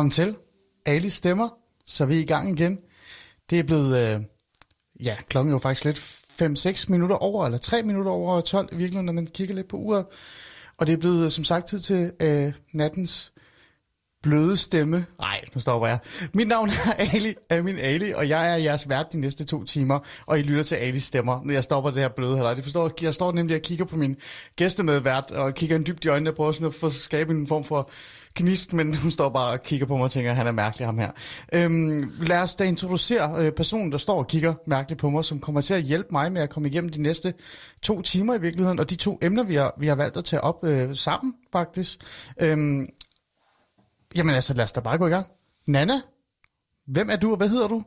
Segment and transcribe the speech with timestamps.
[0.00, 0.36] Velkommen til.
[0.86, 1.48] Ali stemmer,
[1.86, 2.78] så vi er i gang igen.
[3.50, 4.20] Det er blevet, øh,
[5.04, 5.98] ja, klokken er jo faktisk lidt
[6.42, 9.76] 5-6 minutter over, eller 3 minutter over 12 i virkeligheden, når man kigger lidt på
[9.76, 10.06] uret.
[10.78, 13.32] Og det er blevet, øh, som sagt, tid til øh, nattens
[14.22, 15.06] bløde stemme.
[15.18, 15.98] Nej, nu stopper jeg.
[16.34, 19.64] Mit navn er Ali, er min Ali, og jeg er jeres vært de næste to
[19.64, 22.54] timer, og I lytter til Alis stemmer, når jeg stopper det her bløde her.
[22.54, 24.16] Det forstår, jeg står nemlig og kigger på min
[24.56, 27.64] gæstemedvært, og kigger en dybt i øjnene og prøver sådan at få skabe en form
[27.64, 27.90] for
[28.34, 30.86] gnist, men hun står bare og kigger på mig og tænker, at han er mærkelig
[30.86, 31.10] ham her.
[31.52, 35.40] Øhm, lad os da introducere øh, personen, der står og kigger mærkeligt på mig, som
[35.40, 37.34] kommer til at hjælpe mig med at komme igennem de næste
[37.82, 40.40] to timer i virkeligheden, og de to emner, vi har, vi har valgt at tage
[40.40, 41.98] op øh, sammen, faktisk.
[42.40, 42.88] Øhm,
[44.14, 45.26] jamen altså, lad os da bare gå i gang.
[45.66, 45.94] Nana,
[46.86, 47.82] hvem er du, og hvad hedder du?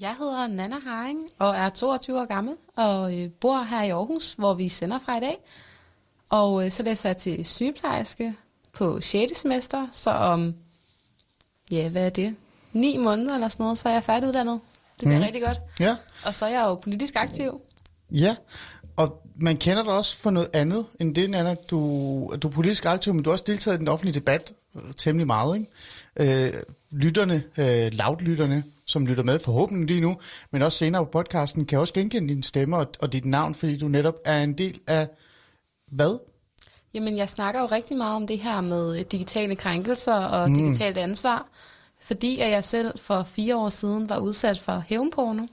[0.00, 4.32] Jeg hedder Nana Haring og er 22 år gammel og øh, bor her i Aarhus,
[4.32, 5.36] hvor vi sender fra i dag.
[6.28, 8.34] Og øh, så læser jeg til sygeplejerske
[8.72, 9.38] på 6.
[9.38, 10.54] semester, så om,
[11.70, 12.36] ja, hvad er det?
[12.72, 14.60] 9 måneder eller sådan noget, så er jeg færdiguddannet.
[15.00, 15.24] Det bliver mm.
[15.24, 15.60] rigtig godt.
[15.80, 15.96] Ja.
[16.24, 17.60] Og så er jeg jo politisk aktiv.
[18.10, 18.36] Ja,
[18.96, 21.54] og man kender dig også for noget andet end det, Nana.
[21.54, 21.76] Du,
[22.42, 25.26] du er politisk aktiv, men du har også deltaget i den offentlige debat øh, temmelig
[25.26, 25.66] meget.
[26.16, 26.46] Ikke?
[26.46, 26.52] Øh,
[26.90, 30.16] lytterne, øh, lavtlytterne, som lytter med forhåbentlig lige nu,
[30.50, 33.78] men også senere på podcasten, kan også genkende din stemme og, og dit navn, fordi
[33.78, 35.08] du netop er en del af
[35.92, 36.18] hvad?
[36.94, 40.54] Jamen, jeg snakker jo rigtig meget om det her med digitale krænkelser og mm.
[40.54, 41.46] digitalt ansvar,
[42.00, 45.46] fordi at jeg selv for fire år siden var udsat for hævnporno.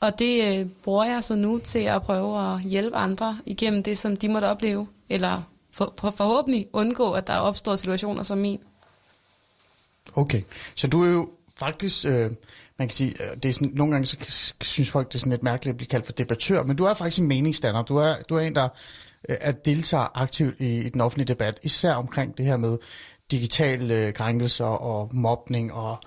[0.00, 3.98] Og det øh, bruger jeg så nu til at prøve at hjælpe andre igennem det,
[3.98, 8.60] som de måtte opleve, eller for, for forhåbentlig undgå, at der opstår situationer som min.
[10.14, 10.42] Okay,
[10.74, 12.30] så du er jo faktisk, øh,
[12.78, 14.16] man kan sige, øh, det er sådan, nogle gange så
[14.60, 16.94] synes folk, det er sådan lidt mærkeligt at blive kaldt for debattør, men du er
[16.94, 17.82] faktisk en meningsstander.
[17.82, 18.70] Du er, du er en, der øh,
[19.28, 22.78] Øh, at deltager aktivt i, i den offentlige debat, især omkring det her med
[23.30, 25.98] digitale øh, krænkelser og mobning og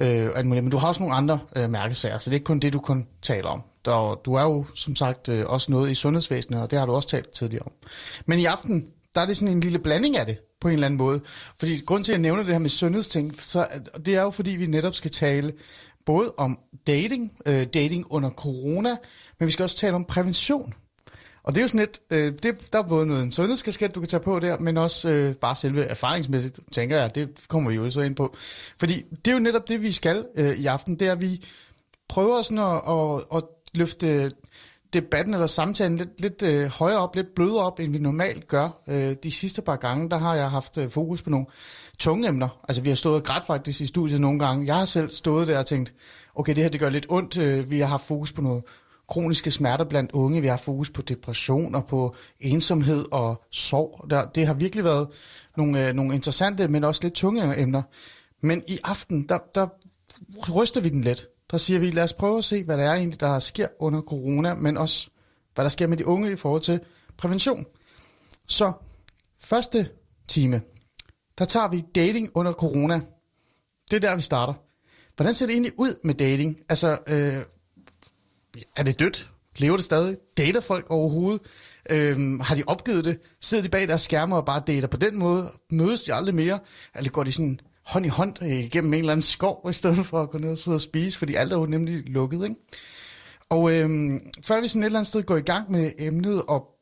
[0.00, 0.64] øh, alt muligt.
[0.64, 2.78] Men du har også nogle andre øh, mærkesager, så det er ikke kun det, du
[2.78, 3.62] kun taler om.
[3.84, 6.92] Der, du er jo som sagt øh, også noget i sundhedsvæsenet, og det har du
[6.92, 7.72] også talt tidligere om.
[8.26, 10.86] Men i aften, der er det sådan en lille blanding af det, på en eller
[10.86, 11.20] anden måde.
[11.58, 13.68] Fordi grund til, at jeg nævner det her med sundhedsting, så
[14.06, 15.52] det er jo fordi, vi netop skal tale
[16.06, 18.96] både om dating, øh, dating under corona,
[19.40, 20.74] men vi skal også tale om prævention.
[21.44, 24.00] Og det er jo sådan lidt, øh, det, der er både noget en sundhedskasket, du
[24.00, 27.76] kan tage på der, men også øh, bare selve erfaringsmæssigt, tænker jeg, det kommer vi
[27.76, 28.36] jo så ind på.
[28.78, 31.44] Fordi det er jo netop det, vi skal øh, i aften, det er, at vi
[32.08, 33.42] prøver sådan at, at, at
[33.74, 34.30] løfte
[34.92, 38.82] debatten eller samtalen lidt, lidt øh, højere op, lidt blødere op, end vi normalt gør.
[38.88, 41.46] Øh, de sidste par gange, der har jeg haft øh, fokus på nogle
[41.98, 42.48] tunge emner.
[42.68, 44.66] Altså vi har stået og grædt faktisk i studiet nogle gange.
[44.66, 45.94] Jeg har selv stået der og tænkt,
[46.34, 47.38] okay, det her det gør lidt ondt.
[47.38, 48.62] Øh, vi har haft fokus på noget
[49.08, 50.40] kroniske smerter blandt unge.
[50.40, 54.10] Vi har fokus på depression og på ensomhed og sorg.
[54.10, 55.08] Der, det har virkelig været
[55.56, 57.82] nogle, øh, nogle interessante, men også lidt tunge emner.
[58.40, 59.66] Men i aften, der, der
[60.56, 61.28] ryster vi den lidt.
[61.50, 64.00] Der siger vi, lad os prøve at se, hvad der er egentlig, der sker under
[64.00, 65.08] corona, men også,
[65.54, 66.80] hvad der sker med de unge i forhold til
[67.16, 67.66] prævention.
[68.46, 68.72] Så
[69.40, 69.88] første
[70.28, 70.62] time,
[71.38, 73.00] der tager vi dating under corona.
[73.90, 74.54] Det er der, vi starter.
[75.16, 76.58] Hvordan ser det egentlig ud med dating?
[76.68, 77.42] Altså, øh,
[78.76, 79.30] er det dødt?
[79.56, 80.16] Lever det stadig?
[80.36, 81.40] Dater folk overhovedet?
[81.90, 83.18] Øhm, har de opgivet det?
[83.40, 85.52] Sidder de bag deres skærme og bare dater på den måde?
[85.70, 86.58] Mødes de aldrig mere?
[86.96, 90.06] Eller går de sådan hånd i hånd øh, igennem en eller anden skov, i stedet
[90.06, 91.18] for at gå ned og sidde og spise?
[91.18, 92.56] Fordi alt er jo nemlig lukket, ikke?
[93.48, 96.74] Og øhm, før vi sådan et eller andet sted går i gang med emnet og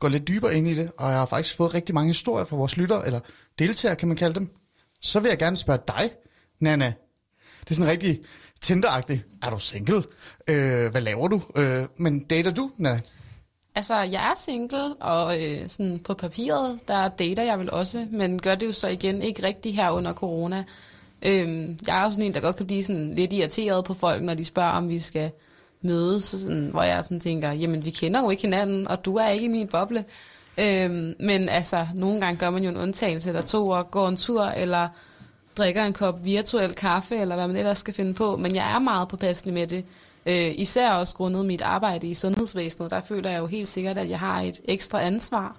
[0.00, 2.56] går lidt dybere ind i det, og jeg har faktisk fået rigtig mange historier fra
[2.56, 3.20] vores lytter, eller
[3.58, 4.48] deltagere kan man kalde dem,
[5.00, 6.10] så vil jeg gerne spørge dig,
[6.60, 6.92] Nana.
[7.60, 8.20] Det er sådan rigtig
[8.62, 9.20] Tinder-agtigt.
[9.42, 10.04] Er du single?
[10.48, 11.42] Øh, hvad laver du?
[11.56, 13.00] Øh, men dater du, Nana?
[13.74, 18.42] Altså, jeg er single, og øh, sådan på papiret, der dater jeg vel også, men
[18.42, 20.64] gør det jo så igen ikke rigtigt her under corona.
[21.22, 24.22] Øh, jeg er jo sådan en, der godt kan blive sådan lidt irriteret på folk,
[24.22, 25.30] når de spørger, om vi skal
[25.82, 29.28] mødes, sådan, hvor jeg sådan tænker, jamen vi kender jo ikke hinanden, og du er
[29.28, 30.04] ikke i min boble.
[30.58, 34.16] Øh, men altså, nogle gange gør man jo en undtagelse eller to, og går en
[34.16, 34.88] tur, eller
[35.56, 38.78] drikker en kop virtuel kaffe, eller hvad man ellers skal finde på, men jeg er
[38.78, 39.84] meget påpasselig med det.
[40.26, 44.10] Øh, især også grundet mit arbejde i sundhedsvæsenet, der føler jeg jo helt sikkert, at
[44.10, 45.56] jeg har et ekstra ansvar.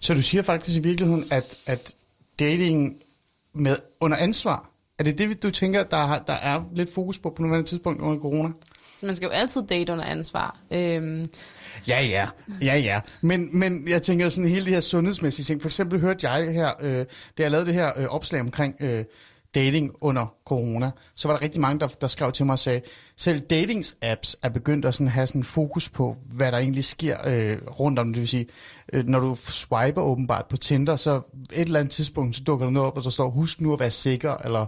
[0.00, 1.94] Så du siger faktisk i virkeligheden, at, at
[2.38, 2.96] dating
[3.52, 7.42] med under ansvar, er det det, du tænker, der, der er lidt fokus på på
[7.42, 8.48] nuværende tidspunkt under corona?
[9.00, 10.58] Så man skal jo altid date under ansvar.
[10.70, 11.26] Øhm,
[11.88, 12.26] Ja, ja.
[12.62, 13.00] Ja, ja.
[13.20, 15.62] Men, men jeg tænker sådan hele de her sundhedsmæssige ting.
[15.62, 17.06] For eksempel hørte jeg her, øh,
[17.38, 19.04] da jeg lavede det her øh, opslag omkring øh,
[19.54, 22.80] dating under corona, så var der rigtig mange, der, der skrev til mig og sagde,
[23.16, 27.58] selv datings-apps er begyndt at sådan have sådan fokus på, hvad der egentlig sker øh,
[27.80, 28.12] rundt om.
[28.12, 28.46] Det vil sige,
[28.92, 31.20] øh, når du swiper åbenbart på Tinder, så
[31.52, 33.80] et eller andet tidspunkt, så dukker der noget op, og der står, husk nu at
[33.80, 34.66] være sikker, eller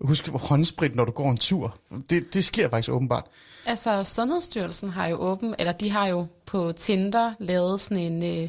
[0.00, 1.78] husk håndsprit, når du går en tur.
[2.10, 3.24] Det, det sker faktisk åbenbart.
[3.68, 8.48] Altså, Sundhedsstyrelsen har jo åben, eller de har jo på Tinder lavet sådan en øh,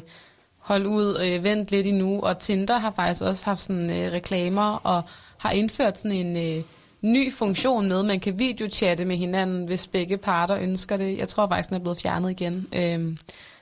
[0.58, 4.80] hold ud, øh, vent lidt endnu, og Tinder har faktisk også haft sådan øh, reklamer,
[4.84, 5.02] og
[5.38, 6.64] har indført sådan en øh,
[7.02, 11.18] ny funktion med, man kan videochatte med hinanden, hvis begge parter ønsker det.
[11.18, 12.66] Jeg tror faktisk, den er blevet fjernet igen.
[12.74, 13.00] Øh,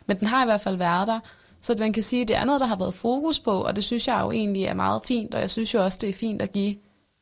[0.06, 1.20] men den har i hvert fald været der.
[1.60, 3.84] Så man kan sige, at det er noget, der har været fokus på, og det
[3.84, 6.42] synes jeg jo egentlig er meget fint, og jeg synes jo også, det er fint
[6.42, 6.74] at give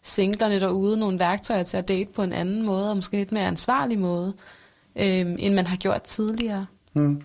[0.07, 3.47] singlerne derude nogle værktøjer til at date på en anden måde, og måske lidt mere
[3.47, 4.35] ansvarlig måde,
[4.97, 6.67] øh, end man har gjort tidligere.
[6.93, 7.23] Hmm.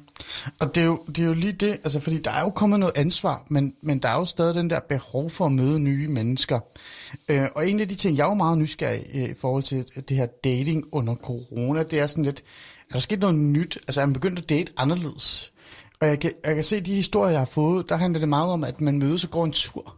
[0.59, 2.79] Og det er, jo, det er jo lige det, altså fordi der er jo kommet
[2.79, 6.07] noget ansvar, men, men der er jo stadig den der behov for at møde nye
[6.07, 6.59] mennesker.
[7.29, 9.85] Øh, og en af de ting, jeg er jo meget nysgerrig øh, i forhold til
[10.09, 12.43] det her dating under corona, det er sådan lidt,
[12.89, 13.77] er der sket noget nyt?
[13.87, 15.51] Altså er man begyndt at date anderledes?
[15.99, 18.51] Og jeg kan, jeg kan se de historier, jeg har fået, der handler det meget
[18.51, 19.95] om, at man mødes og går en tur.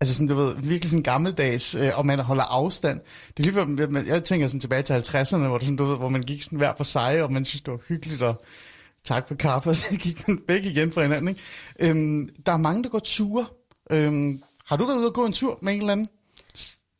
[0.00, 3.00] Altså sådan, du ved, virkelig sådan gammeldags, øh, og man holder afstand.
[3.36, 5.96] Det er lige før, jeg tænker sådan tilbage til 50'erne, hvor, du sådan, du ved,
[5.96, 8.44] hvor man gik sådan hver for sig, og man synes, det var hyggeligt, og
[9.04, 11.28] tak for kaffe, og så gik man væk igen fra hinanden.
[11.28, 11.40] Ikke?
[11.80, 13.46] Øhm, der er mange, der går ture.
[13.90, 16.06] Øhm, har du været ude og gå en tur med en eller anden?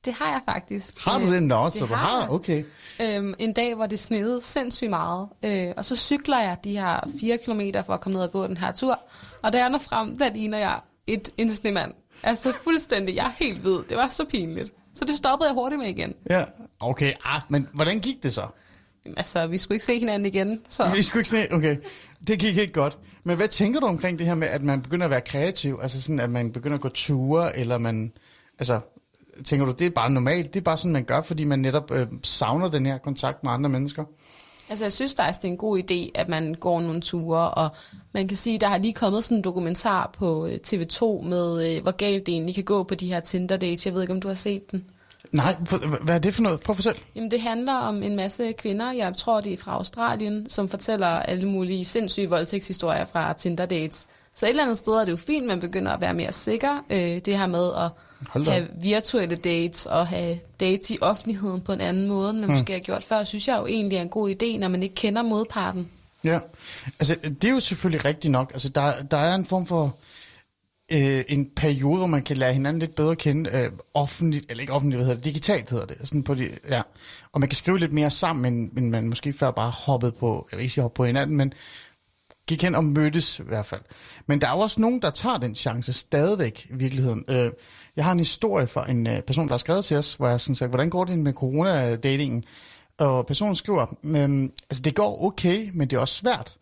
[0.05, 1.05] Det har jeg faktisk.
[1.05, 1.43] Har du det?
[1.43, 2.65] Nå, det så du har, okay.
[3.03, 7.11] Øhm, en dag, hvor det snede sindssygt meget, øh, og så cykler jeg de her
[7.21, 9.01] fire kilometer for at komme ned og gå den her tur,
[9.43, 11.93] og da jeg når frem, der ligner jeg et, en snemand.
[12.23, 13.79] Altså fuldstændig, jeg er helt hvid.
[13.89, 14.73] Det var så pinligt.
[14.95, 16.15] Så det stoppede jeg hurtigt med igen.
[16.31, 16.45] Ja,
[16.81, 17.13] okay.
[17.25, 18.47] Ah, men hvordan gik det så?
[19.17, 20.61] Altså, vi skulle ikke se hinanden igen.
[20.69, 20.91] Så.
[20.95, 21.77] Vi skulle ikke se, okay.
[22.27, 22.99] Det gik ikke godt.
[23.25, 25.79] Men hvad tænker du omkring det her med, at man begynder at være kreativ?
[25.83, 28.13] Altså sådan, at man begynder at gå ture, eller man...
[28.59, 28.81] Altså,
[29.45, 30.55] tænker du, det er bare normalt?
[30.55, 33.53] Det er bare sådan, man gør, fordi man netop øh, savner den her kontakt med
[33.53, 34.05] andre mennesker?
[34.71, 37.69] Altså, jeg synes faktisk, det er en god idé, at man går nogle ture, og
[38.13, 41.83] man kan sige, der har lige kommet sådan en dokumentar på øh, TV2 med, øh,
[41.83, 43.87] hvor galt det egentlig kan gå på de her Tinder-dates.
[43.87, 44.85] Jeg ved ikke, om du har set den.
[45.33, 45.57] Nej,
[46.03, 46.61] hvad er det for noget?
[46.61, 46.97] Prøv for selv.
[47.17, 51.07] Jamen, det handler om en masse kvinder, jeg tror, det er fra Australien, som fortæller
[51.07, 54.07] alle mulige sindssyge voldtægtshistorier fra Tinder-dates.
[54.35, 56.33] Så et eller andet sted er det jo fint, at man begynder at være mere
[56.33, 56.85] sikker.
[56.91, 57.91] Øh, det her med at
[58.45, 62.59] have virtuelle dates og have dates i offentligheden på en anden måde, end man hmm.
[62.59, 64.95] måske har gjort før, synes jeg jo egentlig er en god idé, når man ikke
[64.95, 65.89] kender modparten.
[66.25, 66.39] Ja,
[66.99, 68.51] altså det er jo selvfølgelig rigtigt nok.
[68.53, 69.97] Altså der, der er en form for
[70.91, 74.61] øh, en periode, hvor man kan lære hinanden lidt bedre at kende øh, offentligt, eller
[74.61, 75.97] ikke offentligt, hvad hedder det, digitalt hedder det.
[76.05, 76.83] Sådan på de, ja.
[77.33, 80.49] Og man kan skrive lidt mere sammen, end, end man måske før bare hoppede på,
[80.51, 81.53] jeg vil ikke sige hoppede på hinanden, men
[82.47, 83.81] gik hen og mødtes i hvert fald.
[84.27, 87.25] Men der er jo også nogen, der tager den chance stadigvæk i virkeligheden.
[87.29, 87.51] Øh,
[87.97, 90.41] jeg har en historie fra en øh, person, der har skrevet til os, hvor jeg
[90.41, 92.45] sådan sagde, hvordan går det med coronadatingen?
[92.99, 96.57] Og personen skriver, øh, altså det går okay, men det er også svært.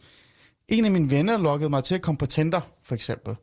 [0.68, 3.34] En af mine venner lokkede mig til at komme på Tinder, for eksempel.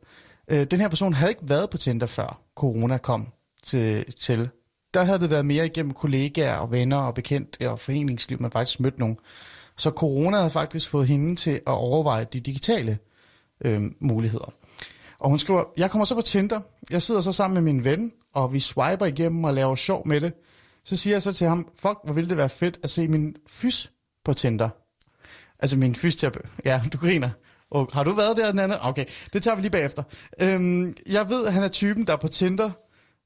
[0.48, 3.28] Øh, den her person havde ikke været på Tinder før corona kom
[3.62, 4.48] til, til.
[4.94, 8.80] Der havde det været mere igennem kollegaer og venner og bekendt og foreningsliv, man faktisk
[8.80, 9.18] mødte nogen.
[9.76, 12.98] Så corona havde faktisk fået hende til at overveje de digitale
[13.64, 14.52] øh, muligheder.
[15.18, 16.60] Og hun skriver, jeg kommer så på Tinder,
[16.90, 20.20] jeg sidder så sammen med min ven, og vi swiper igennem og laver sjov med
[20.20, 20.32] det.
[20.84, 23.36] Så siger jeg så til ham, fuck, hvor ville det være fedt at se min
[23.48, 23.90] fys
[24.24, 24.68] på Tinder.
[25.58, 26.46] Altså min fysioterapeut.
[26.64, 27.30] Ja, du griner.
[27.70, 28.78] Og har du været der, den anden?
[28.82, 30.02] Okay, det tager vi lige bagefter.
[30.40, 32.70] Øhm, jeg ved, at han er typen, der er på Tinder.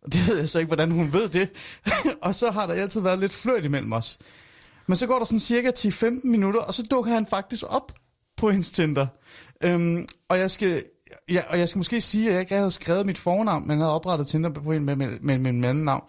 [0.13, 1.49] Det ved jeg så ikke, hvordan hun ved det.
[2.23, 4.19] og så har der altid været lidt fløjt imellem os.
[4.87, 7.93] Men så går der sådan cirka 10-15 minutter, og så dukker han faktisk op
[8.37, 9.07] på hendes Tinder.
[9.65, 10.85] Øhm, og, jeg skal,
[11.31, 13.93] ja, og jeg skal måske sige, at jeg ikke havde skrevet mit fornavn, men havde
[13.93, 16.05] oprettet Tinder på en med, med, med, med min anden navn.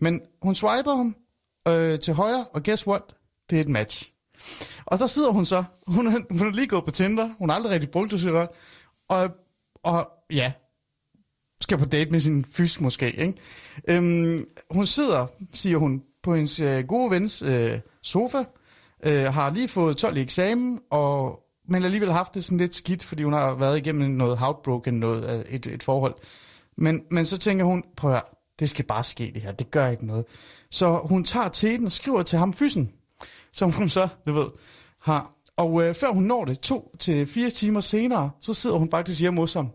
[0.00, 1.16] Men hun swiper ham
[1.68, 3.02] øh, til højre, og guess what?
[3.50, 4.12] Det er et match.
[4.86, 5.64] Og der sidder hun så.
[5.86, 7.28] Hun, er, hun er lige gået på Tinder.
[7.38, 8.50] Hun har aldrig rigtig brugt det så godt.
[9.08, 9.30] Og,
[9.82, 10.52] og ja,
[11.60, 13.12] skal på date med sin fysk måske.
[13.12, 13.34] Ikke?
[13.88, 18.44] Øhm, hun sidder, siger hun, på hendes øh, gode vens øh, sofa.
[19.04, 23.04] Øh, har lige fået 12 i eksamen, og, men alligevel haft det sådan lidt skidt,
[23.04, 26.14] fordi hun har været igennem noget heartbroken, noget, øh, et, et forhold.
[26.76, 28.22] Men, men så tænker hun, prøv at høre,
[28.58, 30.24] det skal bare ske det her, det gør ikke noget.
[30.70, 32.92] Så hun tager til den og skriver til ham fysen,
[33.52, 34.46] som hun så, du ved,
[34.98, 35.32] har.
[35.56, 39.20] Og øh, før hun når det, to til fire timer senere, så sidder hun faktisk
[39.20, 39.70] hjemme hos ham.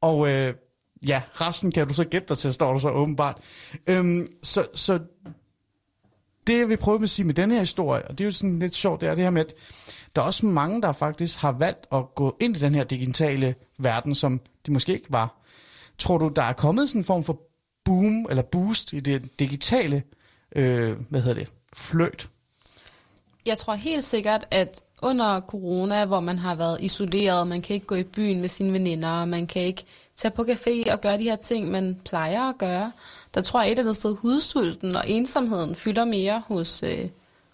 [0.00, 0.54] Og øh,
[1.06, 3.40] ja, resten kan du så gætte dig til, står der så åbenbart.
[3.86, 4.98] Øhm, så, så
[6.48, 8.58] det, jeg vil prøve at sige med denne her historie, og det er jo sådan
[8.58, 9.54] lidt sjovt, det er det her med, at
[10.16, 13.54] der er også mange, der faktisk har valgt at gå ind i den her digitale
[13.78, 15.34] verden, som de måske ikke var.
[15.98, 17.40] Tror du, der er kommet sådan en form for
[17.84, 20.02] boom eller boost i det digitale,
[20.56, 22.28] øh, hvad hedder det, fløjt?
[23.46, 27.86] Jeg tror helt sikkert, at under corona, hvor man har været isoleret, man kan ikke
[27.86, 29.84] gå i byen med sine veninder, man kan ikke
[30.16, 32.92] tage på café og gøre de her ting, man plejer at gøre,
[33.34, 37.08] der tror jeg et eller andet sted, hudsulten og ensomheden fylder mere hos, øh,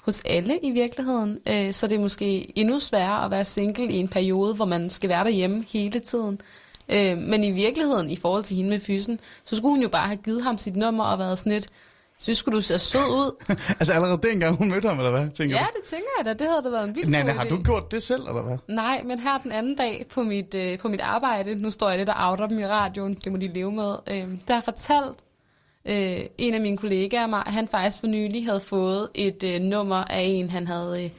[0.05, 1.39] hos alle i virkeligheden.
[1.49, 4.91] Øh, så det er måske endnu sværere at være single i en periode, hvor man
[4.91, 6.41] skal være derhjemme hele tiden.
[6.89, 10.07] Øh, men i virkeligheden, i forhold til hende med fysen, så skulle hun jo bare
[10.07, 11.69] have givet ham sit nummer og været sådan lidt,
[12.19, 13.45] synes skulle du se sød ud.
[13.81, 15.31] altså allerede dengang hun mødte ham, eller hvad?
[15.31, 15.81] Tænker ja, du?
[15.81, 16.33] det tænker jeg da.
[16.33, 18.59] Det havde da været en vild god har du gjort det selv, eller hvad?
[18.69, 21.99] Nej, men her den anden dag på mit, øh, på mit arbejde, nu står jeg
[21.99, 25.17] lidt og outer dem i radioen, det må de leve med, øh, der har fortalt
[25.89, 30.21] øh, en af mine kollegaer han faktisk for nylig havde fået et øh, nummer af
[30.21, 31.11] en, han havde, øh,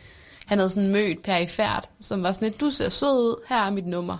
[0.45, 3.69] han havde sådan mødt perifært, som var sådan lidt, du ser sød ud, her er
[3.69, 4.17] mit nummer.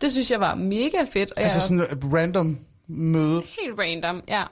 [0.00, 1.30] Det synes jeg var mega fedt.
[1.30, 3.42] Og Altså jeg, sådan et random møde.
[3.60, 4.42] Helt random, ja.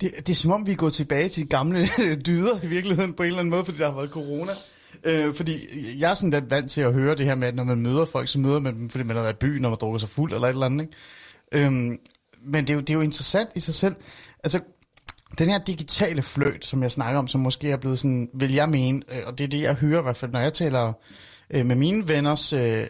[0.00, 1.88] Det, det er som om, vi er gået tilbage til gamle
[2.26, 4.52] dyder i virkeligheden på en eller anden måde, fordi der har været corona.
[5.04, 5.58] Øh, fordi
[5.98, 8.04] jeg er sådan lidt vant til at høre det her med, at når man møder
[8.04, 10.32] folk, så møder man dem, fordi man er i byen, når man drukker sig fuld
[10.32, 10.84] eller et eller andet.
[11.52, 11.66] Ikke?
[11.66, 11.98] Øhm,
[12.42, 13.94] men det er, jo, det er jo interessant i sig selv.
[14.44, 14.60] Altså,
[15.38, 18.68] den her digitale fløjt, som jeg snakker om, som måske er blevet sådan, vil jeg
[18.68, 20.92] mene, øh, og det er det, jeg hører i hvert fald, når jeg taler
[21.50, 22.86] øh, med mine venners øh,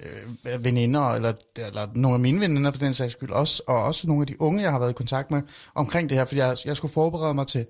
[0.47, 4.09] øh, veninder, eller, eller nogle af mine veninder for den sags skyld også, og også
[4.09, 5.43] nogle af de unge, jeg har været i kontakt med
[5.75, 7.67] omkring det her, fordi jeg, jeg skulle forberede mig til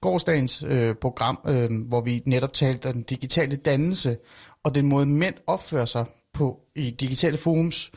[0.00, 4.16] gårdsdagens øh, program, øh, hvor vi netop talte om den digitale dannelse,
[4.64, 7.90] og den måde mænd opfører sig på i digitale forums.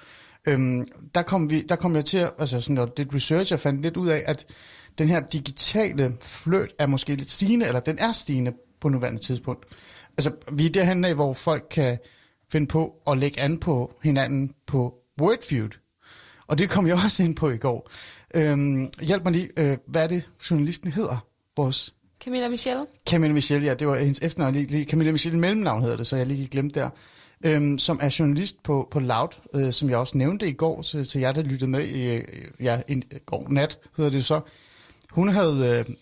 [0.48, 3.82] Øhm, der, kom vi, der kom jeg til, altså sådan noget, det research, jeg fandt
[3.82, 4.46] lidt ud af, at
[4.98, 9.66] den her digitale fløjt er måske lidt stigende, eller den er stigende på nuværende tidspunkt.
[10.18, 11.98] Altså, vi er derhen af, hvor folk kan
[12.52, 15.70] finde på at lægge an på hinanden på Wordfeud.
[16.48, 17.90] Og det kom jeg også ind på i går.
[18.36, 21.26] Øhm, hjælp mig lige, øh, hvad er det, journalisten hedder?
[21.58, 22.86] Vores Camilla Michelle?
[23.10, 24.54] Camilla Michelle, ja, det var hendes efternavn.
[24.54, 26.90] Lige, lige, Camilla Michelle mellemnavn hedder det, så jeg lige glemte der.
[27.46, 31.08] Øhm, som er journalist på, på Loud, øh, som jeg også nævnte i går til,
[31.08, 32.24] til jer, der lyttede med i øh,
[32.60, 34.42] ja, i går nat, hedder det så.
[35.14, 35.96] Hun havde, øh,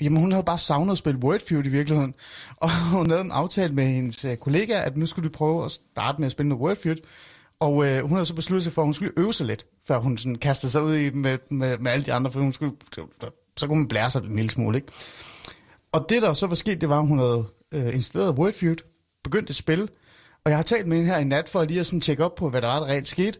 [0.00, 2.14] jamen, hun havde bare savnet at spille Wordfeud i virkeligheden.
[2.62, 5.70] Og hun havde en aftale med hendes øh, kollega, at nu skulle de prøve at
[5.70, 6.96] starte med at spille noget Wordfeud.
[7.60, 9.98] Og øh, hun havde så besluttet sig for, at hun skulle øve sig lidt, før
[9.98, 12.76] hun sådan kastede sig ud i med, med, med alle de andre, for hun skulle,
[13.56, 14.92] så kunne man blære sig en lille smule, ikke?
[15.92, 18.76] Og det, der så var sket, det var, at hun havde øh, installeret Wordfeud,
[19.24, 19.88] begyndt at spille,
[20.44, 22.34] og jeg har talt med hende her i nat, for lige at sådan tjekke op
[22.34, 23.38] på, hvad der var, der rent skete.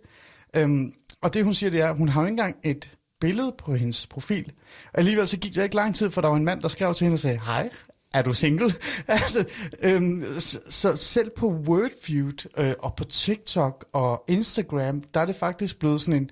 [0.56, 3.54] Øhm, og det, hun siger, det er, at hun har jo ikke engang et billede
[3.58, 4.52] på hendes profil.
[4.92, 6.94] Og Alligevel så gik det ikke lang tid, for der var en mand, der skrev
[6.94, 7.70] til hende og sagde, hej,
[8.14, 8.74] er du single?
[9.08, 9.44] altså,
[9.82, 15.36] øhm, så, så selv på Wordviewed øh, og på TikTok og Instagram, der er det
[15.36, 16.30] faktisk blevet sådan en,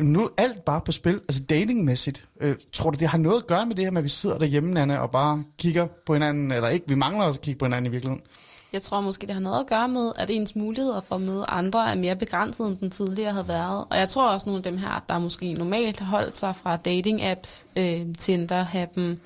[0.00, 2.28] nu er alt bare på spil, altså datingmæssigt.
[2.40, 4.38] Øh, tror du, det har noget at gøre med det her med, at vi sidder
[4.38, 7.64] derhjemme, Nanne, og bare kigger på hinanden, eller ikke, vi mangler også at kigge på
[7.64, 8.24] hinanden i virkeligheden?
[8.72, 11.44] Jeg tror måske, det har noget at gøre med, at ens muligheder for at møde
[11.48, 13.84] andre er mere begrænset, end den tidligere havde været.
[13.90, 16.76] Og jeg tror også, nogle af dem her, der måske normalt har holdt sig fra
[16.76, 19.20] dating-apps, øh, Tinder, Happen,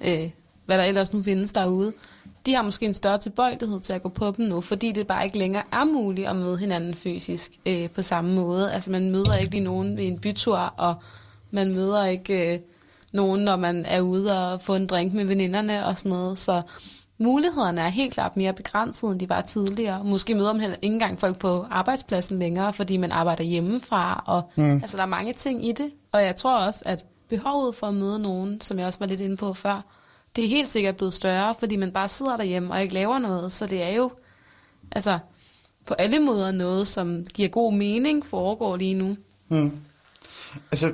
[0.00, 0.30] øh,
[0.66, 1.92] hvad der ellers nu findes derude,
[2.46, 5.24] de har måske en større tilbøjelighed til at gå på dem nu, fordi det bare
[5.24, 8.72] ikke længere er muligt at møde hinanden fysisk øh, på samme måde.
[8.72, 10.94] Altså man møder ikke lige nogen ved en bytur, og
[11.50, 12.60] man møder ikke øh,
[13.12, 16.38] nogen, når man er ude og få en drink med veninderne og sådan noget.
[16.38, 16.62] Så
[17.18, 20.04] mulighederne er helt klart mere begrænsede, end de var tidligere.
[20.04, 24.24] Måske møder man heller ikke engang folk på arbejdspladsen længere, fordi man arbejder hjemmefra.
[24.26, 24.72] Og, mm.
[24.72, 25.90] Altså, der er mange ting i det.
[26.12, 29.20] Og jeg tror også, at behovet for at møde nogen, som jeg også var lidt
[29.20, 29.84] inde på før,
[30.36, 33.52] det er helt sikkert blevet større, fordi man bare sidder derhjemme og ikke laver noget.
[33.52, 34.10] Så det er jo
[34.92, 35.18] altså,
[35.86, 39.16] på alle måder noget, som giver god mening, foregår lige nu.
[39.48, 39.78] Hmm.
[40.72, 40.92] Altså,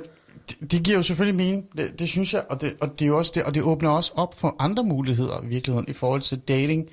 [0.59, 3.09] det, det giver jo selvfølgelig mening, det, det synes jeg, og det, og det er
[3.09, 6.21] jo også det, og det åbner også op for andre muligheder i virkeligheden i forhold
[6.21, 6.89] til dating.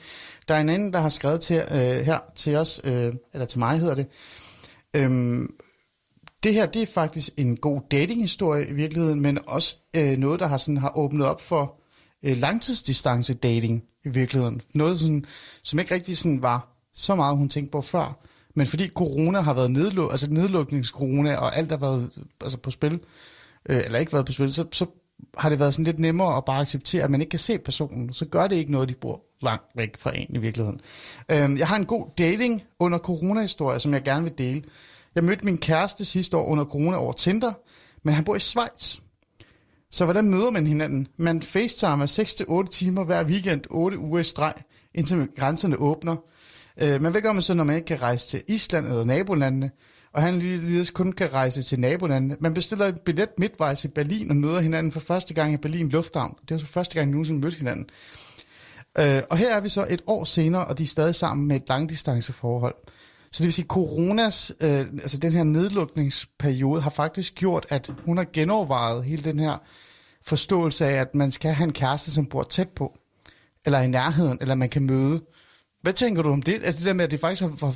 [0.49, 3.59] Der er en anden, der har skrevet til, øh, her til os, øh, eller til
[3.59, 4.07] mig hedder det,
[4.95, 5.49] øhm,
[6.43, 10.47] det her, det er faktisk en god datinghistorie i virkeligheden, men også øh, noget, der
[10.47, 11.81] har, sådan, har åbnet op for
[12.23, 14.61] øh, langtidsdistance dating i virkeligheden.
[14.75, 15.25] Noget, sådan,
[15.63, 18.25] som ikke rigtig sådan var så meget, hun tænkte på før.
[18.55, 22.11] Men fordi corona har været nedluk, altså nedlukningscorona, og alt har været
[22.41, 23.01] altså på spil,
[23.69, 24.87] øh, eller ikke været på spil, så, så
[25.39, 28.13] har det været sådan lidt nemmere at bare acceptere, at man ikke kan se personen.
[28.13, 30.81] Så gør det ikke noget, de bor langt væk fra en i virkeligheden.
[31.31, 34.63] Øh, jeg har en god dating under corona-historie, som jeg gerne vil dele.
[35.15, 37.53] Jeg mødte min kæreste sidste år under corona over Tinder,
[38.03, 38.97] men han bor i Schweiz.
[39.91, 41.09] Så hvordan møder man hinanden?
[41.17, 44.55] Man facetimer 6-8 timer hver weekend, 8 uger i streg,
[44.95, 46.17] indtil grænserne åbner.
[46.83, 49.71] Øh, men hvad gør man så, når man ikke kan rejse til Island eller nabolandene?
[50.13, 52.41] Og han ligeledes kun kan rejse til nabolandet.
[52.41, 55.89] Man bestiller et billet midtvejs i Berlin og møder hinanden for første gang i Berlin
[55.89, 56.35] Lufthavn.
[56.49, 57.87] Det er så første gang, de nogensinde mødte hinanden.
[58.99, 61.57] Øh, og her er vi så et år senere, og de er stadig sammen med
[61.57, 62.75] et langdistanceforhold.
[63.33, 67.91] Så det vil sige, at coronas, øh, altså den her nedlukningsperiode, har faktisk gjort, at
[68.05, 69.59] hun har genovervejet hele den her
[70.23, 72.99] forståelse af, at man skal have en kæreste, som bor tæt på,
[73.65, 75.21] eller i nærheden, eller man kan møde.
[75.83, 76.61] Hvad tænker du om det?
[76.65, 77.75] Altså det der med, at det faktisk har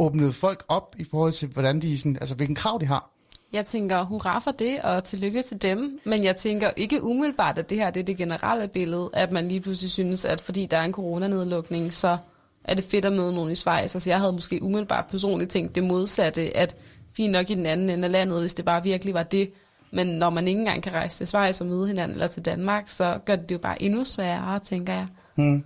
[0.00, 3.10] åbnet folk op i forhold til, hvordan de sådan, altså hvilken krav de har?
[3.52, 6.00] Jeg tænker, hurra for det, og tillykke til dem.
[6.04, 9.48] Men jeg tænker ikke umiddelbart, at det her det er det generelle billede, at man
[9.48, 12.18] lige pludselig synes, at fordi der er en coronanedlukning, så
[12.64, 13.94] er det fedt at møde nogen i Schweiz.
[13.94, 16.76] Altså jeg havde måske umiddelbart personligt tænkt det modsatte, at
[17.16, 19.50] fint nok i den anden ende af landet, hvis det bare virkelig var det.
[19.90, 22.88] Men når man ikke engang kan rejse til Schweiz og møde hinanden eller til Danmark,
[22.88, 25.06] så gør det det jo bare endnu sværere, tænker jeg.
[25.36, 25.64] Hmm.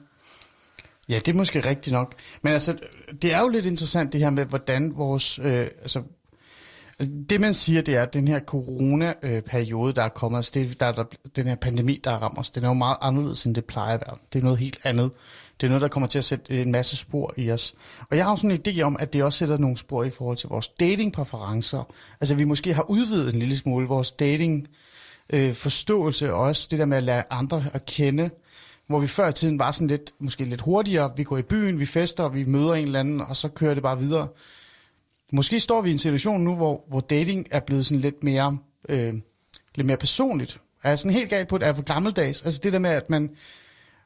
[1.09, 2.15] Ja, det er måske rigtigt nok.
[2.43, 2.77] Men altså,
[3.23, 5.39] det er jo lidt interessant det her med, hvordan vores...
[5.39, 6.03] Øh, altså,
[6.99, 10.81] altså det man siger, det er, at den her corona-periode, der er kommet, altså det,
[10.81, 11.05] der, der,
[11.37, 14.01] den her pandemi, der rammer os, den er jo meget anderledes, end det plejer at
[14.07, 14.17] være.
[14.33, 15.11] Det er noget helt andet.
[15.61, 17.75] Det er noget, der kommer til at sætte en masse spor i os.
[18.11, 20.11] Og jeg har jo sådan en idé om, at det også sætter nogle spor i
[20.11, 21.93] forhold til vores datingpræferencer.
[22.21, 24.69] Altså, vi måske har udvidet en lille smule vores dating
[25.33, 28.31] øh, forståelse, og også det der med at lære andre at kende,
[28.87, 31.13] hvor vi før i tiden var sådan lidt, måske lidt hurtigere.
[31.17, 33.83] Vi går i byen, vi fester, vi møder en eller anden, og så kører det
[33.83, 34.29] bare videre.
[35.33, 38.59] Måske står vi i en situation nu, hvor, hvor dating er blevet sådan lidt mere,
[38.89, 39.15] øh,
[39.75, 40.61] lidt mere personligt.
[40.83, 41.69] Er jeg sådan helt galt på det?
[41.69, 42.43] Er for gammeldags?
[42.43, 43.37] Altså det der med, at man,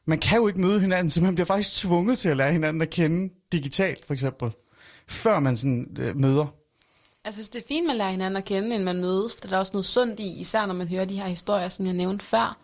[0.05, 2.81] man kan jo ikke møde hinanden, så man bliver faktisk tvunget til at lære hinanden
[2.81, 4.51] at kende digitalt, for eksempel.
[5.07, 6.45] Før man sådan øh, møder.
[7.25, 9.47] Jeg synes, det er fint, at man lærer hinanden at kende, inden man mødes, for
[9.47, 11.93] der er også noget sundt i, især når man hører de her historier, som jeg
[11.93, 12.57] nævnte før.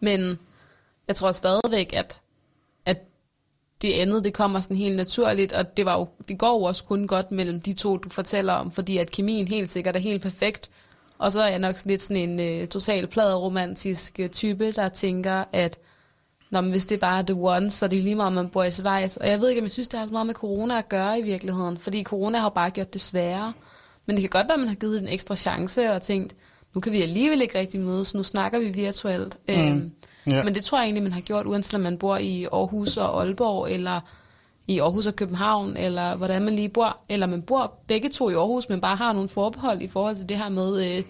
[0.00, 0.38] Men
[1.08, 2.20] jeg tror stadigvæk, at,
[2.84, 2.98] at
[3.82, 6.84] det andet, det kommer sådan helt naturligt, og det, var jo, det går jo også
[6.84, 10.22] kun godt mellem de to, du fortæller om, fordi at kemien helt sikkert er helt
[10.22, 10.70] perfekt.
[11.18, 15.44] Og så er jeg nok lidt sådan en uh, total pladeromantisk uh, type, der tænker,
[15.52, 15.78] at
[16.50, 18.48] Nå, men hvis det er bare the one, så er det lige meget, om man
[18.48, 19.16] bor i Schweiz.
[19.16, 21.18] Og jeg ved ikke, om jeg synes, det har så meget med corona at gøre
[21.18, 23.52] i virkeligheden, fordi corona har bare gjort det sværere.
[24.06, 26.36] Men det kan godt være, at man har givet en ekstra chance og tænkt,
[26.74, 29.38] nu kan vi alligevel ikke rigtig mødes, nu snakker vi virtuelt.
[29.48, 29.54] Mm.
[29.54, 29.92] Øhm,
[30.26, 30.42] Ja.
[30.42, 33.22] Men det tror jeg egentlig, man har gjort, uanset om man bor i Aarhus og
[33.22, 34.00] Aalborg, eller
[34.66, 38.34] i Aarhus og København, eller hvordan man lige bor, eller man bor begge to i
[38.34, 41.04] Aarhus, men bare har nogle forbehold i forhold til det her med øh,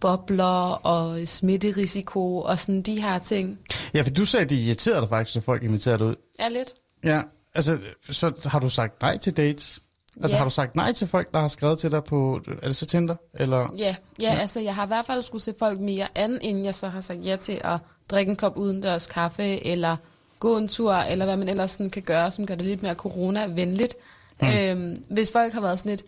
[0.00, 3.58] bobler og smitterisiko og sådan de her ting.
[3.94, 6.14] Ja, for du sagde, at det irriterede dig faktisk, at folk inviterede dig ud.
[6.38, 6.74] Ja, lidt.
[7.04, 7.22] Ja,
[7.54, 7.78] altså,
[8.10, 9.80] så har du sagt nej til dates?
[10.22, 10.38] Altså ja.
[10.38, 12.86] har du sagt nej til folk, der har skrevet til dig på, er det så
[12.86, 13.16] Tinder?
[13.34, 13.74] Eller?
[13.78, 16.64] Ja, ja, ja, altså jeg har i hvert fald skulle se folk mere an, inden
[16.64, 17.78] jeg så har sagt ja til at
[18.10, 19.96] drikke en kop udendørs kaffe, eller
[20.38, 22.94] gå en tur, eller hvad man ellers sådan kan gøre, som gør det lidt mere
[22.94, 23.96] corona-venligt.
[24.42, 24.48] Mm.
[24.48, 26.04] Øhm, hvis folk har været sådan lidt,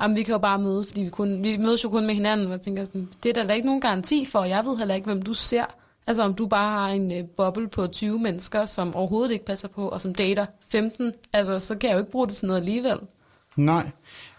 [0.00, 2.46] jamen vi kan jo bare mødes, fordi vi, kun, vi mødes jo kun med hinanden,
[2.46, 5.06] og jeg tænker sådan, det er der ikke nogen garanti for, jeg ved heller ikke,
[5.06, 5.64] hvem du ser.
[6.06, 9.68] Altså om du bare har en øh, boble på 20 mennesker, som overhovedet ikke passer
[9.68, 12.60] på, og som dater 15, altså så kan jeg jo ikke bruge det til noget
[12.60, 12.96] alligevel.
[13.56, 13.90] Nej,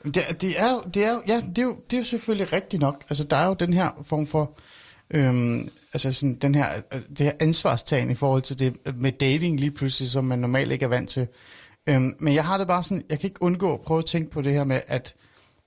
[0.03, 3.03] det, det, er, det, er, ja, det, er jo, det er jo selvfølgelig rigtigt nok.
[3.09, 4.51] Altså der er jo den her form for
[5.11, 9.59] Øhm, altså sådan den her, øh, det her ansvarstagen i forhold til det med dating
[9.59, 11.27] lige pludselig, som man normalt ikke er vant til.
[11.87, 14.31] Øhm, men jeg har det bare sådan, jeg kan ikke undgå at prøve at tænke
[14.31, 15.15] på det her med, at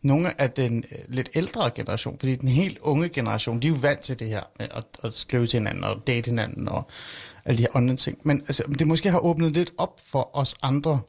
[0.03, 3.77] nogle af den øh, lidt ældre generation, fordi den helt unge generation, de er jo
[3.83, 6.91] vant til det her med at, at skrive til hinanden og date hinanden og
[7.45, 8.19] alle de her andre ting.
[8.23, 11.01] Men altså, det måske har åbnet lidt op for os andre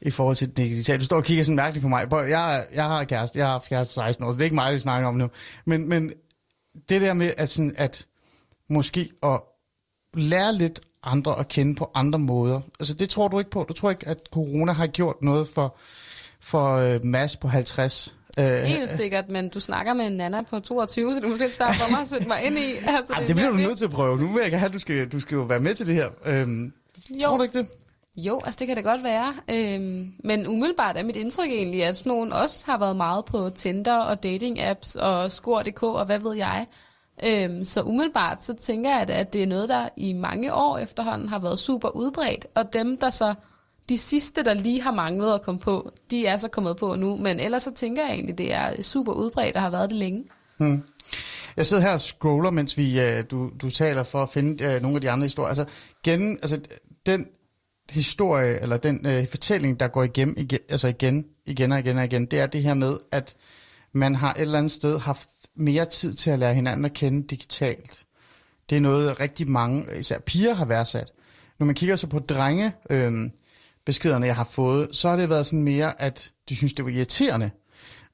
[0.00, 1.00] i forhold til det digitale.
[1.00, 2.06] Du står og kigger sådan mærkeligt på mig.
[2.12, 4.74] Jeg, jeg har kæreste, jeg har haft kæreste 16 år, så det er ikke mig,
[4.74, 5.30] vi snakker om nu.
[5.64, 6.12] Men, men
[6.88, 8.06] det der med at, sådan, at
[8.70, 9.40] måske at
[10.14, 12.60] lære lidt andre at kende på andre måder.
[12.80, 13.64] Altså det tror du ikke på?
[13.68, 15.76] Du tror ikke, at corona har gjort noget for,
[16.40, 18.14] for uh, Mads på 50?
[18.38, 21.28] Uh, øh, Helt sikkert, men du snakker med en nana på 22, så det er
[21.28, 22.72] måske lidt svært for mig at sætte mig ind i.
[22.96, 24.16] Altså, Ej, det, det bliver du nødt til at prøve.
[24.18, 26.08] Nu vil jeg have, at du skal, du skal jo være med til det her.
[26.24, 26.72] Øhm,
[27.10, 27.20] jo.
[27.22, 27.68] Tror du ikke det?
[28.16, 29.34] Jo, altså det kan det godt være.
[29.50, 33.50] Øhm, men umiddelbart er mit indtryk egentlig, at sådan nogen også har været meget på
[33.50, 36.66] Tinder og dating-apps og Skor.dk og hvad ved jeg.
[37.24, 41.28] Øhm, så umiddelbart så tænker jeg, at det er noget, der i mange år efterhånden
[41.28, 42.46] har været super udbredt.
[42.54, 43.34] Og dem, der så
[43.88, 47.16] de sidste, der lige har manglet at komme på, de er så kommet på nu.
[47.16, 50.24] Men ellers så tænker jeg egentlig, det er super udbredt og har været det længe.
[50.58, 50.82] Hmm.
[51.56, 54.82] Jeg sidder her og scroller, mens vi, uh, du, du taler for at finde uh,
[54.82, 55.48] nogle af de andre historier.
[55.48, 55.64] Altså,
[56.04, 56.60] gen, altså
[57.06, 57.26] den
[57.90, 62.04] historie, eller den øh, fortælling, der går igen, igen, altså igen, igen og igen og
[62.04, 63.36] igen, det er det her med, at
[63.92, 67.26] man har et eller andet sted haft mere tid til at lære hinanden at kende
[67.26, 68.04] digitalt.
[68.70, 71.12] Det er noget, rigtig mange, især piger, har værdsat.
[71.58, 73.30] Når man kigger så på drenge, øh,
[73.84, 76.90] beskederne, jeg har fået, så har det været sådan mere, at de synes, det var
[76.90, 77.50] irriterende,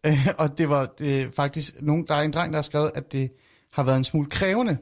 [0.07, 3.12] Øh, og det var øh, faktisk nogen, der er en dreng, der har skrevet, at
[3.12, 3.33] det
[3.72, 4.76] har været en smule krævende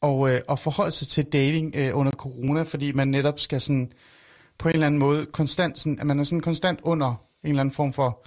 [0.00, 3.92] og, øh, at forholde sig til dating øh, under corona, fordi man netop skal sådan
[4.58, 7.08] på en eller anden måde konstant, sådan, at man er sådan konstant under
[7.42, 8.26] en eller anden form for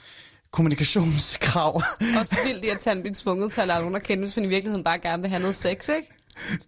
[0.51, 1.81] kommunikationskrav.
[2.19, 4.83] Også vildt irriterende blive tvunget til at lade nogen at kende, hvis man i virkeligheden
[4.83, 6.07] bare gerne vil have noget sex, ikke?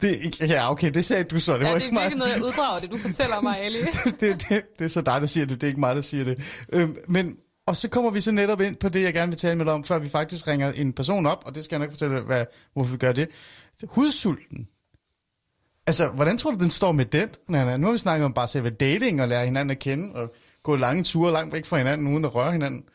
[0.02, 1.54] Det, ja, okay, det sagde du så.
[1.58, 2.04] Det ja, var det er ikke mig.
[2.04, 3.78] virkelig noget, jeg uddrager det, du fortæller mig, Ali.
[4.06, 5.62] det, det, det, det er så dig, der siger det.
[5.62, 6.39] Det er ikke mig, der siger det.
[6.74, 9.56] Øhm, men, og så kommer vi så netop ind på det, jeg gerne vil tale
[9.56, 11.91] med dig om, før vi faktisk ringer en person op, og det skal jeg nok
[11.91, 13.30] fortælle, hvad, hvorfor vi gør det.
[13.84, 14.67] Hudsulten.
[15.88, 17.30] Altså, hvordan tror du, den står med den?
[17.48, 17.78] Nana?
[17.78, 20.76] Nu har vi snakket om bare selve dating og lære hinanden at kende, og gå
[20.76, 22.86] lange ture langt væk fra hinanden, uden at røre hinanden.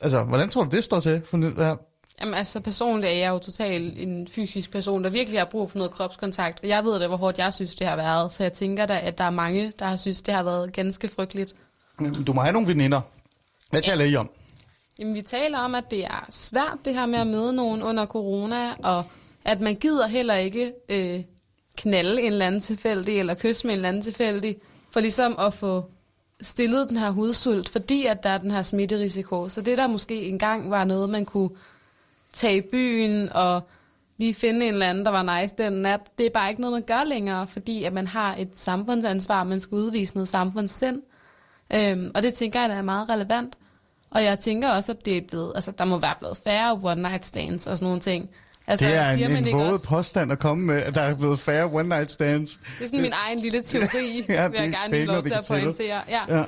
[0.00, 1.76] Altså, hvordan tror du, det står til for det her?
[2.20, 5.78] Jamen altså personligt er jeg jo totalt en fysisk person, der virkelig har brug for
[5.78, 6.60] noget kropskontakt.
[6.62, 8.32] Og jeg ved da, hvor hårdt jeg synes, det har været.
[8.32, 11.08] Så jeg tænker da, at der er mange, der har synes, det har været ganske
[11.08, 11.54] frygteligt.
[12.26, 13.00] Du må have nogle veninder.
[13.70, 14.30] Hvad taler I om?
[14.98, 18.06] Jamen vi taler om, at det er svært det her med at møde nogen under
[18.06, 19.04] corona, og
[19.44, 21.20] at man gider heller ikke øh,
[21.76, 24.56] knalde en eller anden tilfældig, eller kysse med en eller anden tilfældig,
[24.90, 25.84] for ligesom at få
[26.42, 29.48] stillet den her hudsult, fordi at der er den her smitterisiko.
[29.48, 31.50] Så det der måske engang var noget, man kunne
[32.32, 33.62] tage i byen og
[34.18, 36.72] lige finde en eller anden, der var nice den nat, det er bare ikke noget,
[36.72, 41.02] man gør længere, fordi at man har et samfundsansvar, man skal udvise noget samfundssind.
[41.72, 43.56] Øhm, og det tænker jeg, der er meget relevant.
[44.10, 47.02] Og jeg tænker også, at det er blevet, altså, der må være blevet færre one
[47.02, 48.30] night stands og sådan nogle ting.
[48.70, 49.88] Altså, det er siger en, man en våget også?
[49.88, 52.60] påstand at komme med, at der er blevet færre one night stands.
[52.78, 55.24] Det er sådan min egen lille teori, Ja, det vil jeg er gerne lov det
[55.24, 56.02] til at pointere.
[56.08, 56.38] Ja.
[56.38, 56.44] Ja.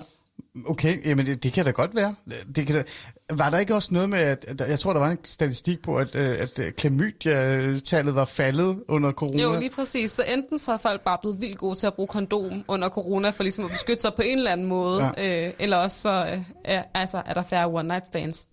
[0.66, 2.14] Okay, jamen det, det kan da godt være.
[2.56, 2.82] Det kan da,
[3.30, 5.96] var der ikke også noget med, at, at jeg tror, der var en statistik på,
[5.96, 9.42] at, øh, at øh, klamydia-tallet var faldet under corona?
[9.42, 10.10] Jo, lige præcis.
[10.10, 13.30] Så enten så er folk bare blevet vildt gode til at bruge kondom under corona,
[13.30, 15.46] for ligesom at beskytte sig på en eller anden måde, ja.
[15.46, 18.46] øh, eller også så øh, er, altså, er der færre one night stands.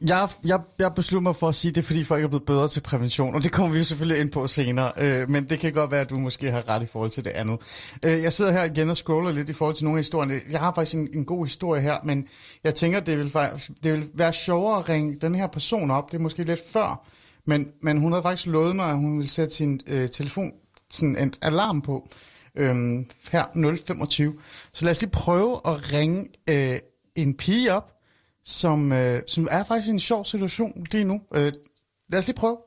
[0.00, 2.46] Jeg, jeg, jeg beslutter mig for at sige, at det er fordi folk er blevet
[2.46, 5.58] bedre til prævention, og det kommer vi jo selvfølgelig ind på senere, øh, men det
[5.58, 7.60] kan godt være, at du måske har ret i forhold til det andet.
[8.02, 10.40] Øh, jeg sidder her igen og scroller lidt i forhold til nogle af historierne.
[10.50, 12.28] Jeg har faktisk en, en god historie her, men
[12.64, 13.32] jeg tænker, det vil,
[13.82, 16.12] det vil være sjovere at ringe den her person op.
[16.12, 17.06] Det er måske lidt før,
[17.44, 20.52] men, men hun havde faktisk lovet mig, at hun ville sætte sin øh, telefon
[20.90, 22.08] sådan en alarm på
[22.56, 23.44] øh, her
[23.86, 24.34] 025.
[24.72, 26.78] Så lad os lige prøve at ringe øh,
[27.16, 27.95] en pige op,
[28.46, 31.20] som, øh, som er faktisk i en sjov situation lige nu.
[31.34, 31.52] Øh,
[32.08, 32.58] lad os lige prøve.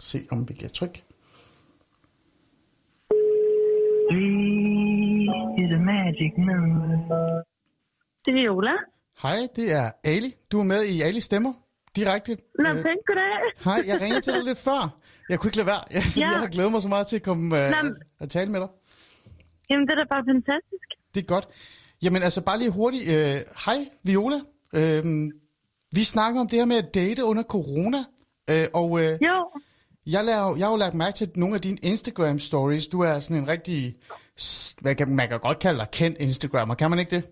[0.00, 1.04] Se om vi kan trykke.
[5.62, 7.42] Is a magic number.
[8.24, 8.70] Det er Viola.
[9.22, 10.34] Hej, det er Ali.
[10.52, 11.52] Du er med i Ali Stemmer.
[11.96, 12.36] Direkte.
[12.58, 13.64] Nå, Øh, pænt, goddag.
[13.64, 14.98] Hej, jeg ringede til dig lidt før.
[15.28, 16.30] Jeg kunne ikke lade være, fordi Ja.
[16.30, 18.68] jeg har glædet mig så meget til at komme øh, Nå, at tale med dig.
[19.70, 20.88] Jamen, det er da bare fantastisk.
[21.14, 21.48] Det er godt.
[22.02, 23.04] Jamen altså bare lige hurtigt.
[23.08, 24.38] Øh, hej, Viola.
[24.74, 25.04] Øh,
[25.92, 27.98] vi snakker om det her med at date under corona.
[28.50, 29.50] Øh, og øh, Jo,
[30.06, 32.86] jeg, laver, jeg har jo lagt mærke til nogle af dine Instagram stories.
[32.86, 33.94] Du er sådan en rigtig,
[34.80, 36.74] hvad kan, man kan godt kalde dig kendt Instagrammer.
[36.74, 37.24] Kan man ikke det?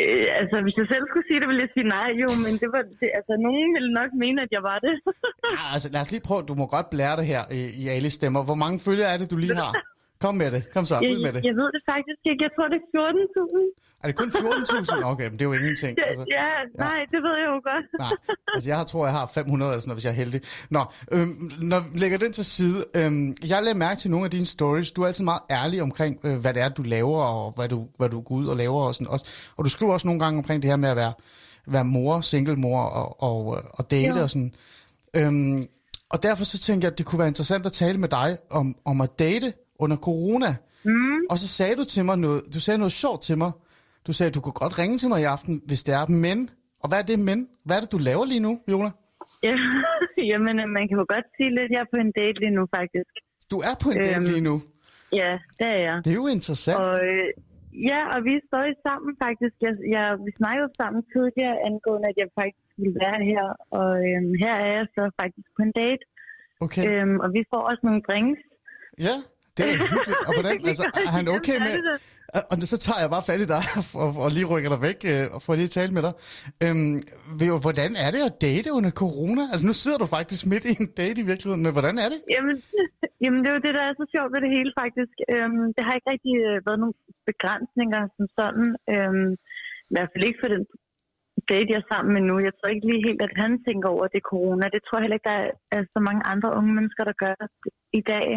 [0.00, 2.68] øh, altså, hvis jeg selv skulle sige det, ville jeg sige nej, jo, men det
[2.74, 4.94] var, det, altså, nogen ville nok mene, at jeg var det.
[5.56, 6.42] Ja, altså lad os lige prøve.
[6.42, 8.44] Du må godt blære det her i, i alle stemmer.
[8.44, 9.72] Hvor mange følgere er det, du lige har?
[10.24, 10.62] Kom med det.
[10.74, 11.44] Kom så, ud med jeg, det.
[11.48, 12.40] jeg ved det faktisk ikke.
[12.46, 13.82] Jeg tror, det er 14.000.
[14.02, 15.04] Er det kun 14.000?
[15.12, 15.98] Okay, men det er jo ingenting.
[15.98, 16.24] Ja, Altså.
[16.38, 17.84] ja, nej, det ved jeg jo godt.
[17.98, 18.12] Nej,
[18.54, 20.40] altså jeg tror, jeg har 500 eller sådan noget, hvis jeg er heldig.
[20.70, 24.30] Nå, øhm, når vi lægger den til side, øhm, jeg lader mærke til nogle af
[24.30, 24.90] dine stories.
[24.92, 27.86] Du er altid meget ærlig omkring, øh, hvad det er, du laver, og hvad du,
[27.98, 28.82] hvad du går ud og laver.
[28.82, 31.12] Og, sådan, også, og du skriver også nogle gange omkring det her med at være,
[31.66, 34.22] være mor, single mor og, og, øh, og date Jo.
[34.22, 34.52] og sådan.
[35.16, 35.66] Øhm,
[36.10, 38.76] og derfor så tænker jeg, at det kunne være interessant at tale med dig om,
[38.84, 39.52] om at date
[39.84, 40.50] under corona.
[40.84, 41.20] Mm.
[41.30, 43.52] Og så sagde du til mig noget, du sagde noget sjovt til mig.
[44.06, 46.38] Du sagde, at du kunne godt ringe til mig i aften, hvis det er men.
[46.82, 47.38] Og hvad er det men?
[47.66, 48.90] Hvad er det, du laver lige nu, Viola?
[49.48, 49.54] Ja,
[50.32, 52.62] jamen, øh, man kan jo godt sige lidt, jeg er på en date lige nu,
[52.78, 53.12] faktisk.
[53.52, 54.30] Du er på en date Øhm.
[54.32, 54.54] lige nu.
[55.20, 55.96] Ja, det er jeg.
[56.04, 56.78] Det er jo interessant.
[56.84, 57.26] Og øh,
[57.90, 59.54] ja, og vi er stadig sammen faktisk.
[59.66, 63.44] Jeg, jeg, vi snakkede sammen tidligere angående, at jeg faktisk ville være her.
[63.78, 66.04] Og øhm, her er jeg så faktisk på en date.
[66.64, 66.82] Okay.
[66.88, 68.40] Øhm, og vi får også nogle drinks.
[69.06, 69.16] Ja,
[69.56, 70.20] det er da hyggeligt.
[70.28, 71.74] Og hvordan, altså, er han okay med...
[72.50, 73.64] Og- så tager jeg bare fat i dig
[74.02, 76.14] og, og lige rykker dig væk øh, og får lige tale med dig.
[76.64, 76.94] Øhm,
[77.40, 79.42] Vio, hvordan er det at date under corona?
[79.52, 82.20] Altså nu sidder du faktisk midt i en date i virkeligheden, men hvordan er det?
[82.34, 82.56] Jamen,
[83.22, 85.14] jamen, det er jo det, der er så sjovt ved det hele, faktisk.
[85.34, 86.96] Øhm, det har ikke rigtig øh, været nogle
[87.30, 88.68] begrænsninger som sådan.
[88.92, 89.30] Øhm,
[89.90, 90.64] I hvert fald ikke for den
[91.50, 92.34] date, jeg er sammen med nu.
[92.46, 94.64] Jeg tror ikke lige helt, at han tænker over, at det er corona.
[94.74, 97.34] Det tror jeg heller ikke, der er, er så mange andre unge mennesker, der gør
[98.00, 98.28] i dag.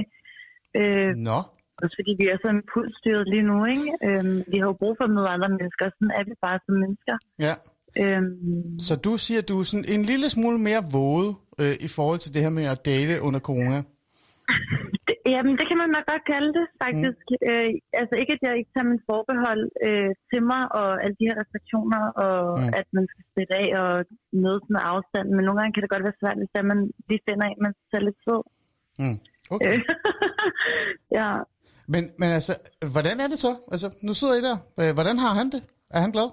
[0.79, 1.39] Øh, Nå,
[1.81, 3.87] Også fordi vi er så impulsstyret lige nu, ikke?
[4.07, 6.75] Øhm, vi har jo brug for at møde andre mennesker, sådan er vi bare som
[6.83, 7.15] mennesker.
[7.47, 7.53] Ja.
[8.01, 11.89] Øhm, Så du siger, at du er sådan en lille smule mere våget øh, i
[11.97, 13.79] forhold til det her med at date under corona.
[15.07, 17.23] det, jamen, det kan man nok godt kalde det, faktisk.
[17.31, 17.47] Mm.
[17.49, 17.69] Øh,
[18.01, 21.37] altså ikke, at jeg ikke tager min forbehold øh, til mig, og alle de her
[21.41, 22.71] restriktioner, og Mm.
[22.79, 23.91] at man skal sætte af og
[24.43, 25.27] mødes med afstand.
[25.35, 28.01] Men nogle gange kan det godt være svært, hvis man lige finder en, man ser
[28.07, 28.43] lidt sød.
[29.03, 29.17] Mm.
[29.49, 29.73] Okay.
[29.73, 29.81] Øh,
[31.19, 31.37] ja.
[31.87, 32.55] Men, men altså,
[32.91, 33.55] hvordan er det så?
[33.71, 34.57] Altså, nu sidder I der.
[34.79, 35.63] Øh, Hvordan har han det?
[35.89, 36.29] Er han glad?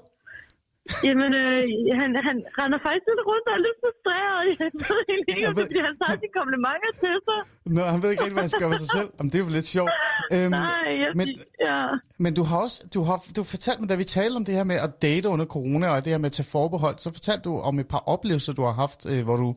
[1.08, 1.62] Jamen, øh,
[2.00, 4.40] han, han render faktisk lidt rundt og er lidt frustreret.
[4.60, 7.40] Jeg ved egentlig ikke, om det er, han tager de komplimenter til sig.
[7.76, 9.08] Nå, han ved ikke rigtig, hvad han skal gøre sig selv.
[9.18, 9.90] Jamen, det er jo lidt sjovt.
[10.32, 11.28] Øhm, Nej, jeg, men,
[11.68, 11.86] ja.
[12.24, 14.64] men du har også du har, du fortalte mig, da vi talte om det her
[14.72, 17.52] med at date under corona, og det her med at tage forbehold, så fortalte du
[17.68, 19.48] om et par oplevelser, du har haft, øh, hvor du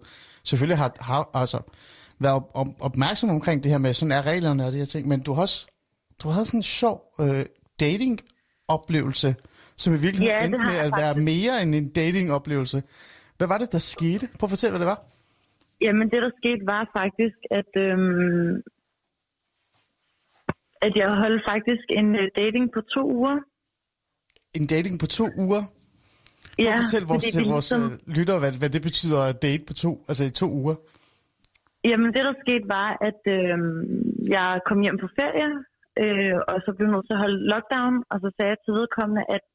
[0.44, 1.60] selvfølgelig har, har altså,
[2.20, 5.08] været op, op, opmærksom omkring det her med, sådan er reglerne og de her ting,
[5.08, 5.68] men du har også
[6.24, 7.46] du havde sådan en sjov øh,
[7.80, 9.36] dating-oplevelse,
[9.78, 12.84] som i virkeligheden Ja, det endte med at være mere end en dating-oplevelse.
[13.38, 14.30] Hvad var det, der skete?
[14.40, 15.02] Prøv at fortælle, hvad det var.
[15.82, 18.62] Jamen, det der skete var faktisk, at, øhm,
[20.82, 23.38] at jeg holdt faktisk en øh, dating på to uger.
[24.54, 25.64] En dating på to uger?
[26.58, 29.64] Prøv at fortælle vores, det vores ligesom- øh, lyttere, hvad, hvad det betyder at date
[29.68, 30.76] på to, altså i to uger.
[31.90, 33.58] Jamen, det der skete var, at øh,
[34.36, 35.50] jeg kom hjem på ferie,
[36.04, 39.24] øh, og så blev nødt til at holde lockdown, og så sagde jeg til vedkommende,
[39.36, 39.46] at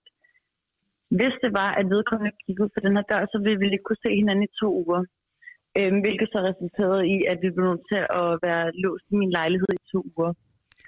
[1.18, 3.88] hvis det var, at vedkommende kiggede ud for den her dør, så ville vi ikke
[3.88, 5.02] kunne se hinanden i to uger.
[5.78, 9.32] Øh, hvilket så resulterede i, at vi blev nødt til at være låst i min
[9.38, 10.32] lejlighed i to uger.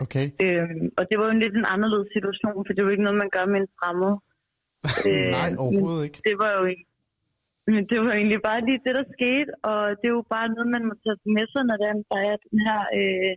[0.05, 0.26] Okay.
[0.44, 3.22] Øhm, og det var jo en lidt en anderledes situation, for det jo ikke noget,
[3.24, 4.14] man gør med en fremmed.
[5.38, 6.18] Nej, overhovedet ikke.
[6.28, 6.85] Det var jo ikke.
[7.66, 10.68] Men det var egentlig bare lige det, der skete, og det er jo bare noget,
[10.77, 11.88] man må tage med sig, når der
[12.33, 13.33] er den her øh,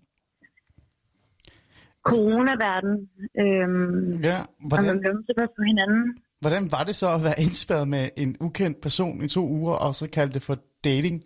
[2.10, 2.96] coronaverden.
[3.44, 6.04] Øhm, Ja, og man hvordan, bliver til på hinanden.
[6.44, 9.96] hvordan var det så at være indspærret med en ukendt person i to uger, og
[9.96, 11.24] så kalde det for dating?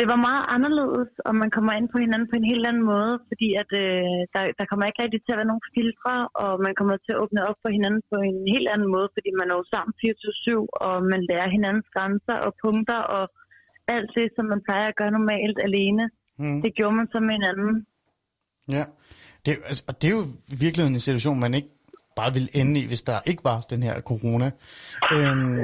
[0.00, 3.14] Det var meget anderledes, og man kommer ind på hinanden på en helt anden måde,
[3.28, 6.74] fordi at, øh, der, der kommer ikke rigtig til at være nogen filtre, og man
[6.78, 9.56] kommer til at åbne op for hinanden på en helt anden måde, fordi man er
[9.60, 13.24] jo sammen 24-7, og man lærer hinandens grænser og punkter, og
[13.94, 16.04] alt det, som man plejer at gøre normalt alene,
[16.38, 16.62] Hmm.
[16.62, 17.86] det gjorde man så med hinanden.
[18.68, 18.84] Ja,
[19.46, 20.24] det, altså, og det er jo
[20.60, 21.68] virkelig en situation, man ikke
[22.16, 24.50] bare ville ende i, hvis der ikke var den her corona.
[25.12, 25.56] Øhm,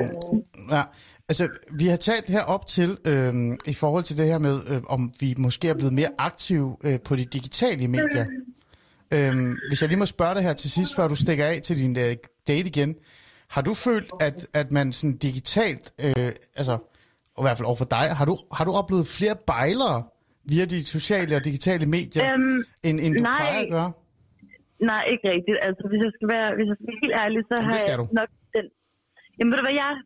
[0.76, 0.82] ja,
[1.28, 4.82] altså, vi har talt her op til, øhm, i forhold til det her med, øh,
[4.88, 8.26] om vi måske er blevet mere aktive øh, på de digitale medier.
[9.14, 11.76] Øhm, hvis jeg lige må spørge dig her til sidst, før du stikker af til
[11.82, 12.16] din øh,
[12.48, 12.94] date igen.
[13.50, 16.74] Har du følt, at, at man sådan digitalt, øh, altså,
[17.38, 20.02] i hvert fald overfor dig, har du, har du oplevet flere bejlere
[20.44, 23.36] via de sociale og digitale medier, Øhm, end, end du nej.
[23.40, 23.92] plejer at gøre?
[24.90, 25.58] nej, ikke rigtigt.
[25.68, 27.96] Altså, hvis jeg skal være, hvis jeg skal være helt ærlig, så Jamen, har jeg
[28.20, 28.64] nok den...
[29.36, 29.98] Jamen, ved du hvad, jeg er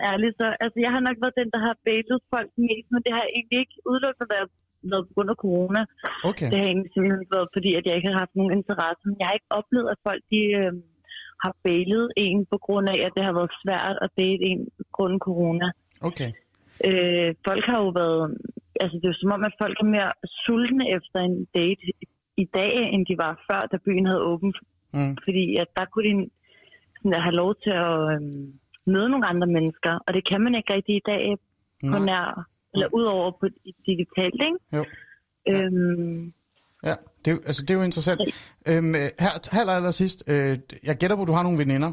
[0.00, 3.00] 100% ærlig, så altså, jeg har nok været den, der har bailet folk mest, men
[3.04, 4.50] det har egentlig ikke udelukkende været,
[4.92, 5.80] været på grund af corona.
[6.30, 6.48] Okay.
[6.50, 9.02] Det har egentlig simpelthen været, fordi at jeg ikke har haft nogen interesse.
[9.08, 10.72] Men jeg har ikke oplevet, at folk de, øh,
[11.44, 14.84] har bailet en på grund af, at det har været svært at date en på
[14.96, 15.68] grund af corona.
[16.08, 16.30] Okay.
[16.88, 18.24] Øh, folk har jo været...
[18.82, 20.12] Altså, det er jo som om, at folk er mere
[20.44, 21.86] sultne efter en date
[22.44, 24.56] i dag, end de var før, da byen havde åbent.
[24.96, 25.14] Mm.
[25.24, 26.14] Fordi at der kunne de
[27.00, 28.52] sådan, at have lov til at øhm,
[28.92, 29.92] møde nogle andre mennesker.
[30.06, 31.22] Og det kan man ikke rigtig i dag
[31.92, 32.04] på Nej.
[32.10, 32.46] nær...
[32.74, 33.46] Eller udover på
[33.86, 34.58] digitalt, ikke?
[34.76, 34.84] Jo.
[35.48, 36.32] Øhm,
[36.84, 38.20] Ja, det er, altså, det er jo interessant.
[38.68, 41.92] Øhm, øh, her, her aller sidst, øh, jeg gætter på, at du har nogle veninder.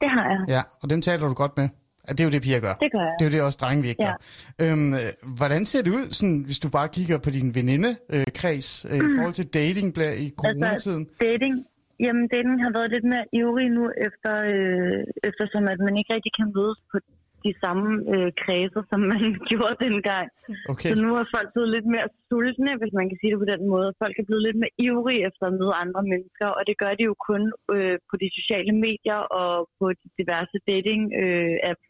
[0.00, 0.44] det har jeg.
[0.48, 1.68] Ja, og dem taler du godt med.
[2.08, 2.74] Ja, Det er jo det, piger gør.
[2.74, 3.14] Det gør jeg.
[3.18, 4.12] Det er jo det, også drenge vi ikke Ja.
[4.58, 4.72] gør.
[4.72, 5.00] Øhm, øh,
[5.36, 9.32] hvordan ser det ud, sådan, hvis du bare kigger på din venindekreds øh, i forhold
[9.32, 11.00] til dating i coronatiden?
[11.00, 11.66] Altså, dating,
[12.04, 16.32] jamen, dating har været lidt mere ivrig nu, efter, øh, eftersom at man ikke rigtig
[16.38, 16.96] kan mødes på
[17.44, 20.26] de samme øh, kredser, som man gjorde dengang.
[20.72, 23.50] Okay, Så nu er folk blevet lidt mere sultne, hvis man kan sige det på
[23.52, 23.88] den måde.
[24.02, 27.04] Folk er blevet lidt mere ivrige efter at møde andre mennesker, og det gør de
[27.10, 27.42] jo kun
[27.74, 31.88] øh, på de sociale medier og på de diverse dating-apps,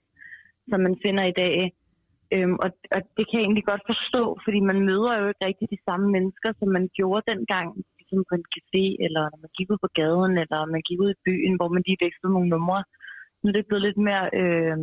[0.71, 1.57] som man finder i dag.
[2.35, 5.67] Øhm, og, og det kan jeg egentlig godt forstå, fordi man møder jo ikke rigtig
[5.75, 7.69] de samme mennesker, som man gjorde dengang,
[8.11, 11.11] ligesom på en café, eller når man gik ud på gaden, eller man gik ud
[11.15, 12.81] i byen, hvor man lige vekslede nogle numre.
[13.41, 14.25] Nu er det blevet lidt mere...
[14.41, 14.77] Øh,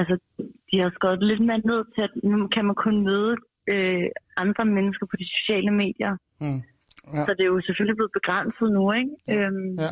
[0.00, 0.14] altså,
[0.68, 3.34] de har skåret det lidt mere ned til, at nu kan man kun møde
[3.72, 4.06] øh,
[4.44, 6.12] andre mennesker på de sociale medier.
[6.44, 6.60] mm.
[7.14, 7.24] Ja.
[7.26, 9.10] Så det er jo selvfølgelig blevet begrænset nu, ikke?
[9.34, 9.90] Øhm, ja.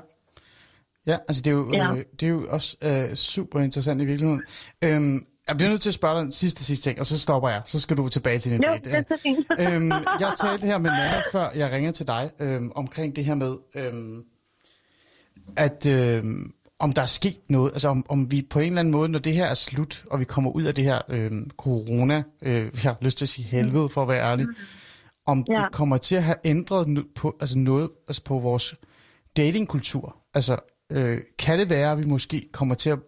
[1.06, 1.90] Ja, altså det er jo, Ja.
[1.92, 4.42] øh, det er jo også øh, super interessant i virkeligheden.
[4.84, 5.18] Øhm,
[5.50, 7.62] Jeg bliver nødt til at spørge dig en sidste, sidste ting, og så stopper jeg.
[7.64, 8.90] Så skal du tilbage til din Jo, date.
[8.90, 9.46] det er så fint.
[9.74, 13.34] øhm, jeg talte her med Nana, før jeg ringer til dig, øhm, omkring det her
[13.34, 14.22] med, øhm,
[15.56, 18.92] at øhm, om der er sket noget, altså om, om vi på en eller anden
[18.92, 22.22] måde, når det her er slut, og vi kommer ud af det her øhm, corona,
[22.42, 24.46] øh, jeg har lyst til at sige helvede, for at være ærlig,
[25.26, 25.54] om ja.
[25.54, 28.74] Det kommer til at have ændret på, altså noget altså på vores
[29.36, 30.16] datingkultur.
[30.34, 30.56] Altså,
[30.92, 32.98] øh, kan det være, at vi måske kommer til at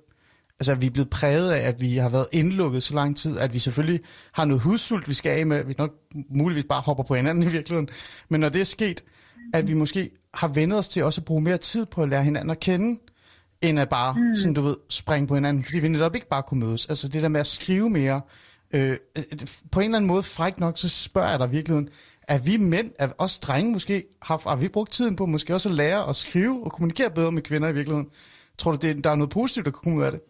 [0.61, 3.39] altså, at vi er blevet præget af, at vi har været indlukket så lang tid,
[3.39, 4.01] at vi selvfølgelig
[4.33, 5.91] har noget hudsult, vi skal af med, vi nok
[6.31, 7.89] muligvis bare hopper på hinanden i virkeligheden.
[8.29, 9.05] Men når det er sket,
[9.55, 12.25] at vi måske har vendet os til også at bruge mere tid på at lære
[12.25, 13.01] hinanden at kende,
[13.63, 14.35] end at bare, mm.
[14.35, 16.87] sådan du ved, springe på hinanden, fordi vi netop ikke bare kunne mødes.
[16.87, 18.21] Altså det der med at skrive mere,
[18.73, 18.97] øh,
[19.73, 21.89] på en eller anden måde fræk nok, så spørger jeg dig i virkeligheden,
[22.29, 25.69] er vi mænd, er os drenge måske, har, har vi brugt tiden på måske også
[25.69, 28.11] at lære at skrive og kommunikere bedre med kvinder i virkeligheden?
[28.59, 30.21] Tror du, det, der er noget positivt, der kan komme ud af det?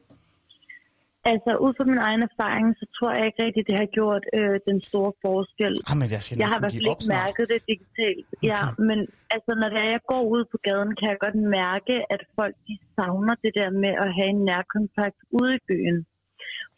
[1.30, 4.56] Altså, ud fra min egen erfaring, så tror jeg ikke rigtigt, det har gjort øh,
[4.68, 5.74] den store forskel.
[5.90, 8.26] Ah, men jeg skal Jeg har i hvert fald ikke mærket det digitalt.
[8.52, 8.98] Ja, men
[9.34, 12.54] altså, når det er, jeg går ud på gaden, kan jeg godt mærke, at folk
[12.68, 15.98] de savner det der med at have en nærkontakt ude i byen.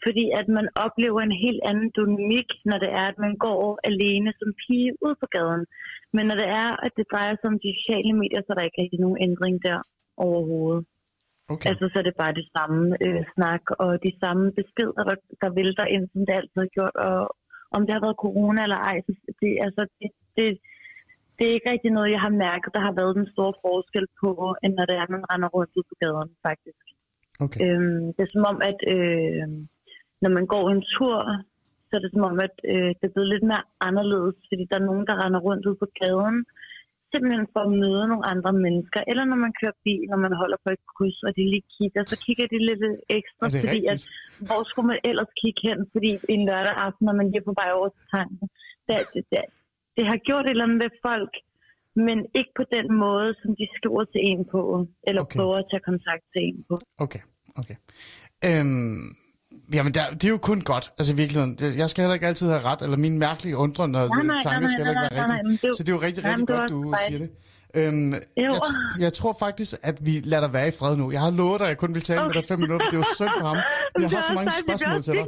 [0.04, 4.30] Fordi at man oplever en helt anden dynamik, når det er, at man går alene
[4.40, 5.64] som pige ud på gaden.
[6.16, 8.68] Men når det er, at det drejer sig om de sociale medier, så er der
[8.68, 9.78] ikke rigtig nogen ændring der
[10.26, 10.82] overhovedet.
[11.52, 11.68] Okay.
[11.70, 15.56] Altså, så er det bare det samme øh, snak og de samme beskeder, der, der
[15.58, 16.96] vælter ind, som det altid har gjort.
[17.08, 17.18] Og
[17.76, 20.46] om det har været corona eller ej, så det, altså, det, det,
[21.36, 24.30] det er ikke rigtig noget, jeg har mærket, der har været den store forskel på,
[24.62, 26.84] end når det er, man render rundt ud på gaden, faktisk.
[27.44, 27.58] okay.
[27.64, 29.46] Øhm, det er som om, at øh,
[30.22, 31.18] når man går en tur,
[31.86, 34.76] så er det som om, at øh, det er blevet lidt mere anderledes, fordi der
[34.78, 36.38] er nogen, der render rundt ud på gaden,
[37.14, 39.00] simpelthen for at møde nogle andre mennesker.
[39.10, 42.02] Eller når man kører bil, når man holder på et kryds, og de lige kigger,
[42.12, 42.82] så kigger de lidt
[43.18, 44.46] ekstra, fordi at, rigtigt?
[44.48, 47.56] hvor skulle man ellers kigge hen, fordi en lørdag aften, når man lige er på
[47.60, 48.46] vej over til tanken.
[48.86, 49.42] Det, det, det,
[49.96, 51.32] det har gjort et eller andet ved folk,
[52.06, 54.60] men ikke på den måde, som de skriver til en på,
[55.08, 55.36] eller okay.
[55.36, 56.76] prøver at tage kontakt til en på.
[57.04, 57.22] Okay,
[57.60, 57.76] okay.
[58.48, 59.06] Øhm,
[59.74, 61.58] jamen, der, det er jo kun godt, altså i virkeligheden.
[61.78, 64.68] Jeg skal heller ikke altid have ret, eller min mærkelige undren og Nej, nej, tanker
[64.68, 65.58] skal heller ikke være rigtige.
[65.68, 67.30] jo- Så det er jo rigtig, rigtig godt, du siger det.
[67.76, 71.10] Øhm, jeg, tr- jeg tror faktisk, at vi lader dig være i fred nu.
[71.10, 72.86] Jeg har lovet dig, at jeg kun vil tale med dig fem minutter.
[72.86, 73.56] Det er jo synd for ham.
[74.00, 75.26] Jeg har så mange spørgsmål til dig.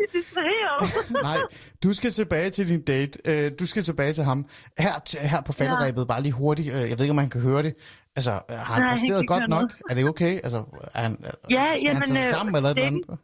[1.23, 1.39] Nej,
[1.83, 3.19] du skal tilbage til din date.
[3.25, 4.47] Øh, Du skal tilbage til ham.
[4.79, 6.69] Her, her på falderæbet, bare lige hurtigt.
[6.75, 7.75] øh, Jeg ved ikke, om han kan høre det.
[8.17, 9.49] Altså, har han Nej, han præsteret godt nok?
[9.61, 9.73] noget.
[9.91, 10.35] Er det okay?
[10.45, 10.63] Altså,
[10.95, 13.21] er han, Ja, skal han jamen, tage sig øh, sammen eller et eller det- andet?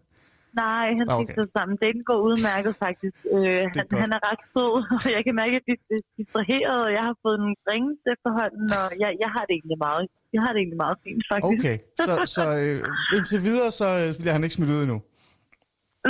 [0.64, 1.32] Nej, han Ah, okay.
[1.32, 1.46] okay.
[1.56, 1.74] sammen.
[1.86, 3.16] Den går udmærket faktisk.
[3.34, 4.00] Øh, han, godt.
[4.02, 4.72] han er ret sød,
[5.04, 8.66] og jeg kan mærke, at de er distraheret, og jeg har fået nogle drinks efterhånden,
[8.80, 10.04] og jeg, jeg har det egentlig meget.
[10.34, 11.58] Jeg har det egentlig meget fint, faktisk.
[11.60, 12.78] Okay, så, så øh,
[13.16, 14.98] indtil videre, så øh, bliver han ikke smidt ud endnu.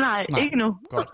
[0.07, 0.41] Nej, Nej.
[0.45, 0.69] Ikke nu.
[0.95, 1.09] Godt.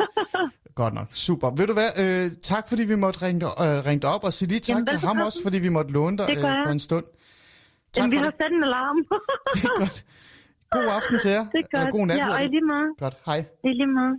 [0.74, 1.08] Godt nok.
[1.26, 1.50] Super.
[1.58, 1.90] Ved du hvad?
[2.02, 4.86] Øh, tak, fordi vi måtte ringe øh, ringe dig op, og sige lige tak Jamen,
[4.86, 7.04] til ham også, fordi vi måtte låne dig Det øh, for en stund.
[7.92, 8.34] Tak Jamen, vi har det.
[8.42, 8.96] sat en alarm.
[9.54, 10.04] Det er godt.
[10.70, 11.38] God aften til jer.
[11.44, 11.92] det er Eller godt.
[11.92, 12.16] god nat.
[12.16, 12.50] ja, og i det.
[12.50, 12.94] lige måde.
[12.98, 13.16] Godt.
[13.26, 13.38] Hej.
[13.64, 14.14] I lige måde.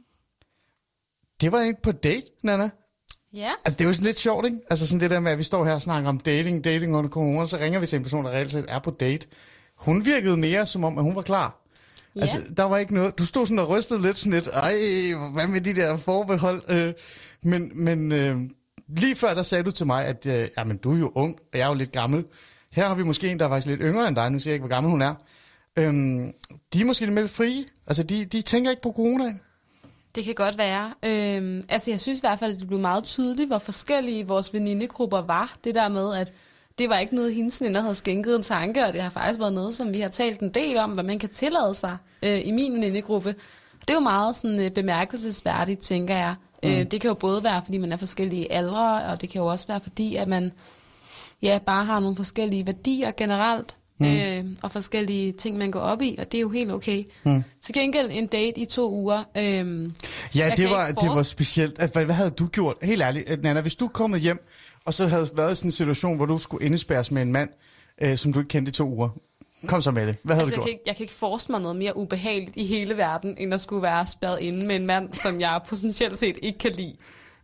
[1.41, 2.69] Det var ikke på date, Nana.
[3.33, 3.51] Ja.
[3.65, 4.57] Altså, det er jo sådan lidt sjovt, ikke?
[4.69, 7.09] Altså sådan det der med, at vi står her og snakker om dating, dating under
[7.09, 9.27] corona, så ringer vi til en person, der reelt set er på date.
[9.75, 11.55] Hun virkede mere, som om, at hun var klar.
[12.15, 12.21] Ja.
[12.21, 13.19] Altså, der var ikke noget...
[13.19, 14.73] Du stod sådan og rystede lidt sådan lidt, ej,
[15.33, 16.62] hvad med de der forbehold?
[16.69, 16.93] Øh,
[17.43, 18.38] men men øh,
[18.88, 21.59] lige før, der sagde du til mig, at øh, jamen, du er jo ung, og
[21.59, 22.25] jeg er jo lidt gammel.
[22.71, 24.29] Her har vi måske en, der er faktisk lidt yngre end dig.
[24.29, 25.15] Nu siger jeg ikke, hvor gammel hun er.
[25.75, 26.34] Øhm,
[26.73, 27.65] de er måske lidt mere frie.
[27.88, 29.36] Altså, de, de tænker ikke på corona.
[30.15, 30.93] Det kan godt være.
[31.03, 34.53] Øhm, altså, jeg synes i hvert fald, at det blev meget tydeligt, hvor forskellige vores
[34.53, 35.58] venindegrupper var.
[35.63, 36.34] Det der med, at
[36.77, 39.53] det var ikke noget, hendes veninder havde skænket en tanke, og det har faktisk været
[39.53, 42.51] noget, som vi har talt en del om, hvad man kan tillade sig øh, i
[42.51, 43.36] min venindegruppe.
[43.82, 46.36] Det er jo meget sådan øh, bemærkelsesværdigt, tænker jeg.
[46.63, 46.69] Mm.
[46.69, 49.47] Øh, det kan jo både være, fordi man er forskellige aldre, og det kan jo
[49.47, 50.51] også være, fordi at man
[51.41, 54.05] ja, bare har nogle forskellige værdier generelt, mm.
[54.05, 57.03] øh, og forskellige ting, man går op i, og det er jo helt okay.
[57.23, 57.43] Mm.
[57.65, 59.23] Til gengæld en date i to uger.
[59.38, 61.77] Øh, Ja, Jeg det var, det var specielt.
[61.77, 62.75] Hvad, hvad havde du gjort?
[62.81, 64.45] Helt ærligt, Nana, hvis du kommet hjem,
[64.85, 67.50] og så havde været i sådan en situation, hvor du skulle indespærres med en mand,
[68.02, 69.10] øh, som du ikke kendte i to uger.
[69.67, 70.15] Kom så med det.
[70.23, 70.65] Hvad havde Altså, du jeg, gjort?
[70.65, 73.62] kan ikke, jeg kan ikke forestille mig noget mere ubehageligt i hele verden, end at
[73.62, 76.95] skulle være spærret inde med en mand, som jeg potentielt set ikke kan lide.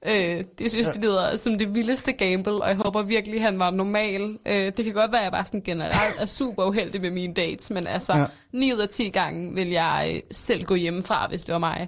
[0.08, 3.60] Øh, det synes jeg, det lyder som det vildeste gamble, og jeg håber virkelig, han
[3.60, 4.38] var normal.
[4.48, 7.34] Øh, det kan godt være, at jeg bare sådan generelt er super uheldig med mine
[7.34, 8.20] dates, men altså, Ja.
[8.20, 8.26] ja.
[8.54, 11.88] 9 ud af 10 gange vil jeg øh, selv gå hjemmefra, hvis det var mig.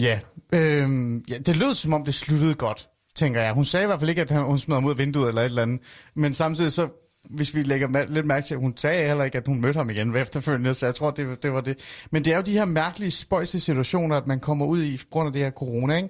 [0.00, 0.18] Ja,
[0.52, 3.52] øh, ja, det lød som om, det sluttede godt, tænker jeg.
[3.52, 5.46] Hun sagde i hvert fald ikke, at hun smed ham ud af vinduet eller et
[5.46, 5.80] eller andet.
[6.14, 6.88] Men samtidig så
[7.30, 9.76] hvis vi lægger ma- lidt mærke til, at hun sagde heller ikke, at hun mødte
[9.76, 11.78] ham igen efterfølgende, så jeg tror, det, det var det.
[12.10, 15.04] Men det er jo de her mærkelige spøjse situationer, at man kommer ud i på
[15.10, 16.08] grund af det her corona, ikke?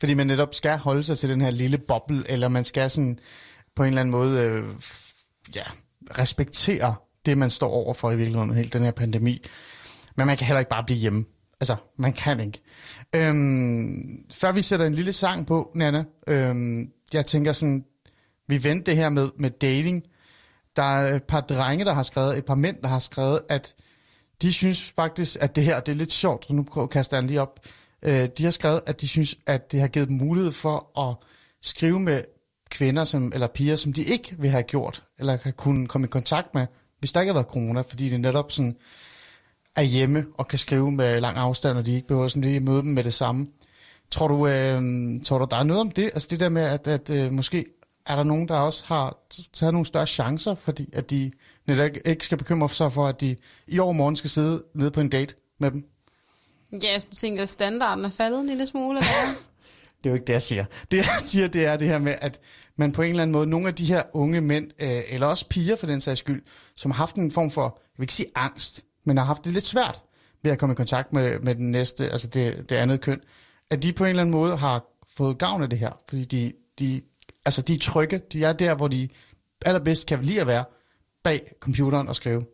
[0.00, 3.18] Fordi man netop skal holde sig til den her lille boble, eller man skal sådan
[3.74, 4.64] på en eller anden måde øh,
[5.54, 5.64] ja,
[6.18, 6.94] respektere
[7.26, 9.46] det, man står over for i virkeligheden, hele den her pandemi.
[10.16, 11.24] Men man kan heller ikke bare blive hjemme.
[11.60, 12.60] Altså, man kan ikke.
[13.14, 17.84] Øhm, før vi sætter en lille sang på, Nana, øhm, jeg tænker sådan,
[18.46, 20.02] vi vendte det her med, med dating.
[20.76, 23.74] Der er et par drenge, der har skrevet, et par mænd, der har skrevet, at
[24.42, 27.28] de synes faktisk, at det her det er lidt sjovt, så nu kaster jeg den
[27.28, 27.60] lige op.
[28.02, 31.16] Øh, de har skrevet, at de synes, at det har givet dem mulighed for at
[31.62, 32.22] skrive med
[32.70, 36.08] kvinder som, eller piger, som de ikke vil have gjort, eller kan kunne komme i
[36.08, 36.66] kontakt med,
[36.98, 38.76] hvis der ikke har været corona, fordi det netop sådan
[39.76, 42.82] er hjemme og kan skrive med lang afstand, og de ikke behøver sådan lige møde
[42.82, 43.46] dem med det samme.
[44.10, 44.82] Tror du, øh,
[45.24, 46.04] tror du, der er noget om det?
[46.04, 47.64] Altså det der med, at, at øh, måske
[48.06, 49.16] er der nogen, der også har
[49.52, 51.32] taget nogle større chancer, fordi at de
[51.66, 53.36] netop ikke- skal bekymre sig for, at de
[53.66, 55.84] i overmorgen skal sidde nede på en date med dem?
[56.72, 58.98] Ja, jeg tænker, at standarden er faldet en lille smule.
[58.98, 59.10] Eller?
[60.04, 60.64] Det er jo ikke det, jeg siger.
[60.90, 62.40] Det, jeg siger, det er det her med, at
[62.76, 65.48] man på en eller anden måde, nogle af de her unge mænd, øh, eller også
[65.48, 66.42] piger for den sags skyld,
[66.76, 69.52] som har haft en form for, jeg vil ikke sige angst, men har haft det
[69.52, 70.02] lidt svært
[70.42, 73.20] ved at komme i kontakt med, med den næste, altså det, det andet køn,
[73.70, 74.84] at de på en eller anden måde har
[75.16, 77.02] fået gavn af det her, fordi de, de,
[77.44, 79.08] altså de er trygge, de er der, hvor de
[79.66, 80.64] allerbedst kan lide at være,
[81.22, 82.44] bag computeren og skrive.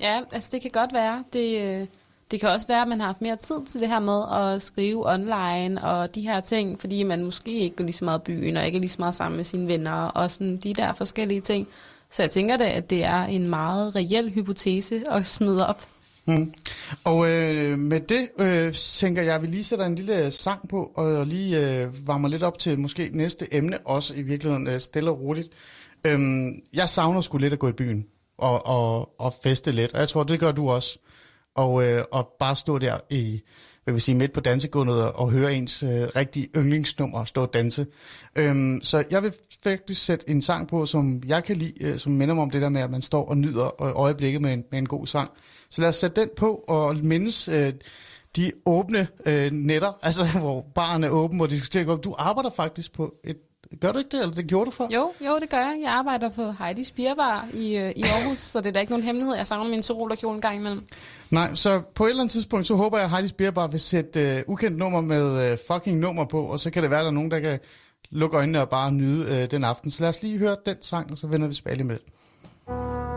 [0.00, 1.24] Ja, altså det kan godt være.
[1.32, 1.86] Det, øh,
[2.30, 4.62] det kan også være, at man har haft mere tid til det her med at
[4.62, 8.22] skrive online og de her ting, fordi man måske ikke går lige så meget i
[8.22, 10.92] byen og ikke er lige så meget sammen med sine venner og sådan de der
[10.92, 11.68] forskellige ting.
[12.10, 15.82] Så jeg tænker da, at det er en meget reel hypotese at smide op.
[16.24, 16.54] Mm.
[17.04, 20.68] Og øh, med det øh, tænker jeg, at vi lige sætter en lille øh, sang
[20.68, 24.80] på, og lige øh, varmer lidt op til måske næste emne, også i virkeligheden øh,
[24.80, 25.48] stille og roligt.
[26.04, 28.06] Øhm, jeg savner sgu lidt at gå i byen
[28.38, 30.98] og, og, og feste lidt, og jeg tror, det gør du også.
[31.56, 33.42] Og, øh, og bare stå der i,
[33.84, 37.54] hvad vil sige, midt på dansegulvet og, og høre ens øh, rigtige yndlingsnummer stå og
[37.54, 37.86] danse.
[38.36, 39.32] Øhm, så jeg vil
[39.62, 42.62] faktisk sætte en sang på, som jeg kan lide, øh, som minder mig om det
[42.62, 45.30] der med, at man står og nyder øjeblikket med en, med en god sang.
[45.70, 47.72] Så lad os sætte den på og mindes øh,
[48.36, 51.96] de åbne øh, netter, altså hvor baren er åben, hvor de diskuterer.
[51.96, 53.36] Du arbejder faktisk på et...
[53.80, 54.88] Gør du ikke det, eller det gjorde du for?
[54.94, 55.78] Jo, jo, det gør jeg.
[55.82, 59.04] Jeg arbejder på Heidi's Bierbar i, øh, i Aarhus, så det er da ikke nogen
[59.04, 59.34] hemmelighed.
[59.34, 60.86] Jeg savner min sorolerkjole en gang imellem.
[61.30, 64.20] Nej, så på et eller andet tidspunkt, så håber jeg, at Heidi Spierbar vil sætte
[64.20, 67.10] øh, ukendt nummer med øh, fucking nummer på, og så kan det være, at der
[67.10, 67.58] er nogen, der kan
[68.10, 69.90] lukke øjnene og bare nyde øh, den aften.
[69.90, 73.15] Så lad os lige høre den sang, og så vender vi tilbage lige med det.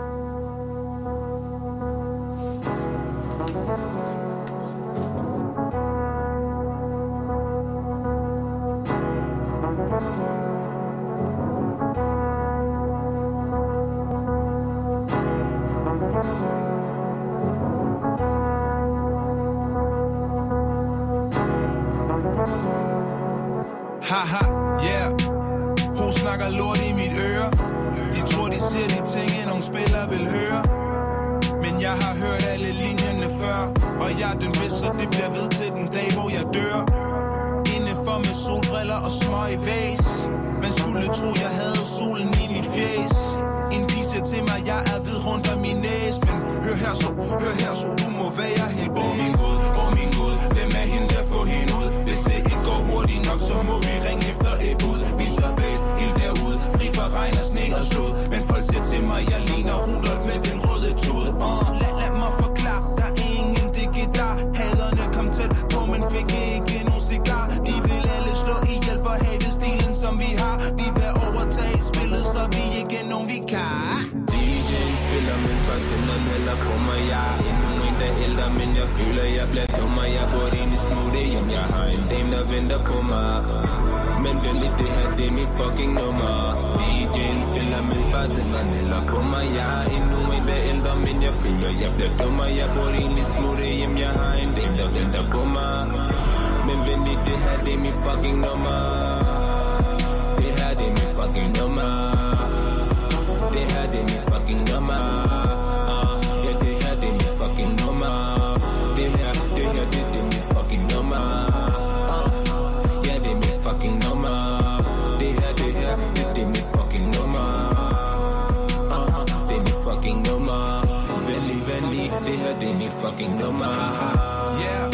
[124.64, 124.86] Yeah.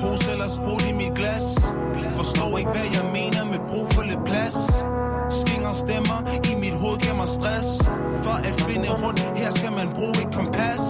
[0.00, 1.46] Hos eller sprut i mit glas.
[2.10, 4.56] Forstår ikke, hvad jeg mener med brug for lidt plads.
[5.40, 6.18] Skinger stemmer
[6.50, 7.68] i mit hoved giver mig stress.
[8.24, 10.82] For at finde rundt, her skal man bruge et kompas.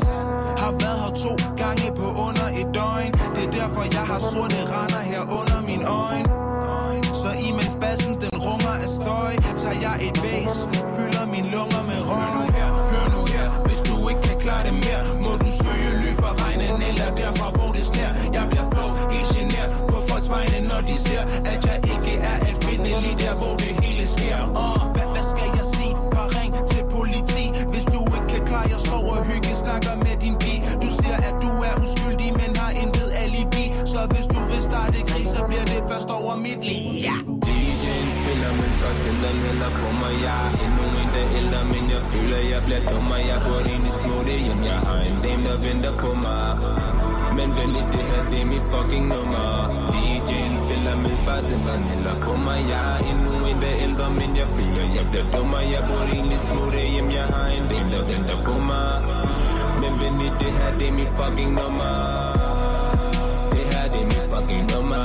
[0.63, 1.33] Har været her to
[1.63, 3.13] gange på under et døgn.
[3.35, 6.29] Det er derfor jeg har sorte render her under min øjne.
[7.21, 12.01] Så imens bassen den runger af støj Tager jeg et væs, fylder min lunger med
[12.09, 12.50] røg.
[39.31, 40.15] Den hælder på mig.
[40.27, 43.95] Jeg er endnu en, der ældre, men jeg føler, jeg bliver dummer Jeg burde egentlig
[44.01, 46.47] smutte hjem, jeg har en dame, der venter på mig.
[47.37, 49.49] Men venlig, det her, det er mit fucking nummer.
[49.95, 52.59] DJ'en spiller, mens bartenderen hælder på mig.
[52.73, 56.41] Jeg er endnu en, der ældre, men jeg føler, jeg bliver dummer Jeg burde egentlig
[56.49, 58.93] smutte hjem, jeg har en dame, der venter på mig.
[59.81, 61.95] Men venlig, det her, det er mit fucking nummer.
[63.55, 65.05] Det her, det er mit fucking nummer.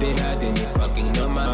[0.00, 1.53] Det her, det er mit fucking nummer.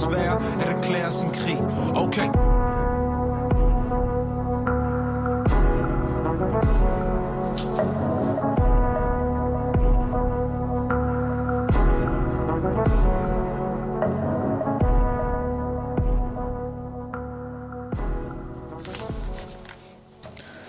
[0.00, 1.58] Svær at erklære sin krig
[1.96, 2.28] Okay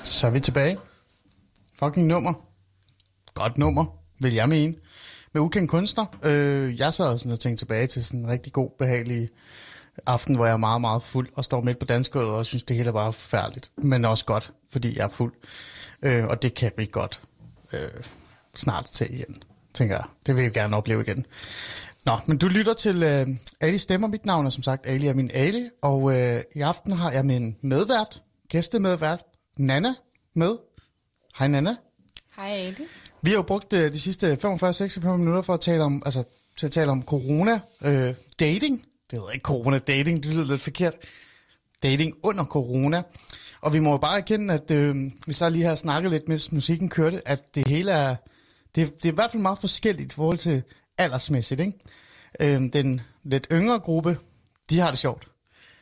[0.03, 0.77] Så er vi tilbage.
[1.79, 2.33] Fucking nummer.
[3.33, 3.85] Godt nummer,
[4.19, 4.75] vil jeg mene.
[5.33, 6.05] Med ukendt kunstner.
[6.23, 9.29] Øh, jeg sad sådan og tænkte tilbage til sådan en rigtig god, behagelig
[10.05, 12.75] aften, hvor jeg er meget, meget fuld og står midt på dansgulvet og synes, det
[12.75, 13.71] hele er bare forfærdeligt.
[13.77, 15.33] Men også godt, fordi jeg er fuld.
[16.01, 17.21] Øh, og det kan vi godt
[17.73, 17.89] øh,
[18.55, 20.05] snart se igen, tænker jeg.
[20.25, 21.25] Det vil jeg gerne opleve igen.
[22.05, 23.27] Nå, men du lytter til øh,
[23.59, 24.07] Ali Stemmer.
[24.07, 25.69] Mit navn er som sagt Ali er min Ali.
[25.81, 29.19] Og øh, i aften har jeg min medvært, gæstemedvært,
[29.57, 29.93] Nana
[30.33, 30.57] med.
[31.37, 31.75] Hej Nana.
[32.35, 32.87] Hej Ali.
[33.23, 36.23] Vi har jo brugt øh, de sidste 45-46 minutter for at tale om, altså,
[36.57, 38.85] til at tale om corona, øh, dating.
[39.11, 40.93] Det hedder ikke corona dating, det lyder lidt forkert.
[41.83, 43.03] Dating under corona.
[43.61, 44.95] Og vi må jo bare erkende, at øh,
[45.27, 48.15] vi så lige har snakket lidt, mens musikken kørte, at det hele er,
[48.75, 50.63] det, det er i hvert fald meget forskelligt i forhold til
[50.97, 51.59] aldersmæssigt.
[51.59, 51.73] Ikke?
[52.39, 54.17] Øh, den lidt yngre gruppe,
[54.69, 55.27] de har det sjovt.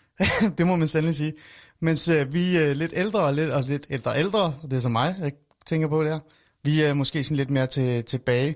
[0.58, 1.34] det må man sandelig sige.
[1.80, 4.80] Mens øh, vi er lidt ældre og lidt, og lidt ældre ældre, og det er
[4.80, 5.32] så mig, jeg
[5.66, 6.20] tænker på det her,
[6.64, 8.56] vi er måske sådan lidt mere til, tilbage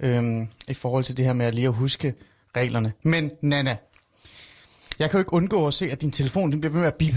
[0.00, 2.14] øhm, i forhold til det her med at lige at huske
[2.56, 2.92] reglerne.
[3.02, 3.76] Men Nana,
[4.98, 6.94] jeg kan jo ikke undgå at se, at din telefon den bliver ved med at
[6.94, 7.14] bip.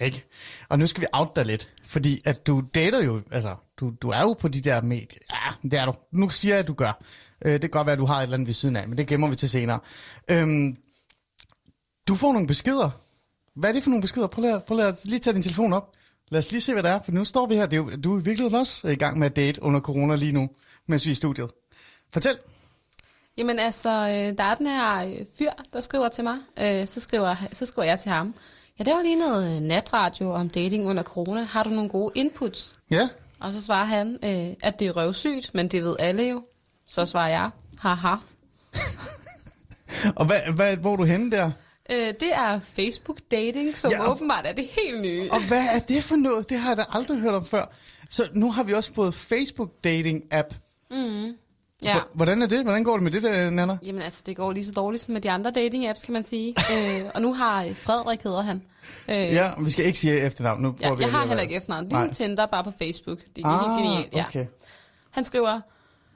[0.00, 0.24] Ikke?
[0.68, 4.08] Og nu skal vi out dig lidt, fordi at du dater jo, altså, du, du
[4.10, 5.18] er jo på de der medier.
[5.30, 5.94] Ja, det er du.
[6.12, 7.02] Nu siger jeg, at du gør.
[7.44, 8.98] Øh, det kan godt være, at du har et eller andet ved siden af, men
[8.98, 9.80] det gemmer vi til senere.
[10.30, 10.76] Øhm,
[12.08, 12.90] du får nogle beskeder.
[13.54, 14.26] Hvad er det for nogle beskeder?
[14.26, 15.92] Prøv lige, at- prøv lige at lige tage din telefon op.
[16.30, 17.66] Lad os lige se, hvad det er, for nu står vi her.
[17.66, 20.32] Det er jo, du er virkelig også i gang med at date under corona lige
[20.32, 20.48] nu,
[20.86, 21.50] mens vi er i studiet.
[22.12, 22.38] Fortæl.
[23.36, 26.38] Jamen altså, øh, der er den her øh, fyr, der skriver til mig.
[26.58, 28.34] Øh, så, skriver, så skriver jeg til ham.
[28.78, 31.42] Ja, det var lige noget natradio om dating under corona.
[31.42, 32.78] Har du nogle gode inputs?
[32.90, 33.08] Ja,
[33.40, 34.18] Og så svarer han,
[34.62, 36.42] at det er røvsygt, men det ved alle jo.
[36.86, 38.14] Så svarer jeg, haha.
[40.16, 41.50] og hvad, hvad, hvor er du henne der?
[41.90, 45.28] Øh, det er Facebook dating, som Ja, ja, og- åbenbart er det helt nye.
[45.32, 46.48] Og hvad er det for noget?
[46.50, 47.64] Det har jeg da aldrig hørt om før.
[48.10, 50.54] Så nu har vi også fået Facebook dating app.
[51.84, 51.98] ja.
[51.98, 52.62] H- Hvordan er det?
[52.62, 53.78] Hvordan går det med det der, Nana?
[53.82, 56.54] Jamen altså, det går lige så dårligt som med de andre dating-apps, kan man sige.
[56.74, 58.62] øh, og nu har øh, Frederik, hedder han.
[59.08, 60.62] Øh, Ja, vi skal ikke sige efternavn.
[60.62, 61.86] Nu prøver ja, vi jeg har heller ikke efternavn.
[61.86, 62.04] Nej.
[62.04, 63.18] Ligesom Tinder, bare på Facebook.
[63.36, 64.24] Det er ah, helt genialt, ja.
[64.28, 64.46] okay.
[65.10, 65.60] Han skriver,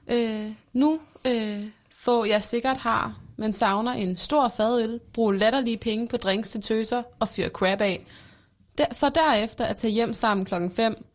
[0.07, 1.59] Øh, nu øh,
[1.95, 6.61] få jeg sikkert har, men savner en stor fadøl, bruge latterlige penge på drinks til
[6.61, 8.05] tøser og fyre crab af.
[8.77, 11.05] Der, for derefter at tage hjem sammen klokken 5,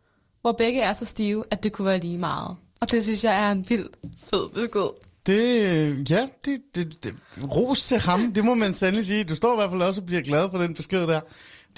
[0.41, 2.57] hvor begge er så stive, at det kunne være lige meget.
[2.81, 3.89] Og det synes jeg er en vild
[4.31, 4.89] fed besked.
[5.27, 7.15] Det, øh, ja, det, det, det,
[7.57, 9.25] ros til ham, det må man sandelig sige.
[9.25, 11.21] Du står i hvert fald også og bliver glad for den besked der.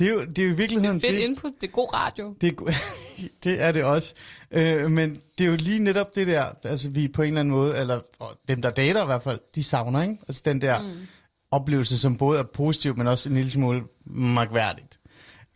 [0.00, 1.00] Det er jo, det er jo i virkeligheden...
[1.00, 2.34] Fedt det, input, det er god radio.
[2.40, 2.72] Det er,
[3.44, 4.14] det er det også.
[4.50, 7.54] Øh, men det er jo lige netop det der, altså vi på en eller anden
[7.54, 10.16] måde, eller og dem der dater i hvert fald, de savner, ikke?
[10.28, 11.06] Altså den der mm.
[11.50, 14.98] oplevelse, som både er positiv, men også en lille smule magværdigt.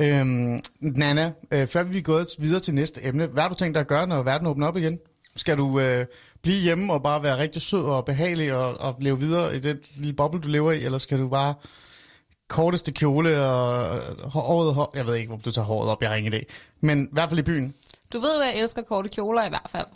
[0.01, 3.75] Øhm, Nana, øh, før vi er gået videre til næste emne, hvad har du tænkt
[3.75, 4.99] dig at gøre, når verden åbner op igen?
[5.37, 6.07] Skal du øh,
[6.43, 9.79] blive hjemme og bare være rigtig sød og behagelig og, og leve videre i den
[9.97, 11.55] lille boble, du lever i, eller skal du bare
[12.49, 13.89] korteste kjole og
[14.23, 16.41] og håret, hår, jeg ved ikke, om du tager håret op, jeg har ingen idé,
[16.81, 17.75] men i hvert fald i byen.
[18.13, 19.87] Du ved, at jeg elsker korte kjoler i hvert fald.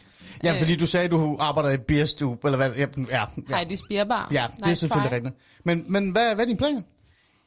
[0.45, 0.59] Ja, Øh.
[0.59, 2.71] fordi du sagde, at du arbejder i Beerstube, eller hvad?
[2.73, 3.57] Ja, ja, ja.
[3.57, 4.29] Heidi Spierbar.
[4.33, 5.35] ja det er selvfølgelig rigtigt.
[5.65, 6.85] Men, men hvad, hvad er din plan?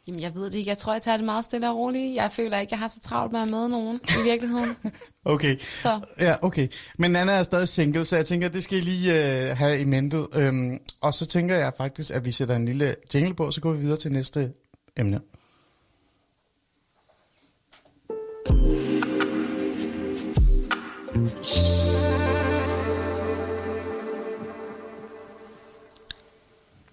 [0.07, 0.69] Jamen, jeg ved det ikke.
[0.69, 2.15] Jeg tror, jeg tager det meget stille og roligt.
[2.15, 4.75] Jeg føler ikke, jeg har så travlt med at møde nogen i virkeligheden.
[5.25, 5.57] Okay.
[5.75, 6.67] Så Ja, okay.
[6.97, 9.13] Men Nana er stadig single, så jeg tænker, det skal I lige
[9.49, 10.27] øh, have i mentet.
[10.35, 13.71] Øhm, og så tænker jeg faktisk, at vi sætter en lille jingle på, så går
[13.71, 14.51] vi videre til næste
[14.97, 15.21] emne.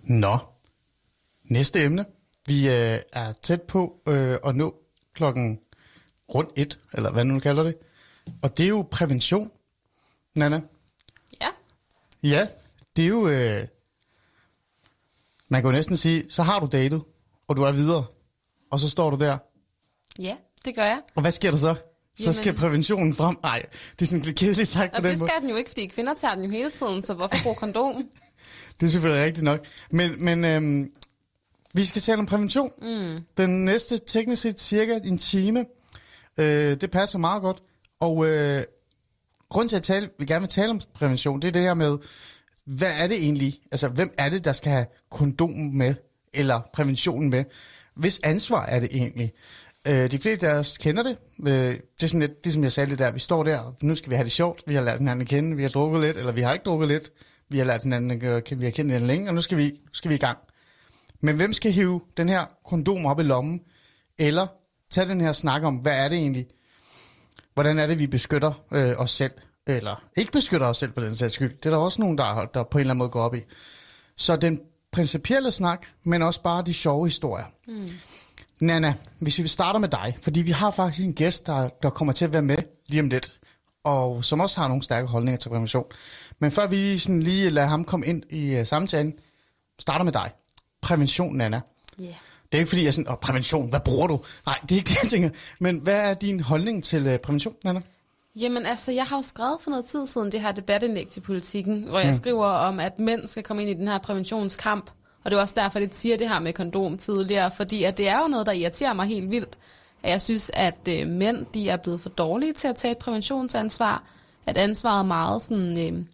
[0.02, 0.38] Nå,
[1.44, 2.06] næste emne.
[2.46, 4.74] Vi øh, er tæt på øh, at nå
[5.14, 5.60] klokken
[6.34, 7.76] rundt et, eller hvad nu kalder det.
[8.42, 9.50] Og det er jo prævention,
[10.34, 10.60] Nana.
[11.40, 11.48] ja,
[12.22, 12.46] Ja,
[12.96, 13.28] det er jo...
[13.28, 13.68] Øh,
[15.48, 17.02] man kan jo næsten sige, så har du datet,
[17.48, 18.04] og du er videre,
[18.70, 19.38] og så står du der.
[20.18, 21.00] ja, det gør jeg.
[21.14, 21.74] Og hvad sker der så?
[21.74, 23.36] Så Jamen- skal præventionen frem.
[23.42, 23.62] Nej,
[23.98, 25.30] det er sådan lidt kedeligt sagt Og på den det måde.
[25.30, 27.94] skal den jo ikke, fordi kvinder tager den jo hele tiden, så hvorfor bruge kondom?
[28.80, 29.64] Det er selvfølgelig rigtigt nok.
[29.90, 30.92] Men, men øhm,
[31.72, 32.70] vi skal tale om prævention.
[32.82, 33.20] Mm.
[33.36, 35.66] Den næste teknisk set cirka en time.
[36.38, 37.62] Øh, det passer meget godt.
[38.00, 38.62] Og øh,
[39.48, 41.98] grund til at tale, vi gerne vil tale om prævention, det er det her med,
[42.64, 43.60] hvad er det egentlig?
[43.72, 45.94] Altså, hvem er det, der skal have kondomen med,
[46.34, 47.44] eller præventionen med?
[47.96, 49.32] Hvis ansvar er det egentlig?
[49.86, 51.16] Øh, de fleste af os kender det.
[51.46, 53.94] Øh, det er sådan lidt, det som jeg sagde lidt der, vi står der, nu
[53.94, 56.16] skal vi have det sjovt, vi har lært hinanden at kende, vi har drukket lidt,
[56.16, 57.10] eller vi har ikke drukket lidt,
[57.48, 59.70] vi har lært hinanden at kende, vi har kendt hinanden længe, og nu skal vi,
[59.70, 60.38] nu skal vi i gang.
[61.20, 63.60] Men hvem skal hive den her kondom op i lommen,
[64.18, 64.46] eller
[64.90, 66.46] tage den her snak om, hvad er det egentlig,
[67.54, 69.32] hvordan er det, vi beskytter øh, os selv,
[69.66, 71.56] eller ikke beskytter os selv på den sags skyld.
[71.56, 73.40] Det er der også nogen, der, der på en eller anden måde går op i.
[74.16, 74.60] Så den
[74.92, 77.44] principielle snak, men også bare de sjove historier.
[77.66, 77.90] Mm.
[78.60, 82.12] Nana, hvis vi starter med dig, fordi vi har faktisk en gæst, der, der kommer
[82.12, 83.32] til at være med lige om lidt,
[83.84, 85.84] og som også har nogle stærke holdninger til prævention.
[86.38, 89.14] Men før vi sådan lige lader ham komme ind i uh, samtalen,
[89.78, 90.30] starter med dig.
[90.82, 91.60] Prævention, Nana.
[91.98, 92.04] Ja.
[92.04, 92.14] Yeah.
[92.52, 94.20] Det er ikke fordi, jeg er sådan, åh, prævention, hvad bruger du?
[94.46, 95.30] Nej, det er ikke det, jeg tænker.
[95.60, 97.80] Men hvad er din holdning til uh, prævention, Nana?
[98.40, 101.82] Jamen altså, jeg har jo skrevet for noget tid siden det her debatindlæg til politikken,
[101.82, 104.90] hvor jeg skriver om, at mænd skal komme ind i den her præventionskamp.
[105.24, 108.08] Og det er også derfor, det siger det her med kondom tidligere, fordi at det
[108.08, 109.58] er jo noget, der irriterer mig helt vildt.
[110.02, 112.98] At jeg synes, at øh, mænd de er blevet for dårlige til at tage et
[112.98, 114.02] præventionsansvar.
[114.46, 116.04] At ansvaret meget sådan, øh,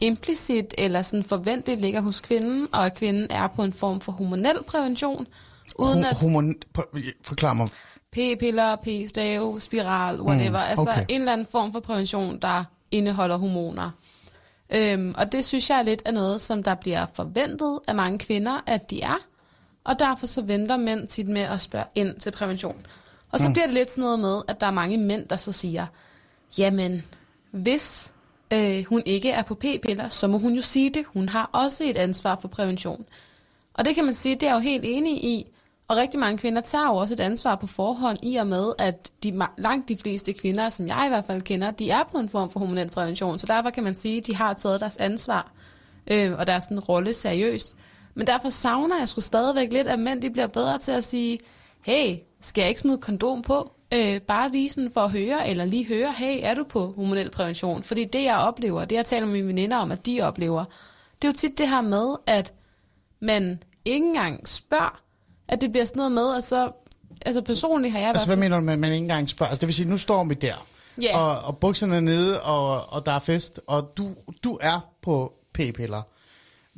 [0.00, 4.12] implicit eller sådan forventeligt ligger hos kvinden, og at kvinden er på en form for
[4.12, 5.26] hormonel prævention,
[5.78, 6.54] uden at Hormon...
[7.22, 7.68] Forklar mig.
[8.16, 10.58] P-piller, p-stave, spiral, whatever.
[10.58, 11.04] Mm, altså okay.
[11.08, 13.90] en eller anden form for prævention, der indeholder hormoner.
[14.70, 18.18] Øhm, og det synes jeg er lidt af noget, som der bliver forventet af mange
[18.18, 19.18] kvinder, at de er.
[19.84, 22.86] Og derfor så venter mænd tit med at spørge ind til prævention.
[23.30, 23.52] Og så mm.
[23.52, 25.86] bliver det lidt sådan noget med, at der er mange mænd, der så siger,
[26.58, 27.04] jamen,
[27.50, 28.12] hvis
[28.50, 31.04] øh, hun ikke er på p-piller, så må hun jo sige det.
[31.06, 33.04] Hun har også et ansvar for prævention.
[33.74, 35.46] Og det kan man sige, det er jeg jo helt enig i.
[35.88, 39.12] Og rigtig mange kvinder tager jo også et ansvar på forhånd i og med, at
[39.22, 42.28] de, langt de fleste kvinder, som jeg i hvert fald kender, de er på en
[42.28, 43.38] form for hormonel prævention.
[43.38, 45.52] Så derfor kan man sige, at de har taget deres ansvar
[46.06, 47.74] øh, og deres sådan, rolle seriøst.
[48.14, 51.38] Men derfor savner jeg sgu stadigvæk lidt, at mænd de bliver bedre til at sige,
[51.82, 53.72] hey, skal jeg ikke smide kondom på?
[53.94, 57.30] Øh, bare lige sådan for at høre, eller lige høre, hey, er du på hormonel
[57.30, 57.82] prævention?
[57.82, 60.64] Fordi det, jeg oplever, det jeg taler med mine veninder om, at de oplever,
[61.22, 62.52] det er jo tit det her med, at
[63.20, 65.05] man ikke engang spørger,
[65.48, 66.70] at det bliver sådan noget med, at så,
[67.26, 69.48] altså personligt har jeg Altså, hvad mener du med, at man ikke engang spørger?
[69.50, 70.66] Altså, det vil sige, nu står vi der,
[71.02, 71.18] Ja.
[71.18, 74.08] og, og bukserne er nede, og, og der er fest, og du,
[74.44, 76.02] du er på p-piller.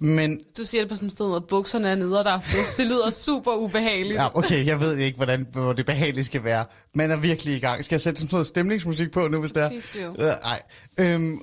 [0.00, 2.40] Men, Du siger det på sådan en fed måde, bukserne er nede, og der er
[2.40, 2.76] fest.
[2.76, 4.14] Det lyder super ubehageligt.
[4.14, 6.64] ja, okay, jeg ved ikke, hvordan, hvor det behageligt skal være.
[6.94, 7.84] Man er virkelig i gang.
[7.84, 9.68] Skal jeg sætte sådan noget stemningsmusik på nu, hvis det er?
[9.68, 10.22] Please do.
[10.22, 10.62] Øh, Nej.
[10.98, 11.40] Øhm,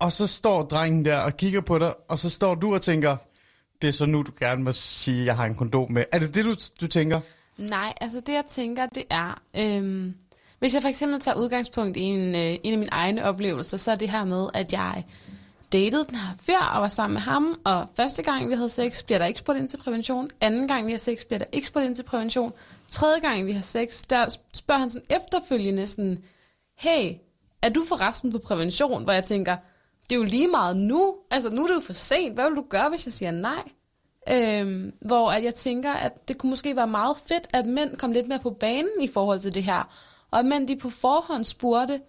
[0.00, 3.16] og så står drengen der og kigger på dig, og så står du og tænker,
[3.82, 6.04] det er så nu, du gerne må sige, at jeg har en kondom med.
[6.12, 7.20] Er det det, du, du tænker?
[7.56, 10.14] Nej, altså det jeg tænker, det er, øhm,
[10.58, 13.90] hvis jeg for eksempel tager udgangspunkt i en, øh, en af mine egne oplevelser, så
[13.90, 15.04] er det her med, at jeg
[15.72, 19.02] datede den her fyr og var sammen med ham, og første gang vi havde sex,
[19.02, 20.30] bliver der ikke spurgt ind til prævention.
[20.40, 22.52] Anden gang vi har sex, bliver der ikke spurgt ind til prævention.
[22.90, 26.18] Tredje gang vi har sex, der spørger han sådan efterfølgende sådan,
[26.78, 27.12] hey,
[27.62, 29.04] er du forresten på prævention?
[29.04, 29.56] Hvor jeg tænker,
[30.10, 31.14] det er jo lige meget nu.
[31.30, 32.34] Altså nu er det jo for sent.
[32.34, 33.62] Hvad vil du gøre, hvis jeg siger nej?
[34.30, 38.12] Øhm, hvor at jeg tænker, at det kunne måske være meget fedt, at mænd kom
[38.12, 39.88] lidt mere på banen i forhold til det her.
[40.30, 42.00] Og at mænd de på forhånd spurgte,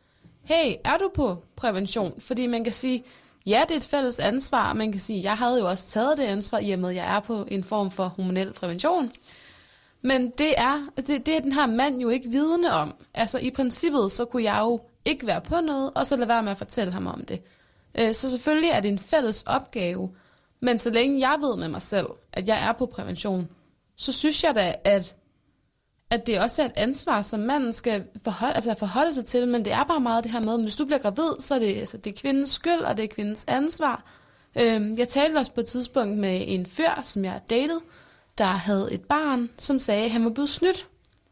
[0.44, 2.22] hey, er du på prævention?
[2.22, 3.04] Fordi man kan sige,
[3.46, 4.74] ja, det er et fælles ansvar.
[4.74, 7.16] Man kan sige, jeg havde jo også taget det ansvar, i og med, at jeg
[7.16, 9.12] er på en form for hormonel prævention.
[10.02, 12.94] Men det er, det, det er den her mand jo ikke vidende om.
[13.14, 16.44] Altså i princippet, så kunne jeg jo ikke være på noget, og så lade være
[16.44, 17.42] med at fortælle ham om det.
[18.00, 20.10] Øh, Så selvfølgelig er det en fælles opgave,
[20.62, 23.50] men så længe jeg ved med mig selv, at jeg er på prævention,
[23.96, 25.16] så synes jeg da, at,
[26.10, 29.66] at det også er et ansvar, som manden skal forholde, altså forholde sig til, men
[29.66, 31.98] det er bare meget det her med, hvis du bliver gravid, så er det, altså,
[31.98, 34.04] det er kvindens skyld, og det er kvindens ansvar.
[34.60, 37.80] Øhm, Jeg talte også på et tidspunkt med en fyr, som jeg datet,
[38.38, 40.88] der havde et barn, som sagde, at han var blevet snydt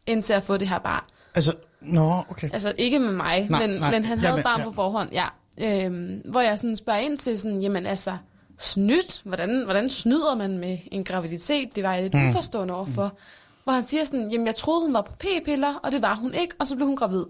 [0.06, 1.04] indtil at få det her barn.
[1.34, 2.50] Altså, nå, okay.
[2.52, 4.64] Altså ikke med mig, Nej, men, nej, men han havde med, barn ja.
[4.64, 5.26] på forhånd, ja.
[5.60, 8.16] Øhm, hvor jeg sådan spørger ind til sådan, jamen altså,
[8.58, 9.20] snydt?
[9.24, 11.76] Hvordan, hvordan snyder man med en graviditet?
[11.76, 12.28] Det var jeg lidt mm.
[12.28, 13.18] uforstående overfor.
[13.64, 16.34] Hvor han siger sådan, jamen jeg troede hun var på p-piller, og det var hun
[16.34, 17.24] ikke, og så blev hun gravid.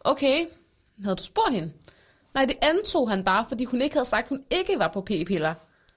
[0.00, 0.44] Okay,
[1.02, 1.72] havde du spurgt hende?
[2.34, 5.54] Nej, det antog han bare, fordi hun ikke havde sagt, hun ikke var på p-piller.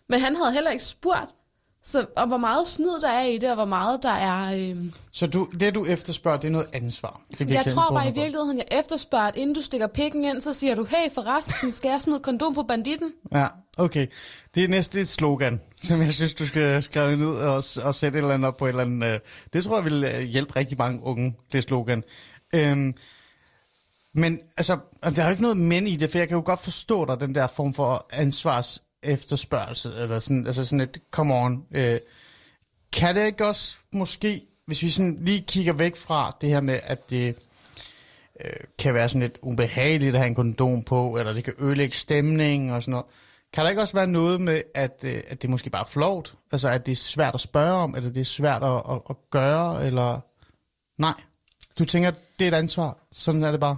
[0.08, 1.30] Men han havde heller ikke spurgt.
[1.84, 4.70] Så, og hvor meget snyd der er i det, og hvor meget der er...
[4.70, 7.22] Øhm, Så du, det, du efterspørger, det er noget ansvar.
[7.32, 10.42] Det er jeg tror bare i virkeligheden, jeg efterspørger, at inden du stikker pikken ind,
[10.42, 13.12] så siger du, hey forresten, skal jeg smide kondom på banditten?
[13.32, 14.08] Ja, okay.
[14.56, 18.18] Det er næste et slogan, som jeg synes, du skal skrive ned og, og sætte
[18.18, 19.08] et eller andet op på et eller andet.
[19.14, 19.20] øh,
[19.54, 22.04] Det tror jeg vil øh, hjælpe rigtig mange unge, det slogan.
[22.54, 22.94] Øhm,
[24.14, 26.60] men altså, der er jo ikke noget men i det, for jeg kan jo godt
[26.62, 31.66] forstå dig, den der form for ansvars efterspørgsel, eller sådan, altså sådan et, come on.
[31.72, 32.00] Øh,
[32.92, 36.80] kan det ikke også måske, hvis vi sådan lige kigger væk fra det her med,
[36.84, 37.36] at det
[38.46, 41.96] øh, kan være sådan lidt ubehageligt at have en kondom på, eller det kan ødelægge
[41.96, 43.06] stemningen og sådan noget.
[43.54, 46.34] Kan der ikke også være noget med, at, øh, at det måske bare er flovt?
[46.52, 49.16] Altså, at det er svært at spørge om, eller det er svært at, at, at
[49.30, 50.20] gøre, eller...
[50.98, 51.14] Nej.
[51.80, 52.98] Du tænker, det er et ansvar.
[53.12, 53.78] Sådan er det bare.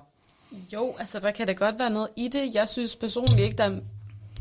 [0.74, 2.56] Jo, altså der kan da godt være noget i det.
[2.56, 3.80] Jeg synes personligt ikke, der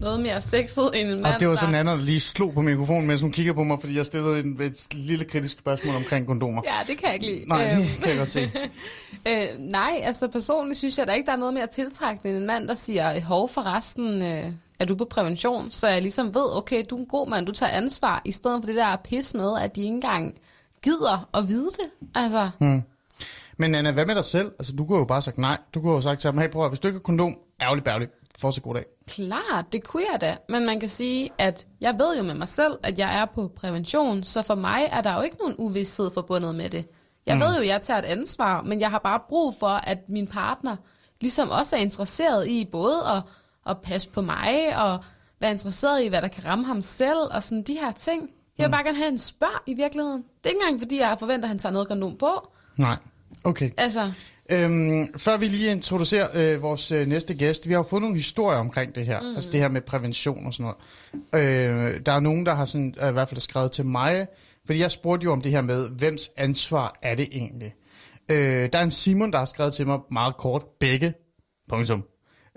[0.01, 1.73] noget mere sexet end en mand, Og det var så der...
[1.73, 4.61] Nana, der lige slog på mikrofonen, mens hun kigger på mig, fordi jeg stillede en,
[4.63, 6.63] et lille kritisk spørgsmål omkring kondomer.
[6.65, 7.49] Ja, det kan jeg ikke lide.
[7.49, 8.51] Nej, Øhm, det kan jeg godt se.
[9.29, 12.47] øh, nej, altså personligt synes jeg da ikke, der er noget mere tiltrækkende end en
[12.47, 14.45] mand, der siger, hov forresten, øh,
[14.81, 15.71] er du på prævention?
[15.71, 18.63] Så jeg ligesom ved, okay, du er en god mand, du tager ansvar, i stedet
[18.63, 20.35] for det der pis med, at de ikke engang
[20.83, 22.09] gider at vide det.
[22.15, 22.83] Altså, Hmm.
[23.57, 24.53] Men Nana, hvad med dig selv?
[24.59, 25.59] Altså, du kunne jo bare sagt nej.
[25.75, 27.85] Du kunne jo sagt til ham, hey prøv at, hvis du ikke har kondom, ærgerligt
[27.85, 28.11] bærligt.
[28.43, 28.85] Fortsæt god dag.
[29.07, 30.37] Klart, det kunne jeg da.
[30.49, 33.53] Men man kan sige, at jeg ved jo med mig selv, at jeg er på
[33.57, 36.85] prævention, så for mig er der jo ikke nogen uvidshed forbundet med det.
[37.27, 37.41] Jeg mm.
[37.41, 40.27] ved jo, at jeg tager et ansvar, men jeg har bare brug for, at min
[40.27, 40.77] partner
[41.21, 43.23] ligesom også er interesseret i både at,
[43.67, 45.05] at passe på mig, og
[45.41, 48.31] være interesseret i, hvad der kan ramme ham selv, og sådan de her ting.
[48.59, 50.23] Jeg vil bare gerne have en spørg i virkeligheden.
[50.23, 52.49] Det er ikke engang, fordi jeg forventer, at han tager noget kondom på.
[52.77, 52.97] Nej.
[53.45, 53.71] Okay.
[53.77, 54.13] Altså,
[54.51, 58.17] Øhm, før vi lige introducerer øh, vores øh, næste gæst, vi har jo fået nogle
[58.17, 59.35] historier omkring det her, mm.
[59.35, 60.73] altså det her med prævention og sådan
[61.33, 61.47] noget.
[61.47, 64.27] Øh, der er nogen, der har sådan, øh, i hvert fald skrevet til mig,
[64.67, 67.75] fordi jeg spurgte jo om det her med, hvems ansvar er det egentlig?
[68.31, 71.15] Øh, der er en Simon, der har skrevet til mig meget kort, begge,
[71.69, 72.05] punktum.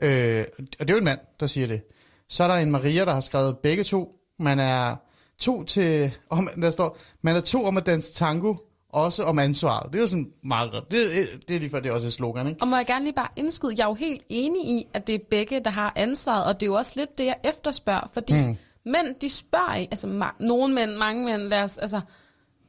[0.01, 0.45] Øh,
[0.79, 1.81] og det er jo en mand, der siger det.
[2.29, 4.15] Så er der en Maria, der har skrevet begge to.
[4.39, 4.95] Man er
[5.39, 8.55] to til, om, der står, man er to om at danse tango,
[8.95, 9.91] også om ansvaret.
[9.91, 10.91] Det er jo sådan meget godt.
[10.91, 12.61] Det, det er lige for, det er også et slogan, ikke?
[12.61, 15.15] Og må jeg gerne lige bare indskyde, jeg er jo helt enig i, at det
[15.15, 18.33] er begge, der har ansvaret, og det er jo også lidt det, jeg efterspørger, fordi
[18.33, 18.57] mm.
[18.85, 22.01] mænd, de spørger ikke, altså ma- nogle mænd, mange mænd, lad os, altså,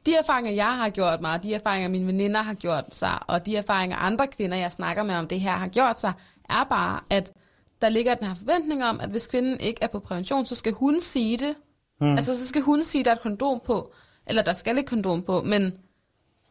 [0.05, 3.55] de erfaringer, jeg har gjort mig, de erfaringer, mine veninder har gjort sig, og de
[3.55, 6.13] erfaringer, andre kvinder, jeg snakker med om det her, har gjort sig,
[6.49, 7.31] er bare, at
[7.81, 10.73] der ligger den her forventning om, at hvis kvinden ikke er på prævention, så skal
[10.73, 11.55] hun sige det.
[12.01, 12.15] Mm.
[12.15, 13.93] Altså, så skal hun sige, at der er et kondom på,
[14.27, 15.73] eller der skal et kondom på, men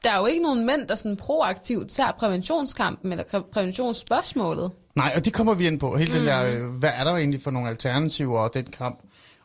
[0.05, 4.71] der er jo ikke nogen mænd, der sådan proaktivt tager præventionskampen eller præ- præventionsspørgsmålet.
[4.97, 5.97] Nej, og det kommer vi ind på.
[5.97, 6.19] Hele mm.
[6.19, 9.03] den der, øh, hvad er der egentlig for nogle alternativer og den kamp?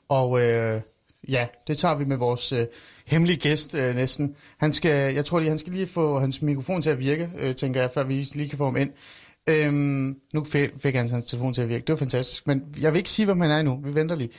[0.10, 0.82] Og øh,
[1.30, 2.66] ja, det tager vi med vores øh,
[3.06, 4.36] hemmelige gæst øh, næsten.
[4.58, 7.56] Han skal, jeg tror lige, han skal lige få hans mikrofon til at virke, øh,
[7.56, 8.92] tænker jeg, før vi lige kan få ham ind.
[9.48, 11.82] Øhm, nu fik, han hans telefon til at virke.
[11.82, 12.48] Det var fantastisk.
[12.48, 13.82] Men jeg vil ikke sige, hvem han er endnu.
[13.84, 14.30] Vi venter lige.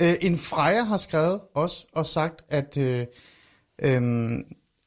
[0.00, 3.06] Øh, en Freja har skrevet også og sagt, at øh,
[3.82, 4.02] øh,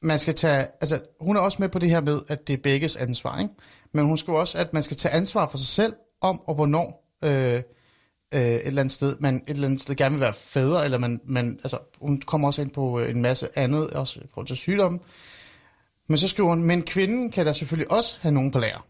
[0.02, 0.68] man skal tage...
[0.82, 3.54] Altså, hun er også med på det her med, at det er begges ansvar, ikke?
[3.92, 7.18] Men hun skriver også, at man skal tage ansvar for sig selv om og hvornår
[7.24, 7.64] øh,
[8.34, 10.98] øh, et eller andet sted, man et eller andet sted gerne vil være fædre, eller
[10.98, 14.48] man, man altså, hun kommer også ind på øh, en masse andet, også i forhold
[14.48, 15.00] til sygdomme.
[16.08, 18.86] Men så skriver hun, men kvinden kan da selvfølgelig også have nogen på lager.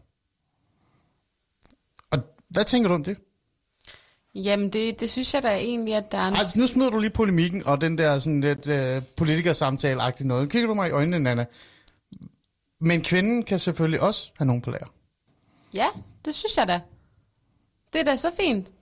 [2.10, 3.16] Og hvad tænker du om det?
[4.34, 6.28] Jamen, det, det synes jeg da egentlig, at der er...
[6.28, 10.50] en- Altså, nu smider du lige polemikken og den der sådan lidt øh, politikersamtale-agtige noget.
[10.50, 11.44] Kigger du mig i øjnene, Nana.
[12.80, 14.86] Men kvinden kan selvfølgelig også have nogen på lager.
[15.74, 15.86] Ja,
[16.24, 16.80] det synes jeg da.
[17.92, 18.72] Det er da så fint.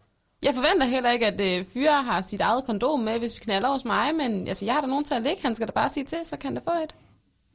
[0.42, 3.68] Jeg forventer heller ikke, at øh, fyre har sit eget kondom med, hvis vi knaller
[3.68, 5.42] hos mig, men altså, jeg har da nogen til at lægge.
[5.42, 6.94] Han skal da bare sige til, så kan da få et.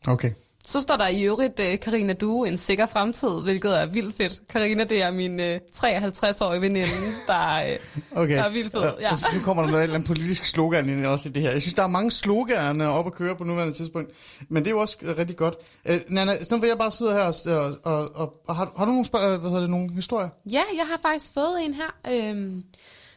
[0.08, 0.32] Okay.
[0.68, 4.48] Så står der i øvrigt øh, Karina Due, en sikker fremtid, hvilket er vildt fedt.
[4.50, 6.88] Karina, det er min øh, 53-årige veninde,
[7.28, 8.36] der, øh, Okay.
[8.38, 8.82] der er vildt fed.
[9.02, 9.12] Ja.
[9.12, 11.42] Og så nu kommer der noget, et eller andet politisk slogan ind også i det
[11.44, 11.52] her.
[11.52, 14.12] Jeg synes, der er mange sloganer op at køre på nuværende tidspunkt.
[14.50, 15.56] Men det er jo også øh, rigtig godt.
[15.86, 18.86] Øh, Nana, så nu vil jeg bare sidde her og, og, og, og, har, har
[18.86, 20.30] du nogle, spørg- hvad hedder det, nogle historier?
[20.52, 22.30] Ja, jeg har faktisk fået en her.
[22.30, 22.64] Øhm,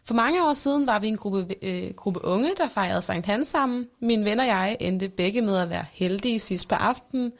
[0.07, 3.48] for mange år siden var vi en gruppe, øh, gruppe unge, der fejrede Sankt Hans
[3.48, 3.86] sammen.
[4.00, 7.32] Mine venner og jeg endte begge med at være heldige sidst på aftenen.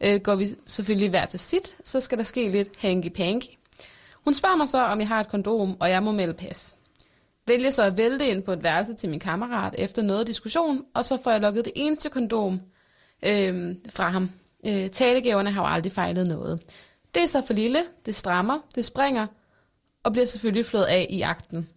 [0.00, 3.58] Øh, går vi selvfølgelig hver til sit, så skal der ske lidt hanky-panky.
[4.24, 6.76] Hun spørger mig så, om jeg har et kondom, og jeg må melde pas.
[7.46, 11.04] Vælger så at vælte ind på et værelse til min kammerat efter noget diskussion, og
[11.04, 12.60] så får jeg lukket det eneste kondom
[13.22, 14.30] øh, fra ham.
[14.66, 16.60] Øh, talegaverne har jo aldrig fejlet noget.
[17.14, 19.26] Det er så for lille, det strammer, det springer,
[20.04, 21.68] og bliver selvfølgelig flået af i akten.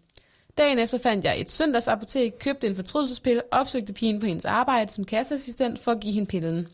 [0.57, 5.05] Dagen efter fandt jeg et søndagsapotek, købte en fortrydelsespille, opsøgte pigen på hendes arbejde som
[5.05, 6.67] kasseassistent for at give hende pillen.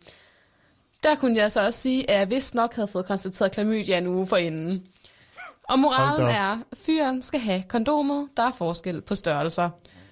[1.04, 4.08] Der kunne jeg så også sige, at jeg vist nok havde fået konstateret klamydia en
[4.08, 4.88] uge forinden.
[5.64, 9.70] Og moralen er, fyren skal have kondomet, der er forskel på størrelser.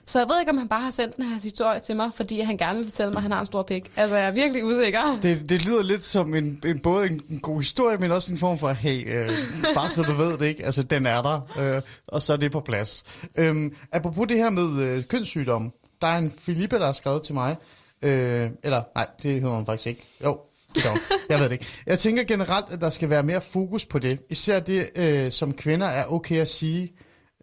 [0.10, 2.40] Så jeg ved ikke, om han bare har sendt den her historie til mig, fordi
[2.40, 3.92] han gerne vil fortælle mig, at han har en stor pik.
[3.96, 5.20] Altså, jeg er virkelig usikker.
[5.24, 8.40] Det, det lyder lidt som en, en både en, en god historie, men også en
[8.40, 9.30] form for, hey, øh,
[9.76, 10.66] bare så du ved det, ikke?
[10.66, 13.04] Altså, den er der, øh, og så er det på plads.
[13.36, 17.34] Øhm, apropos det her med øh, kønssygdomme, der er en Filippe, der har skrevet til
[17.34, 17.56] mig,
[18.02, 20.06] øh, eller nej, det hedder hun faktisk ikke.
[20.26, 20.40] Jo,
[20.76, 20.84] det.
[21.30, 21.68] Jeg ved det ikke.
[21.86, 24.20] Jeg tænker generelt, at der skal være mere fokus på det.
[24.30, 26.94] Især det, øh, som kvinder er okay at sige,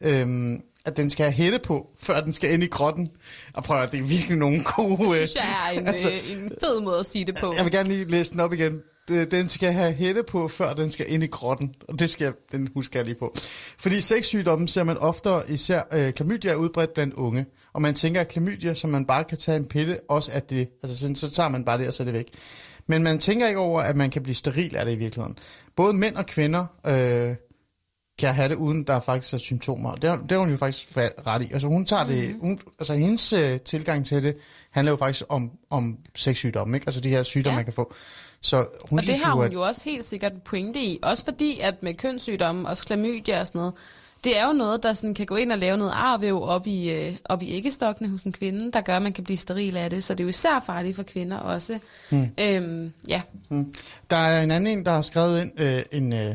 [0.03, 3.09] Øhm, at den skal have hætte på, før den skal ind i grotten.
[3.55, 4.91] Og prøv at det er virkelig nogle gode...
[5.03, 7.55] Det Øh, synes jeg er en, altså- altså, en fed måde at sige det på.
[7.57, 8.81] jeg vil gerne lige læse den op igen.
[9.09, 11.75] Det- Den skal have hætte på, før den skal ind i grotten.
[11.89, 13.37] Og det skal den husker jeg lige på.
[13.79, 17.47] Fordi sexsygdomme ser man oftere, især øh, klamydia er udbredt blandt unge.
[17.73, 20.69] Og man tænker, at klamydia, som man bare kan tage en pille, også er det.
[20.83, 22.29] Altså sådan, så tager man bare det, og så er det væk.
[22.87, 25.39] Men man tænker ikke over, at man kan blive steril af det i virkeligheden.
[25.77, 27.35] Både mænd og kvinder øh,
[28.19, 29.95] kan have det, uden der faktisk er symptomer.
[29.95, 31.53] Det har, det har hun jo faktisk fa- ret i.
[31.53, 34.37] Altså hun tager det, hun, altså hendes øh, tilgang til det,
[34.71, 36.85] handler jo faktisk om, om sexsygdomme, ikke?
[36.89, 37.59] Altså de her sygdomme, Ja.
[37.59, 37.95] man kan få.
[38.41, 40.99] Så hun Og det har hun at, jo også helt sikkert en pointe i.
[41.03, 43.75] Også fordi, at med kønssygdomme og klamydia og sådan noget,
[44.25, 46.91] det er jo noget, der sådan kan gå ind og lave noget arvæv op i,
[46.91, 49.91] øh, op i æggestokkene hos en kvinde, der gør, at man kan blive steril af
[49.91, 50.05] det.
[50.05, 51.79] Så det er jo især farligt for kvinder også.
[52.11, 52.29] Hmm.
[52.41, 53.23] Øhm, ja,
[54.11, 56.35] Der er en anden en, der har skrevet ind, øh, en, øh,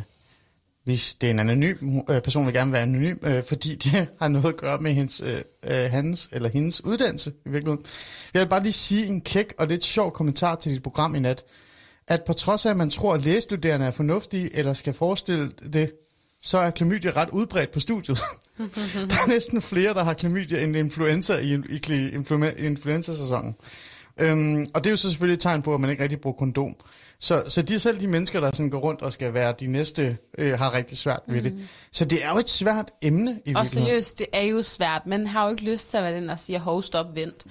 [0.91, 4.27] hvis det er en anonym øh, person, vil gerne være anonym, øh, fordi det har
[4.27, 7.85] noget at gøre med hendes, øh, øh, hans eller hendes uddannelse i virkeligheden.
[8.33, 11.19] Jeg vil bare lige sige en kæk og lidt sjov kommentar til dit program i
[11.19, 11.43] nat,
[12.07, 15.91] at på trods af, at man tror, at lægestuderende er fornuftige, eller skal forestille det,
[16.41, 18.17] så er klamydia ret udbredt på studiet.
[19.09, 22.09] der er næsten flere, der har klamydia end influenza i, i, i
[22.57, 23.55] influenza-sæsonen.
[24.17, 26.37] Øhm, og det er jo så selvfølgelig et tegn på, at man ikke rigtig bruger
[26.37, 26.75] kondom.
[27.21, 30.17] Så, så de selv de mennesker, der sådan går rundt og skal være de næste,
[30.37, 31.69] øh, har rigtig svært ved det.
[31.91, 33.87] Så det er jo et svært emne i og virkeligheden.
[33.87, 35.01] seriøst, det er jo svært.
[35.05, 37.45] Man har jo ikke lyst til at være den, der siger, hov, stop, vent.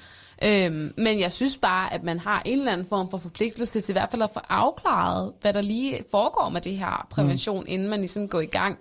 [0.45, 3.93] Øhm, men jeg synes bare, at man har en eller anden form for forpligtelse til
[3.93, 7.67] i hvert fald at få afklaret, hvad der lige foregår med det her prævention, mm.
[7.69, 8.79] inden man ligesom går i gang.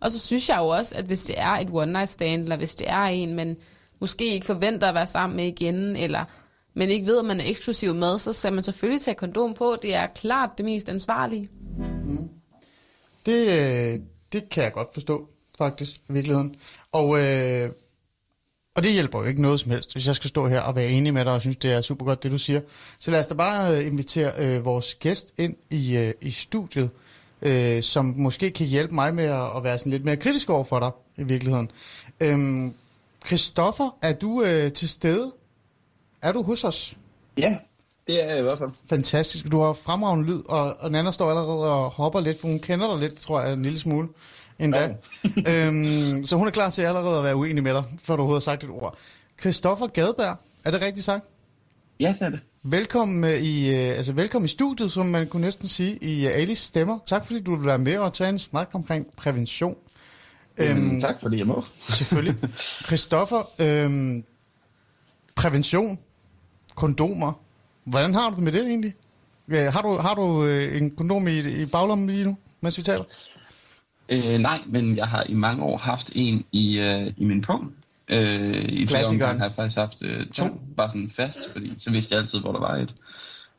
[0.00, 2.56] Og så synes jeg jo også, at hvis det er et one night stand, eller
[2.56, 3.56] hvis det er en, man
[4.00, 6.24] måske ikke forventer at være sammen med igen, eller
[6.80, 9.76] men ikke ved, at man er eksklusiv med, så skal man selvfølgelig tage kondom på.
[9.82, 11.48] Det er klart det mest ansvarlige.
[12.04, 12.28] Mm.
[13.26, 14.00] Det, øh,
[14.32, 15.28] det kan jeg godt forstå,
[15.58, 16.56] faktisk, i virkeligheden.
[16.92, 17.70] Og, øh,
[18.74, 20.88] og det hjælper jo ikke noget som helst, hvis jeg skal stå her og være
[20.88, 22.60] enig med dig og synes, det er super godt, det du siger.
[22.98, 26.90] Så lad os da bare øh, invitere øh, vores gæst ind i, øh, i studiet,
[27.42, 30.64] øh, som måske kan hjælpe mig med at, at være sådan lidt mere kritisk over
[30.64, 31.70] for dig, i virkeligheden.
[32.20, 32.74] Øhm,
[33.26, 35.32] Christoffer, er du øh, til stede?
[36.22, 36.96] Er du hos os?
[37.36, 37.56] Ja,
[38.06, 38.70] det er jeg i hvert fald.
[38.88, 39.52] Fantastisk.
[39.52, 42.90] Du har fremragende lyd, og, og Nana står allerede og hopper lidt, for hun kender
[42.90, 44.08] dig lidt, tror jeg, en lille smule
[44.58, 44.94] endda.
[45.48, 48.46] øhm, så hun er klar til allerede at være uenig med dig, før du overhovedet
[48.46, 48.98] har sagt et ord.
[49.40, 51.24] Christoffer Gadeberg, er det rigtigt sagt?
[52.00, 52.40] Ja, det er det.
[52.62, 56.32] Velkommen, øh, i, øh, altså velkommen i studiet, som man kunne næsten sige, i uh,
[56.34, 56.98] Alice Stemmer.
[57.06, 59.76] Tak fordi du vil være med og tage en snak omkring prævention.
[60.56, 61.64] Øhm, tak fordi jeg må.
[61.88, 62.36] Selvfølgelig.
[62.86, 64.24] Christoffer, øhm,
[65.34, 65.98] prævention,
[66.80, 67.32] kondomer.
[67.84, 68.94] Hvordan har du det med det egentlig?
[69.74, 73.04] Har du, har du øh, en kondom i, i baglommen lige nu, mens vi taler?
[74.08, 77.74] Øh, nej, men jeg har i mange år haft en i, øh, i min pung.
[78.08, 80.50] Øh, I flere omgange har jeg faktisk haft øh, to, ja.
[80.76, 82.94] bare sådan fast, fordi så vidste jeg altid, hvor der var et.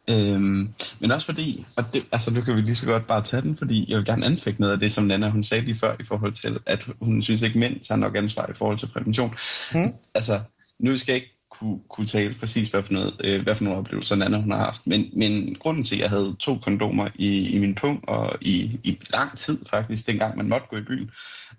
[0.07, 0.69] Øhm,
[0.99, 3.57] men også fordi, og det, altså nu kan vi lige så godt bare tage den,
[3.57, 6.03] fordi jeg vil gerne anfægte noget af det, som Nana hun sagde lige før, i
[6.03, 9.35] forhold til, at hun synes ikke, mænd tager nok ansvar i forhold til prævention.
[9.73, 9.93] Mm.
[10.15, 10.39] Altså,
[10.79, 13.79] nu skal jeg ikke kunne, kunne tale præcis, hvad for, noget, øh, hvad for nogle
[13.79, 17.49] oplevelser Nana hun har haft, men, men grunden til, at jeg havde to kondomer i,
[17.49, 21.11] i min pung, og i, i lang tid faktisk, dengang man måtte gå i byen,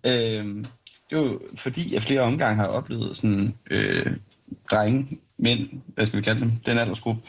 [0.07, 0.65] øh,
[1.11, 4.17] det var fordi, jeg flere omgange har oplevet sådan øh,
[4.71, 7.23] drenge, mænd, hvad skal vi kalde dem, den aldersgruppe,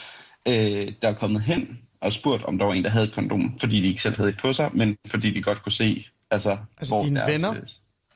[0.48, 3.58] øh, der er kommet hen og spurgt, om der var en, der havde et kondom,
[3.60, 6.58] fordi de ikke selv havde et på sig, men fordi de godt kunne se, altså...
[6.78, 7.56] Altså hvor dine deres, venner?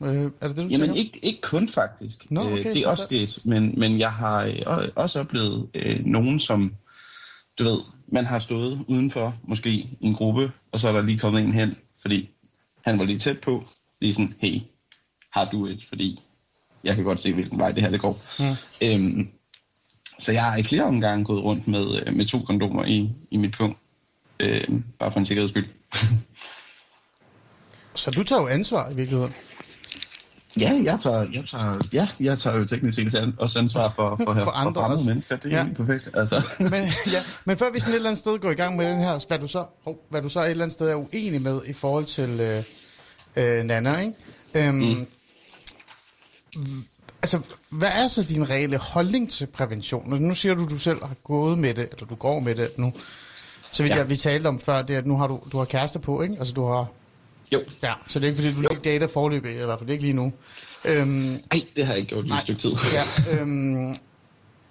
[0.03, 2.31] Øh, er det det, du Jamen ikke, ikke kun faktisk.
[2.31, 6.05] Nå, okay, øh, det er også sket, men, men jeg har øh, også oplevet øh,
[6.05, 6.75] nogen, som,
[7.59, 11.19] du ved, man har stået udenfor, måske i en gruppe, og så er der lige
[11.19, 12.29] kommet en hen, fordi
[12.85, 13.63] han var lige tæt på,
[14.01, 14.61] lige sådan, hey,
[15.33, 16.19] har du et, fordi
[16.83, 18.21] jeg kan godt se, hvilken vej det her det går.
[18.39, 18.87] Mm.
[18.87, 19.29] Øhm,
[20.19, 23.37] så jeg har i flere omgange gået rundt med, øh, med to kondomer i, i
[23.37, 23.77] mit punkt.
[24.39, 25.67] Øhm, bare for en sikkerheds skyld.
[27.95, 29.33] så du tager jo ansvar i virkeligheden?
[30.61, 34.25] Ja, jeg tager, jeg tager, ja, jeg tager jo teknisk set også ansvar for, for,
[34.25, 35.35] for, andre, for andre mennesker.
[35.35, 35.67] Det er ja.
[35.75, 36.09] perfekt.
[36.13, 36.41] Altså.
[36.59, 36.73] men,
[37.11, 39.25] ja, men før vi sådan et eller andet sted går i gang med den her,
[39.27, 41.73] hvad du så, oh, hvad du så et eller andet sted er uenig med i
[41.73, 42.63] forhold til øh,
[43.35, 44.13] øh, Nana, ikke?
[44.55, 45.07] Øhm,
[46.55, 46.85] mm.
[47.21, 47.39] Altså,
[47.69, 50.21] hvad er så din reelle holdning til prævention?
[50.21, 52.93] Nu siger du, du selv har gået med det, eller du går med det nu.
[53.71, 53.97] Så vidt ja.
[53.97, 56.21] jeg, vi talte om før, det er, at nu har du, du har kæreste på,
[56.21, 56.35] ikke?
[56.39, 56.87] Altså, du har...
[57.51, 57.61] Jo.
[57.83, 58.69] Ja, så det er ikke, fordi du jo.
[58.71, 60.33] ikke dater forløbet, i hvert fald ikke lige nu.
[60.85, 61.39] Øhm, Nej,
[61.75, 62.71] det har jeg ikke gjort i et stykke tid.
[62.93, 63.95] ja, øhm,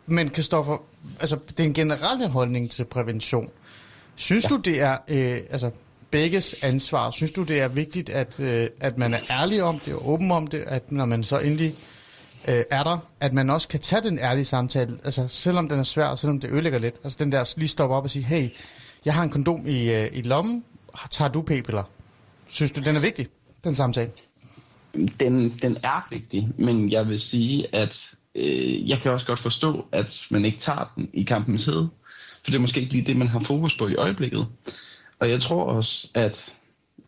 [0.06, 0.78] men Kristoffer,
[1.20, 3.50] altså, den generelle holdning til prævention,
[4.14, 4.48] synes ja.
[4.48, 5.70] du, det er øh, altså,
[6.10, 7.10] begges ansvar?
[7.10, 10.30] Synes du, det er vigtigt, at, øh, at man er ærlig om det og åben
[10.30, 11.74] om det, at når man så endelig
[12.48, 15.82] øh, er der, at man også kan tage den ærlige samtale, altså selvom den er
[15.82, 16.94] svær, og selvom det ødelægger lidt.
[17.04, 18.48] Altså den der lige stoppe op og sige, hey,
[19.04, 20.64] jeg har en kondom i, øh, i lommen,
[21.10, 21.90] tager du p-piller?
[22.48, 23.26] Synes du, den er vigtig,
[23.64, 24.10] den samtale?
[25.20, 28.00] Den, den er vigtig, men jeg vil sige, at
[28.34, 31.88] øh, jeg kan også godt forstå, at man ikke tager den i kampens hede.
[32.44, 34.46] For det er måske ikke lige det, man har fokus på i øjeblikket.
[35.18, 36.52] Og jeg tror også, at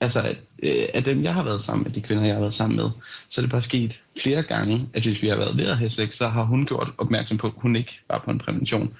[0.00, 2.54] altså, at, øh, af dem, jeg har været sammen med, de kvinder, jeg har været
[2.54, 2.90] sammen med,
[3.28, 5.90] så er det bare sket flere gange, at hvis vi har været ved at have
[5.90, 8.94] sex, så har hun gjort opmærksom på, at hun ikke var på en prævention.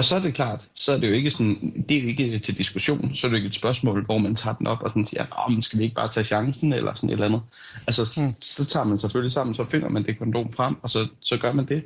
[0.00, 2.38] Og så er det klart, så er det jo ikke sådan, det er jo ikke
[2.38, 4.90] til diskussion, så er det jo ikke et spørgsmål, hvor man tager den op og
[4.90, 7.40] sådan siger, åh, men skal vi ikke bare tage chancen, eller sådan et eller andet.
[7.86, 8.42] Altså, mm.
[8.42, 11.52] så tager man selvfølgelig sammen, så finder man det kondom frem, og så, så gør
[11.52, 11.84] man det.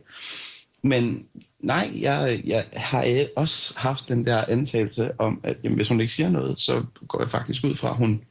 [0.82, 1.26] Men
[1.60, 6.12] nej, jeg, jeg har også haft den der antagelse om, at jamen, hvis hun ikke
[6.12, 8.24] siger noget, så går jeg faktisk ud fra, at hun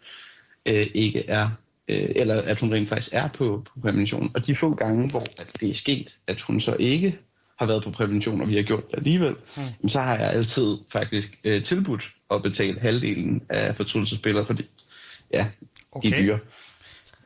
[0.66, 1.50] øh, ikke er,
[1.88, 4.32] øh, eller at hun rent faktisk er på, på prævention.
[4.36, 7.20] Og de få gange, hvor at det er sket, at hun så ikke
[7.64, 9.90] har været på prævention, og vi har gjort det alligevel, mm.
[9.90, 14.64] så har jeg altid faktisk øh, tilbudt at betale halvdelen af fortrydelsespillere, fordi
[15.34, 15.46] ja,
[15.92, 16.10] okay.
[16.10, 16.40] de er dyre.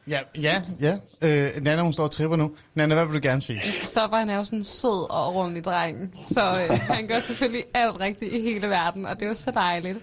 [0.07, 0.97] Ja, ja, ja.
[1.21, 2.55] Øh, Nana, hun står og tripper nu.
[2.75, 3.59] Nana, hvad vil du gerne sige?
[3.93, 7.63] Stoffer, han er jo sådan en sød og ordentlig dreng, så øh, han gør selvfølgelig
[7.73, 9.97] alt rigtigt i hele verden, og det er jo så dejligt.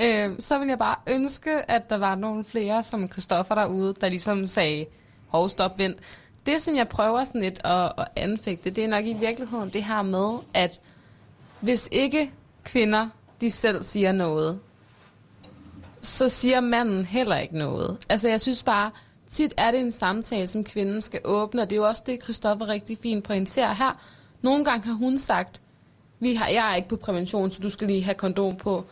[0.00, 4.08] Øh, så vil jeg bare ønske, at der var nogle flere som Christoffer derude, der
[4.08, 4.86] ligesom sagde,
[5.26, 5.96] hov, stop, vent.
[6.46, 9.84] Det, som jeg prøver sådan lidt at, at anfægte, det er nok i virkeligheden det
[9.84, 10.80] her med, at
[11.60, 12.32] hvis ikke
[12.64, 13.08] kvinder,
[13.40, 14.60] de selv siger noget,
[16.02, 17.98] så siger manden heller ikke noget.
[18.08, 18.90] Altså, jeg synes bare,
[19.30, 22.22] tit er det en samtale, som kvinden skal åbne, og det er jo også det,
[22.22, 24.02] Christoffer rigtig fint pointerer her.
[24.42, 25.60] Nogle gange har hun sagt,
[26.20, 28.84] vi har, jeg er ikke på prævention, så du skal lige have kondom på.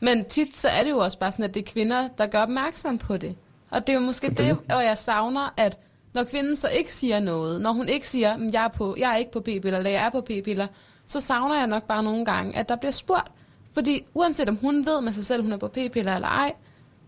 [0.00, 2.42] Men tit så er det jo også bare sådan, at det er kvinder, der gør
[2.42, 3.36] opmærksom på det.
[3.70, 5.78] Og det er jo måske det, og jeg savner, at
[6.14, 9.12] når kvinden så ikke siger noget, når hun ikke siger, at jeg er, på, jeg
[9.12, 10.66] er ikke på p-piller, eller jeg er på p-piller,
[11.06, 13.28] så savner jeg nok bare nogle gange, at der bliver spurgt.
[13.74, 16.52] Fordi uanset om hun ved med sig selv, at hun er på p-piller eller ej,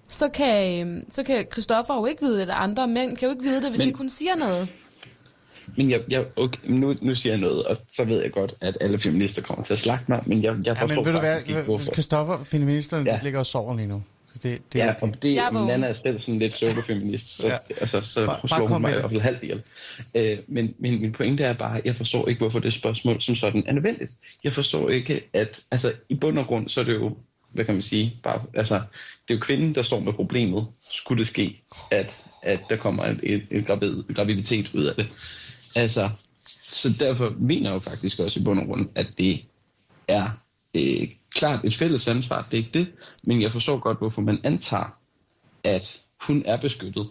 [0.09, 3.33] så kan, øhm, så kan Christoffer jo ikke vide det, eller andre mænd kan jo
[3.33, 4.69] ikke vide det, hvis men, ikke hun siger noget.
[5.77, 8.79] Men jeg, jeg, okay, nu, nu siger jeg noget, og så ved jeg godt, at
[8.81, 11.19] alle feminister kommer til at slagte mig, men jeg, jeg Ja, forstår men ved du
[11.19, 11.93] faktisk ikke, hvad, hvorfor.
[11.93, 13.13] Christoffer, feministeren, ja.
[13.13, 13.19] Ja.
[13.19, 14.03] de ligger og sover lige nu.
[14.33, 15.07] Så det, det Ja, er okay.
[15.17, 15.67] og det, Jeg er.
[15.67, 17.53] Nana er selv sådan lidt pseudo-feminist, så, Ja.
[17.53, 17.59] ja.
[17.81, 19.01] altså, så Bare- bare, bare slår kom hun mig i det.
[19.01, 19.63] hvert fald halvt ihjel.
[20.15, 23.35] Øh, men min, min pointe er bare, at jeg forstår ikke, hvorfor det spørgsmål som
[23.35, 24.13] sådan er nødvendigt.
[24.45, 27.17] Jeg forstår ikke, at altså, i bund og grund, så er det jo,
[27.51, 28.75] hvad kan man sige, bare, altså,
[29.29, 33.05] det er jo kvinden, der står med problemet, skulle det ske, at, at der kommer
[33.05, 35.07] en, en, en gravid, graviditet ud af det.
[35.75, 36.11] Altså,
[36.73, 39.41] så derfor mener jeg jo faktisk også i bund og grund, at det
[40.09, 40.31] er
[40.75, 42.89] øh, klart et fælles ansvar, det er ikke det,
[43.25, 44.97] men jeg forstår godt, hvorfor man antager,
[45.65, 47.09] at hun er beskyttet,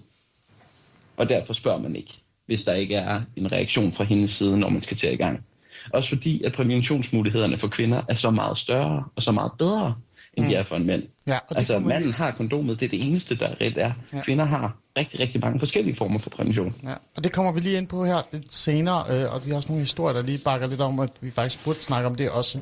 [1.17, 2.13] og derfor spørger man ikke,
[2.45, 5.45] hvis der ikke er en reaktion fra hendes side, når man skal til i gang.
[5.93, 9.95] Også fordi, at præventionsmulighederne for kvinder er så meget større og så meget bedre,
[10.33, 11.03] end de er for en mand.
[11.27, 13.81] Ja, og altså, kommer- manden har kondomet, det er det eneste, der reelt er.
[13.81, 14.17] Ja.
[14.17, 14.23] Ja.
[14.23, 16.75] Kvinder har rigtig, rigtig mange forskellige former for prævention.
[16.83, 19.55] Ja, og det kommer vi lige ind på her lidt senere, øh, og vi har
[19.57, 22.29] også nogle historier, der lige bakker lidt om, at vi faktisk burde snakke om det
[22.29, 22.59] også.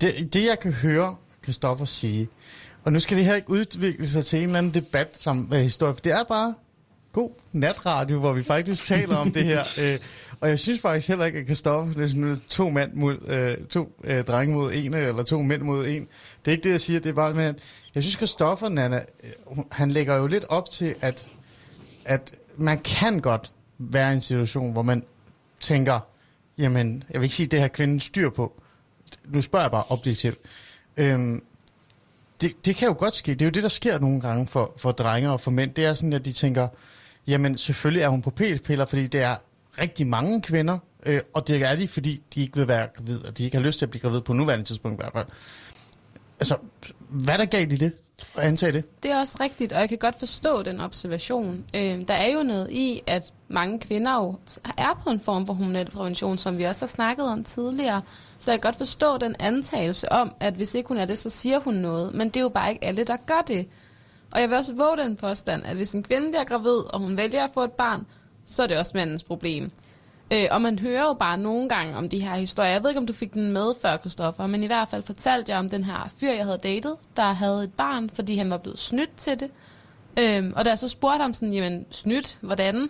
[0.00, 2.28] Det, det jeg kan høre Christoffer sige,
[2.84, 5.60] og nu skal det her ikke udvikle sig til en eller anden debat som øh,
[5.60, 6.54] historie, for det er bare
[7.12, 9.64] god natradio, hvor vi faktisk taler om det her.
[9.78, 9.98] Øh,
[10.40, 13.66] og jeg synes faktisk heller ikke, at Christoffer det er sådan to mænd mod øh,
[13.66, 16.08] to øh, drenge mod en, eller to mænd mod en.
[16.44, 17.62] Det er ikke det, jeg siger, det er bare med, at
[17.94, 21.30] jeg synes, Christoffer, Nana, øh, han lægger jo lidt op til, at
[22.04, 25.04] at man kan godt være i en situation, hvor man
[25.60, 26.00] tænker,
[26.58, 28.62] jamen, jeg vil ikke sige, at det her kvinden styr på.
[29.24, 30.38] Nu spørger jeg bare objektivt.
[30.96, 31.42] Øhm,
[32.40, 33.32] det, det kan jo godt ske.
[33.32, 35.74] Det er jo det, der sker nogle gange for, for drenge og for mænd.
[35.74, 36.68] Det er sådan, at de tænker,
[37.26, 39.36] jamen selvfølgelig er hun på p-piller, fordi det er
[39.80, 43.38] rigtig mange kvinder, øh, og det er de, fordi de ikke vil være gravid, og
[43.38, 45.26] de ikke har lyst til at blive gravid på nuværende tidspunkt i hvert fald.
[46.40, 46.56] Altså,
[47.08, 47.92] hvad er der galt i det?
[48.34, 49.02] Og antage det?
[49.02, 51.64] Det er også rigtigt, og jeg kan godt forstå den observation.
[51.74, 54.36] Øh, der er jo noget i, at mange kvinder jo
[54.78, 58.02] er på en form for hormonel prævention, som vi også har snakket om tidligere.
[58.38, 61.30] Så jeg kan godt forstå den antagelse om, at hvis ikke hun er det, så
[61.30, 62.14] siger hun noget.
[62.14, 63.68] Men det er jo bare ikke alle, der gør det.
[64.30, 67.16] Og jeg vil også våge den påstand, at hvis en kvinde bliver gravid, og hun
[67.16, 68.06] vælger at få et barn,
[68.44, 69.70] så er det også mandens problem.
[70.32, 72.70] Øh, og man hører jo bare nogle gange om de her historier.
[72.70, 75.52] Jeg ved ikke, om du fik den med før, Christoffer, men i hvert fald fortalte
[75.52, 78.58] jeg om den her fyr, jeg havde datet, der havde et barn, fordi han var
[78.58, 79.50] blevet snydt til det.
[80.18, 82.88] Øh, og da jeg så spurgte ham sådan, jamen snydt, hvordan?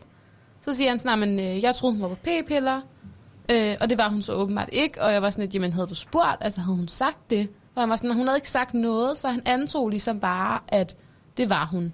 [0.61, 2.81] Så siger han sådan, men øh, jeg troede, hun var på p-piller,
[3.51, 5.03] øh, og det var hun så åbenbart ikke.
[5.03, 7.49] Og jeg var sådan lidt, jamen havde du spurgt, altså havde hun sagt det?
[7.75, 10.97] Og han var sådan, hun havde ikke sagt noget, så han antog ligesom bare, at
[11.37, 11.93] det var hun.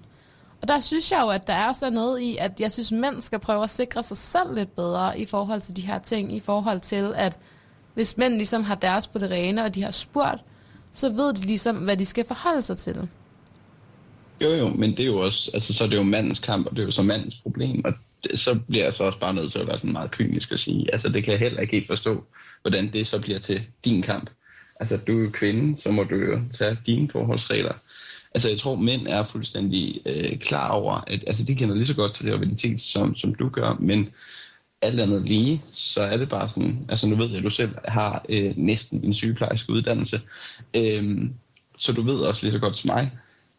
[0.65, 3.21] Og der synes jeg jo, at der er også noget i, at jeg synes, mænd
[3.21, 6.39] skal prøve at sikre sig selv lidt bedre i forhold til de her ting, i
[6.39, 7.37] forhold til, at
[7.93, 10.41] hvis mænd ligesom har deres på det rene, og de har spurgt,
[10.93, 13.07] så ved de ligesom, hvad de skal forholde sig til.
[14.41, 16.75] Jo, jo, men det er jo også, altså så er det jo mandens kamp, og
[16.75, 17.93] det er jo så mandens problem, og
[18.23, 20.59] det, så bliver jeg så også bare nødt til at være sådan meget kynisk og
[20.59, 22.23] sige, altså det kan jeg heller ikke helt forstå,
[22.61, 24.29] hvordan det så bliver til din kamp.
[24.79, 27.73] Altså du er jo kvinde, så må du jo tage dine forholdsregler.
[28.35, 31.95] Altså jeg tror, mænd er fuldstændig øh, klar over, at altså, de kender lige så
[31.95, 34.09] godt til graviditet, som, som du gør, men
[34.81, 37.75] alt andet lige, så er det bare sådan, altså nu ved jeg, at du selv
[37.87, 40.21] har øh, næsten en sygeplejerske uddannelse,
[40.73, 41.29] øh,
[41.77, 43.11] så du ved også lige så godt som mig,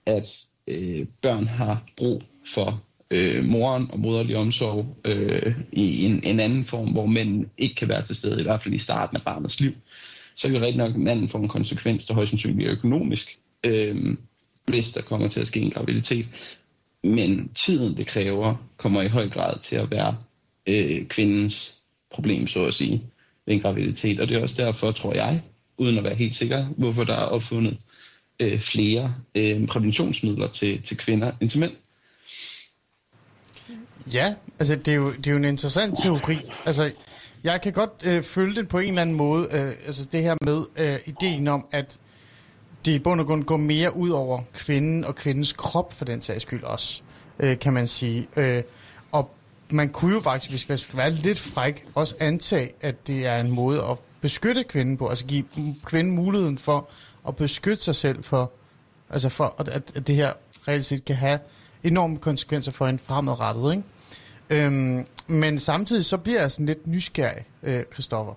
[0.07, 0.29] at
[0.67, 2.23] øh, børn har brug
[2.55, 7.75] for øh, moren og moderlig omsorg øh, i en, en anden form, hvor mænd ikke
[7.75, 9.73] kan være til stede, i hvert fald i starten af barnets liv.
[10.35, 14.17] Så kan rigtig nok at manden få en konsekvens, der højst sandsynligt er økonomisk, øh,
[14.67, 16.27] hvis der kommer til at ske en graviditet.
[17.05, 20.17] Men tiden, det kræver, kommer i høj grad til at være
[20.67, 21.75] øh, kvindens
[22.11, 23.03] problem, så at sige,
[23.47, 24.21] ved en graviditet.
[24.21, 25.43] Og det er også derfor, tror jeg,
[25.79, 27.79] uden at være helt sikker, hvorfor der er opfundet
[28.41, 31.73] øh, flere øh, præventionsmidler til, til kvinder end til mænd.
[34.15, 36.37] Ja, altså det er jo, det er jo en interessant teori.
[36.67, 36.93] Altså,
[37.45, 39.49] jeg kan godt øh, følge den på en eller anden måde.
[39.53, 41.99] Øh, altså det her med øh, ideen om, at
[42.87, 46.21] det i bund og grund går mere ud over kvinden og kvindens krop for den
[46.21, 47.03] sags skyld også,
[47.39, 48.29] øh, kan man sige.
[48.37, 48.63] Øh,
[49.13, 49.31] og
[49.71, 53.37] man kunne jo faktisk, hvis man skal være lidt fræk, også antage, at det er
[53.37, 55.45] en måde at beskytte kvinden på, altså give
[55.85, 56.89] kvinden muligheden for
[57.29, 58.53] at beskytte sig selv for,
[59.11, 60.33] altså for at, at det her
[60.69, 61.39] reelt set kan have
[61.83, 63.85] enorme konsekvenser for en fremadrettet, ikke?
[64.51, 68.35] Øhm, men samtidig så bliver jeg sådan lidt nysgerrig, øh, Christoffer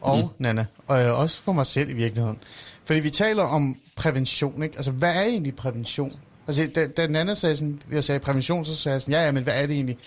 [0.00, 0.28] og mm.
[0.38, 2.38] Nana, og øh, også for mig selv i virkeligheden.
[2.86, 4.76] Fordi vi taler om prævention, ikke?
[4.76, 6.12] Altså, hvad er egentlig prævention?
[6.46, 9.32] Altså, da, da Nana sagde sådan, jeg sagde prævention, så sagde jeg sådan, ja, ja,
[9.32, 9.98] men hvad er det egentlig?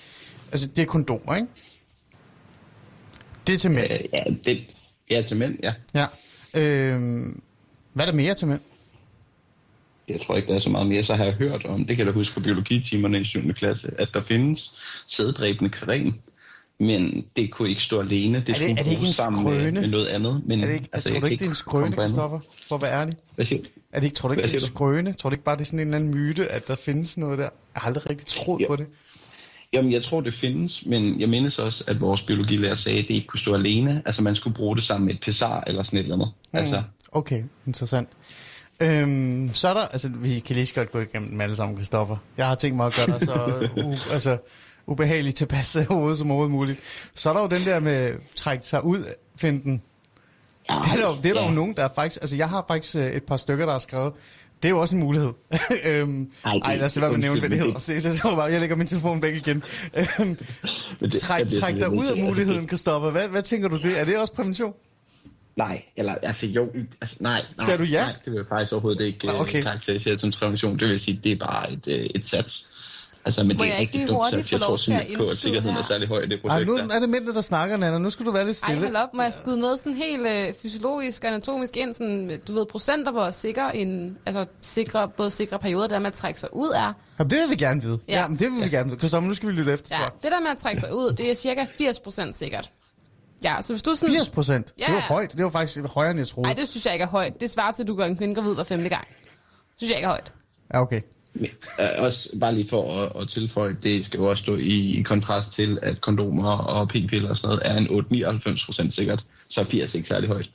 [0.51, 1.47] Altså, det er kondomer, ikke?
[3.47, 3.91] Det er til mænd.
[3.91, 4.65] Øh, ja, det,
[5.09, 5.73] ja, til mænd, ja.
[5.95, 6.05] Ja.
[6.53, 7.41] Øhm,
[7.93, 8.59] hvad er der mere til mænd?
[10.07, 11.03] Jeg tror ikke, der er så meget mere.
[11.03, 13.53] Så har jeg hørt om, det kan jeg da huske fra biologitimerne i 7.
[13.53, 14.73] klasse, at der findes
[15.07, 16.21] sæddræbende karen.
[16.79, 18.43] Men det kunne ikke stå alene.
[18.47, 20.41] Det Er det- er det ikke en sammen med, med noget andet.
[20.45, 21.91] Men, Er det ikke, altså, tror du ikke, det er en skrøne.
[21.93, 22.39] Christoffer?
[22.67, 23.15] For at være ærlig.
[23.35, 23.67] Hvad siger du?
[23.91, 25.13] Er det ikke, tror du ikke, det er en skrøne?
[25.13, 27.37] Tror du ikke bare, det er sådan en eller anden myte, at der findes noget
[27.37, 27.43] der?
[27.43, 28.67] Jeg har aldrig rigtig troet Jo.
[28.67, 28.87] på det.
[29.73, 33.13] Jamen, jeg tror, det findes, men jeg mindes også, at vores biologilærer sagde, at det
[33.13, 34.01] ikke kunne stå alene.
[34.05, 36.31] Altså, man skulle bruge det sammen med et pessar eller sådan et eller andet.
[36.53, 36.59] Mm.
[36.59, 38.09] Altså, Okay, interessant.
[38.81, 41.77] Øhm, så er der, altså vi kan lige så godt gå igennem dem alle sammen,
[41.77, 42.17] Christoffer.
[42.37, 43.33] Jeg har tænkt mig at gøre dig så
[43.85, 44.37] u, altså,
[44.87, 46.79] ubehageligt tilpas hovedet som overhovedet muligt.
[47.15, 49.03] Så er der jo den der med trække sig ud,
[49.35, 49.81] finden.
[50.67, 51.47] Det er der, jo- det er der ja.
[51.47, 53.79] jo nogen, der er faktisk, altså jeg har faktisk øh, et par stykker, der har
[53.79, 54.13] skrevet,
[54.63, 55.29] det er jo også en mulighed.
[55.85, 57.79] øhm, Ej, det- ej, lad os lade være med at nævne, hvad det hedder.
[57.79, 59.63] Så, så, så, bare, jeg lægger min telefon væk igen.
[60.19, 60.37] Øhm,
[60.99, 63.09] det- træk, bliver træk dig ud af muligheden, Christoffer.
[63.11, 63.99] Hvad, hvad tænker du det?
[63.99, 64.73] Er det også prævention?
[65.55, 66.69] Nej, eller altså jo,
[67.01, 67.65] altså, nej, nej.
[67.65, 68.01] Sagde du ja?
[68.01, 69.41] Nej, det vil jeg faktisk overhovedet ikke Nå, okay.
[69.41, 69.63] okay.
[69.63, 70.79] karakterisere som prævention.
[70.79, 72.67] Det vil sige, det er bare et, øh, et sats.
[73.27, 75.37] Altså, men Må det er jeg ikke lige hurtigt få lov til at på, at
[75.37, 75.81] sikkerheden her?
[75.83, 76.67] er særlig høj i det Ej, projekt.
[76.67, 76.95] nu der.
[76.95, 77.97] er det mændene, der snakker, Nana.
[77.97, 78.83] Nu skal du være lidt Ej, stille.
[78.85, 79.13] hold op.
[79.13, 81.93] Må jeg skyde noget sådan helt øh, fysiologisk og anatomisk ind?
[81.93, 86.13] Sådan, du ved, procenter, hvor sikre en, altså sikre, både sikre perioder, der med at
[86.13, 86.93] trække sig ud er.
[87.19, 87.99] Jamen, det vil vi gerne vide.
[88.07, 88.21] Ja, Ja.
[88.21, 88.99] ja men det vil vi gerne vide.
[88.99, 91.13] Christoffer, nu skal vi lytte efter, Ja, tror det der med at trække sig ud,
[91.13, 92.71] det er cirka 80% sikkert.
[93.43, 94.15] Ja, så hvis du sådan...
[94.15, 94.73] 80 procent.
[94.79, 95.05] Ja, Det var ja.
[95.05, 95.31] højt.
[95.33, 96.47] Det var faktisk højere, end jeg troede.
[96.47, 97.41] Nej, det synes jeg ikke er højt.
[97.41, 99.07] Det svarer til, at du gør en kvinde gravid hver femte gang.
[99.07, 99.17] Det
[99.77, 100.33] synes jeg ikke er højt.
[100.73, 101.01] Ja, okay.
[101.39, 101.49] Men,
[101.79, 105.01] øh, også bare lige for at, at tilføje, det skal jo også stå i, i
[105.01, 109.23] kontrast til, at kondomer og p-piller og sådan noget er en 8-99 procent sikkert.
[109.47, 110.49] Så er 80 ikke særlig højt.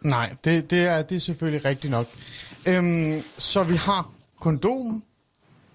[0.00, 2.06] Nej, det, det, er, det er selvfølgelig rigtigt nok.
[2.66, 4.10] Øhm, så vi har
[4.40, 5.04] kondom.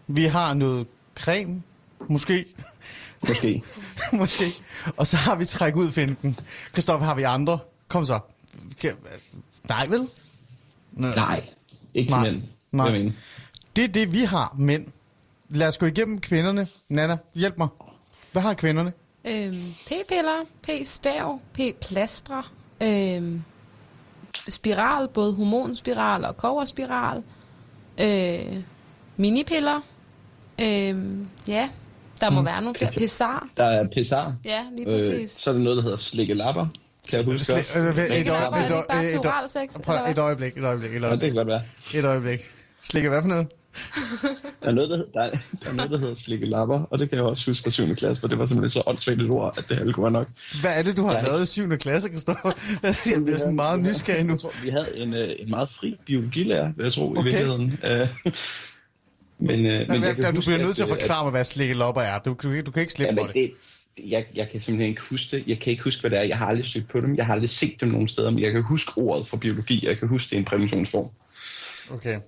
[0.08, 0.88] Vi har noget
[1.20, 1.64] creme.
[2.08, 2.46] Måske.
[3.28, 3.64] Måske.
[4.20, 4.54] Måske.
[4.98, 6.40] Og så har vi træk ud finden.
[6.74, 7.60] Christoffer, har vi andre?
[7.88, 8.20] Kom så.
[9.70, 10.08] Nej, vel?
[10.92, 11.08] Nå.
[11.08, 11.44] Nej,
[11.94, 12.32] ikke Nej.
[12.32, 12.44] mænd.
[12.72, 13.12] Nej.
[13.76, 14.88] Det er det, vi har, mænd.
[15.50, 16.68] Lad os gå igennem kvinderne.
[16.90, 17.68] Nana, hjælp mig.
[18.32, 18.94] Hvad har kvinderne?
[19.28, 22.44] Øhm, p-piller, p-stav, p-plastre,
[22.84, 23.42] øhm,
[24.50, 27.24] spiral, både hormonspiral og koverspiral,
[28.02, 28.58] øh,
[29.18, 29.82] minipiller,
[30.62, 31.70] øhm, ja,
[32.20, 32.92] der må være nogle flere.
[32.98, 34.34] Pessar, Der er pessar.
[34.46, 35.32] ja, lige Øh, præcis.
[35.32, 36.68] så er der noget, der hedder slikke lapper.
[37.10, 37.84] Kan jeg huske Sli- også?
[37.84, 39.96] øh, Slikke et lapper, er et det øje- ikke bare et til øje- oralsex, Prøv,
[39.96, 40.12] eller hvad?
[40.12, 41.30] et øjeblik, et øjeblik, et Ja, det øjeblik.
[41.30, 41.62] kan godt være.
[41.94, 42.40] Et øjeblik.
[42.82, 43.48] Slikker hvad for noget?
[44.62, 45.30] Der er noget, der, der, er,
[45.64, 47.96] der, er noget, der hedder slikke lapper, og det kan jeg også huske fra 7.
[47.96, 50.28] klasse, for det var simpelthen så åndssvagt et ord, at det kunne være nok.
[50.62, 51.22] Hvad er det, du har Ja.
[51.24, 51.78] lavet i 7.
[51.78, 52.52] klasse, Christoffer?
[53.16, 54.34] Jeg bliver sådan meget nysgerrig nu.
[54.34, 57.22] Jeg tror, vi havde en, øh, en meget fri biologilærer, vil jeg tro, Okay.
[57.22, 57.80] i virkeligheden.
[57.84, 58.08] Øh,
[59.40, 61.44] men, øh, men jeg Men, kan du huske, bliver nødt til at forklare mig, hvad
[61.44, 62.20] slikkelopper er.
[62.20, 63.36] Du, du, du kan ikke slippe Ja, for det.
[63.36, 63.52] det,
[64.10, 65.44] jeg, jeg kan simpelthen ikke huske det.
[65.48, 66.24] Jeg kan ikke huske, hvad det er.
[66.24, 67.16] Jeg har aldrig søgt på dem.
[67.16, 69.88] Jeg har aldrig set dem nogen steder, men jeg kan huske ordet fra biologi.
[69.88, 71.10] Jeg kan huske, det er en præventionsform.
[71.92, 72.20] Okay.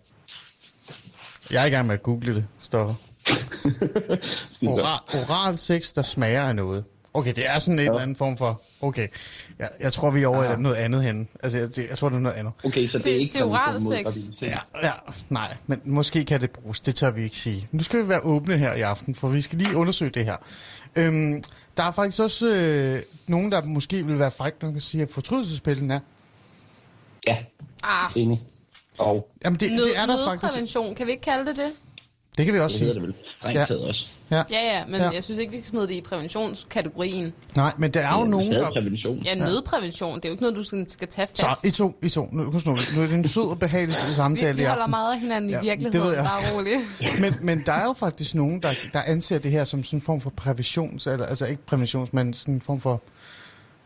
[1.51, 2.95] Jeg er i gang med at google det, Christoffer.
[4.67, 6.83] Oral, oral sex, der smager af noget.
[7.13, 8.61] Okay, det er sådan en eller anden form for...
[8.81, 9.07] Okay,
[9.59, 11.27] jeg, jeg tror, vi er over i noget andet hen.
[11.43, 12.53] Altså, jeg, det, jeg tror, det er noget andet.
[12.63, 14.03] Okay, så det er ikke til oralsex.
[14.03, 14.47] graviditet.
[14.47, 14.57] Ja,
[14.87, 14.91] ja,
[15.29, 16.81] nej, men måske kan det bruges.
[16.81, 17.67] Det tør vi ikke sige.
[17.71, 20.35] Nu skal vi være åbne her i aften, for vi skal lige undersøge det her.
[20.95, 21.43] Øhm,
[21.77, 25.09] der er faktisk også øh, nogen, der måske vil være frækt, der kan sige, at
[25.09, 25.99] fortrydelsespillen er.
[27.27, 27.37] Ja,
[27.83, 28.41] Ah, enig.
[28.99, 30.43] Og Jamen, det, nød, det er der faktisk.
[30.43, 31.71] nødprævention, kan vi ikke kalde det det?
[32.37, 32.93] Det kan vi også det sige.
[32.93, 33.15] det vel
[33.53, 33.65] Ja.
[33.87, 34.05] også.
[34.31, 34.43] Ja.
[34.51, 35.03] Ja, ja, men Ja.
[35.05, 35.09] ja.
[35.11, 37.33] jeg synes ikke, vi skal smide det i præventionskategorien.
[37.55, 38.71] Nej, men der er jo Det nogen, der...
[38.71, 39.19] prævention.
[39.25, 41.63] Ja, nødprævention, det er jo ikke noget, du skal tage Så, fast.
[41.65, 42.29] I to, I to.
[42.31, 45.13] Nu, husk nu, nu er det en sød og behagelig samtale vi, vi holder meget
[45.13, 46.35] af hinanden Ja, i det virkeligheden, ved jeg også.
[46.43, 46.79] bare roligt.
[47.21, 50.01] Men, men der er jo faktisk nogen, der, der anser det her som sådan en
[50.01, 53.01] form for præventions, eller altså ikke præventions, men sådan en form for,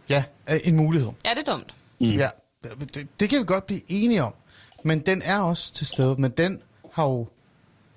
[0.10, 0.24] ja,
[0.64, 1.10] en mulighed.
[1.26, 1.76] Ja, det er dumt.
[2.00, 2.08] Mm.
[2.12, 2.30] Ja,
[2.94, 4.34] det, det kan vi godt blive enige om.
[4.86, 6.62] Men den er også til stede, men den
[6.94, 7.28] har jo,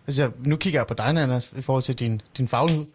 [0.06, 2.86] altså nu kigger jeg på dig, Nana, i forhold til din, din faglighed.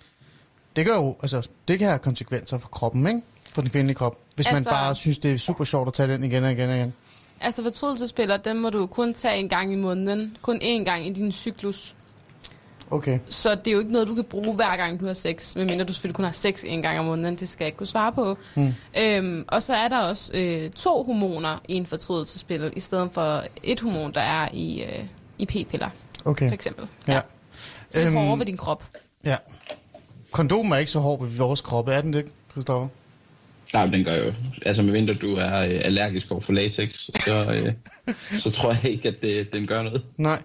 [0.76, 3.22] Det gør jo, altså, det kan have konsekvenser for kroppen, ikke?
[3.54, 4.18] For den kvindelige krop.
[4.36, 6.70] Hvis altså, man bare synes, det er super sjovt at tage den igen og igen
[6.70, 6.94] og igen.
[7.42, 10.38] Altså, fortrydelsespiller, den må du kun tage en gang i måneden.
[10.42, 11.96] Kun én gang i din cyklus.
[12.92, 13.20] Okay.
[13.26, 15.56] Så det er jo ikke noget, du kan bruge hver gang, du har sex.
[15.56, 17.36] Medmindre du selvfølgelig kun har sex en gang om måneden.
[17.36, 18.38] Det skal jeg ikke kunne svare på.
[18.56, 18.74] Mm.
[19.00, 23.44] Øhm, og så er der også øh, to hormoner i en fortrydelsespil, i stedet for
[23.64, 25.04] et hormon, der er i, øh,
[25.38, 25.90] i p-piller,
[26.26, 26.48] Okay.
[26.48, 26.88] for eksempel.
[27.08, 27.22] Ja.
[27.90, 28.84] Så det er Øhm, hårdere ved din krop.
[29.26, 29.36] Ja.
[30.32, 32.88] Kondomen er ikke så hård ved vores kroppe, er den det, Christoffer?
[33.74, 34.34] Nej, den gør jo.
[34.66, 36.94] Altså, medmindre du er øh, allergisk over for latex,
[37.26, 37.74] så, øh,
[38.44, 40.04] så tror jeg ikke, at det, den gør noget.
[40.18, 40.42] Nej.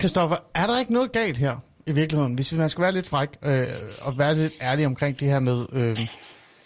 [0.00, 2.34] Christoffer, er der ikke noget galt her i virkeligheden?
[2.34, 3.66] Hvis man skal være lidt fræk øh,
[4.02, 6.06] og være lidt ærlig omkring det her med, øh,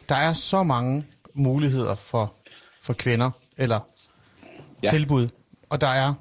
[0.08, 2.34] der er så mange muligheder for,
[2.82, 3.80] for kvinder, eller
[4.84, 4.90] ja.
[4.90, 5.28] Tilbud,
[5.68, 6.14] og der er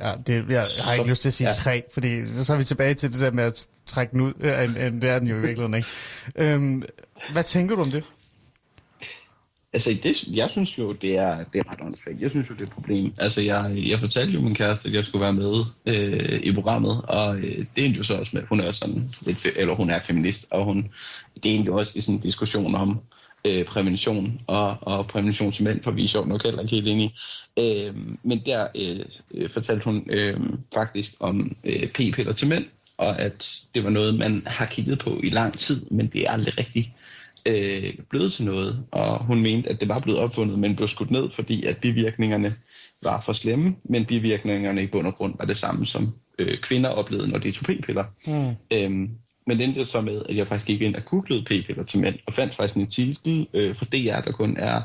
[0.00, 1.52] Ja, det, jeg har ikke lyst til at sige Ja.
[1.52, 4.32] tre, fordi så er vi tilbage til det der med at trække den ud.
[4.40, 5.88] Øh, end, end det er den jo i virkeligheden ikke.
[6.36, 6.82] Øhm,
[7.32, 8.04] hvad tænker du om det?
[9.74, 12.20] Altså, det, jeg synes jo, det er, det er ret åndssvagt.
[12.20, 13.14] Jeg synes jo, det er et problem.
[13.18, 15.54] Altså, jeg, jeg fortalte jo min kæreste, at jeg skulle være med
[15.86, 19.46] øh, i programmet, og øh, det endte jo så også med, hun er sådan lidt,
[19.56, 20.90] eller hun er feminist, og hun,
[21.34, 23.00] det endte jo også i sådan en diskussion om
[23.44, 26.88] øh, prævention og, og prævention til mænd, for vi er sjovt nok heller ikke helt
[26.88, 27.14] enige.
[27.58, 29.00] Øh, men der øh,
[29.34, 30.40] øh, fortalte hun øh,
[30.74, 32.64] faktisk om øh, p-piller til mænd,
[32.96, 36.30] og at det var noget, man har kigget på i lang tid, men det er
[36.30, 36.88] aldrig rigtigt
[37.46, 41.10] øh, blevet til noget, og hun mente, at det var blevet opfundet, men blev skudt
[41.10, 42.54] ned, fordi at bivirkningerne
[43.02, 46.90] var for slemme, men bivirkningerne i bund og grund var det samme, som øh, kvinder
[46.90, 48.04] oplevede, når de tog p-piller.
[48.26, 48.76] Mm.
[48.76, 49.10] Øhm,
[49.46, 52.14] men det endte så med, at jeg faktisk gik ind og googlede p-piller til mænd,
[52.26, 54.82] og fandt faktisk en artikel øh, fra DR, der kun er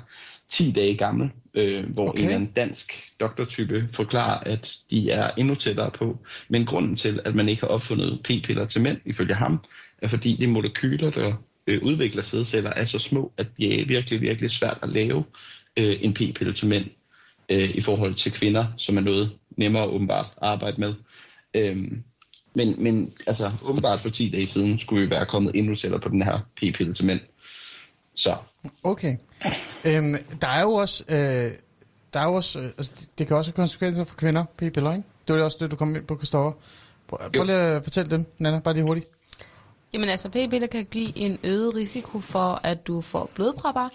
[0.49, 2.19] 10 dage gammel, øh, hvor Okay.
[2.19, 6.17] en eller anden dansk doktortype forklarer, at de er endnu tættere på.
[6.49, 9.59] Men grunden til, at man ikke har opfundet p-piller til mænd, ifølge ham,
[10.01, 11.33] er fordi de molekyler, der
[11.69, 15.23] øh, udvikler sædceller, er så små, at det er virkelig, virkelig svært at lave
[15.77, 16.85] øh, en p-pille til mænd
[17.49, 20.93] øh, i forhold til kvinder, som er noget nemmere åbenbart at arbejde med.
[21.53, 22.03] Øhm,
[22.53, 26.09] men, men altså, åbenbart for 10 dage siden skulle vi være kommet endnu tættere på
[26.09, 27.19] den her p-pille til mænd.
[28.15, 28.35] Så
[28.83, 29.17] Okay.
[29.85, 31.03] Øhm, der er jo også...
[31.09, 31.51] Øh,
[32.13, 35.03] der er jo også, øh, altså, det kan også have konsekvenser for kvinder, p-piller, ikke?
[35.27, 36.51] Det var også det, du kom ind på, Kristoffer.
[37.07, 39.07] Prøv, prøv lige at fortælle dem, Nana, bare lige hurtigt.
[39.93, 43.89] Jamen altså, p-piller kan give en øget risiko for, at du får blodpropper.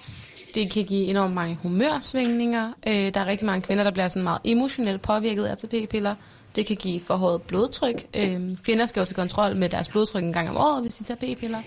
[0.54, 2.72] Det kan give enormt mange humørsvingninger.
[2.86, 6.14] Øh, der er rigtig mange kvinder, der bliver sådan meget emotionelt påvirket af p-piller.
[6.56, 8.06] Det kan give forhøjet blodtryk.
[8.16, 11.04] Øh, kvinder skal jo til kontrol med deres blodtryk en gang om året, hvis de
[11.04, 11.62] tager p-piller.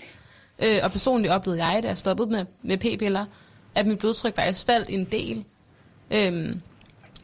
[0.64, 3.26] Øh, og personligt oplevede jeg, da jeg stoppede med, med p-piller,
[3.76, 5.46] at mit blodtryk faktisk faldt en del.
[6.12, 6.56] Øh,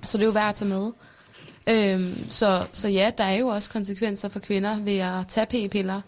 [0.06, 0.92] så det er jo værd at tage med.
[1.68, 6.02] Øhm, så, så ja, der er jo også konsekvenser for kvinder ved at tage p-piller.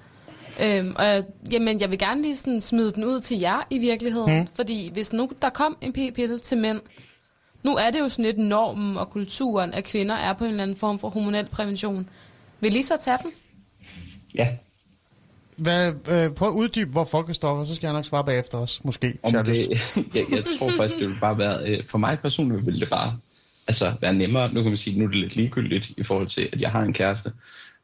[0.62, 3.78] Øhm, og jeg- jamen, jeg vil gerne lige sådan smide den ud til jer i
[3.80, 4.40] virkeligheden.
[4.40, 4.48] Mm.
[4.56, 6.80] Fordi hvis nu der kom en p-pille til mænd,
[7.64, 10.64] nu er det jo sådan lidt normen og kulturen, at kvinder er på en eller
[10.64, 12.10] anden form for hormonel prævention.
[12.60, 13.32] Vil I så tage den?
[14.36, 14.48] ja,
[15.58, 19.14] Hvad, øh, prøv at uddybe, hvorfor, Kristoffer, så skal jeg nok svare bagefter os, måske,
[19.24, 19.70] om jeg det,
[20.16, 23.18] jeg, jeg tror faktisk, det vil bare være, øh, for mig personligt vil det bare
[23.68, 24.54] altså, være nemmere.
[24.54, 26.82] Nu kan man sige, nu er det lidt ligegyldigt i forhold til, at jeg har
[26.82, 27.32] en kæreste.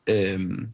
[0.07, 0.67] Øhm,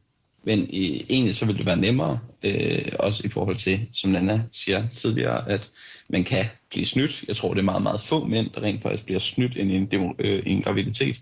[0.48, 4.41] men i, egentlig så vil det være nemmere, øh, også i forhold til, som Nana
[4.52, 5.69] siger tidligere, at
[6.10, 7.24] man kan blive snydt.
[7.28, 9.91] Jeg tror, det er meget, meget få mænd, der rent faktisk bliver snydt i en,
[9.91, 11.15] demo, øh, en graviditet.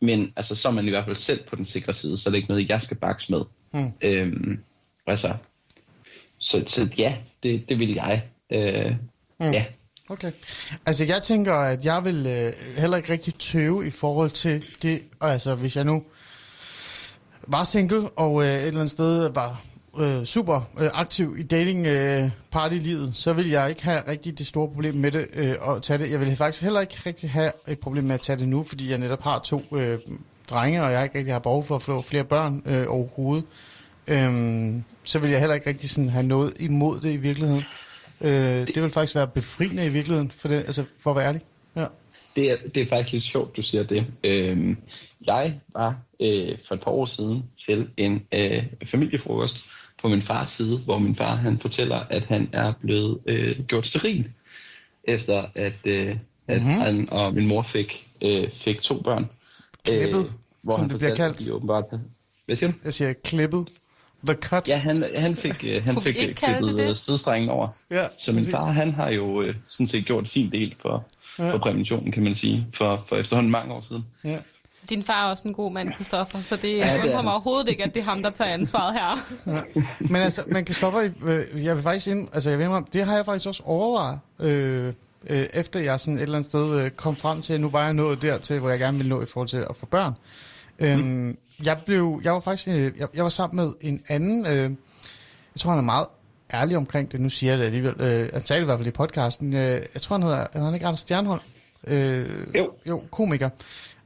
[0.00, 2.30] Men altså, så er man i hvert fald selv på den sikre side, så er
[2.30, 3.40] det ikke noget, jeg skal bakse med.
[3.72, 3.92] Hmm.
[4.00, 4.62] Øhm,
[5.06, 5.34] altså,
[6.38, 8.22] så, så ja, det, det vil jeg.
[8.50, 8.94] Øh,
[9.42, 9.52] Mm.
[9.52, 9.64] Ja,
[10.10, 10.32] Okay.
[10.86, 15.02] Altså, jeg tænker, at jeg vil øh, heller ikke rigtig tøve i forhold til det.
[15.20, 16.02] Altså, hvis jeg nu
[17.46, 19.62] var single og øh, et eller andet sted var
[19.98, 24.46] øh, super øh, aktiv i dating øh, partylivet, så vil jeg ikke have rigtig det
[24.46, 26.10] store problem med det øh, at tage det.
[26.10, 28.90] Jeg vil faktisk heller ikke rigtig have et problem med at tage det nu, fordi
[28.90, 29.98] jeg netop har to øh,
[30.50, 33.44] drenge, og jeg ikke rigtig har behov for at få flere børn øh, overhovedet.
[34.06, 37.64] Øhm, så vil jeg heller ikke rigtig sådan have noget imod det i virkeligheden.
[38.20, 41.42] Øh, det vil faktisk være befriende i virkeligheden, for, det, altså, for at være ærlig.
[41.76, 41.86] Ja
[42.36, 44.06] det er, det er faktisk lidt sjovt, du siger det.
[44.24, 44.76] Øhm,
[45.26, 49.56] jeg var øh, for et par år siden til en øh, familiefrokost
[50.02, 53.86] på min fars side, hvor min far han fortæller, at han er blevet øh, gjort
[53.86, 54.30] steril,
[55.04, 56.16] efter at, øh,
[56.48, 56.66] at Mhm.
[56.66, 56.80] mm-hmm.
[56.82, 59.28] han og min mor fik, øh, fik to børn.
[59.84, 60.32] Klippet,
[60.62, 61.40] hvor som han det bliver kaldt.
[61.40, 61.84] at de åbenbart...
[62.46, 62.76] Hvad siger du?
[62.84, 63.68] Jeg siger klippet.
[64.26, 64.68] The cut.
[64.68, 66.90] Ja, han, han fik, øh, han fik øh, klippet det?
[66.90, 67.68] øh, sidestrengen over.
[67.90, 71.06] ja Så min far, han har jo øh, sådan set gjort sin del for,
[71.40, 71.46] Ja.
[71.46, 71.52] ja.
[71.52, 74.04] for præventionen, kan man sige, for, for efterhånden mange år siden.
[74.24, 74.38] Ja.
[74.90, 77.24] Din far er også en god mand, Christoffer, så det det ja, er undrer han.
[77.24, 79.18] mig overhovedet ikke, at det er ham, der tager ansvaret her.
[80.12, 83.06] Men altså, man kan stoppe, øh, jeg vil faktisk ind, altså jeg ved om, det
[83.06, 84.92] har jeg faktisk også overvejet, øh,
[85.26, 87.84] øh, efter jeg sådan et eller andet sted øh, kom frem til, at nu var
[87.84, 90.12] jeg nået dertil, hvor jeg gerne ville nå i forhold til at få børn.
[90.78, 94.62] Øhm, jeg blev, jeg var faktisk, øh, jeg, jeg var sammen med en anden, øh,
[95.54, 96.06] jeg tror han er meget
[96.54, 98.88] ærlig omkring det, nu siger jeg det alligevel, øh, han sagde det i hvert fald
[98.88, 101.40] i podcasten, øh, jeg tror han hedder, hedder han ikke Anders Stjernholm?
[101.86, 102.72] Øh, Jo.
[102.88, 103.48] Jo, komiker.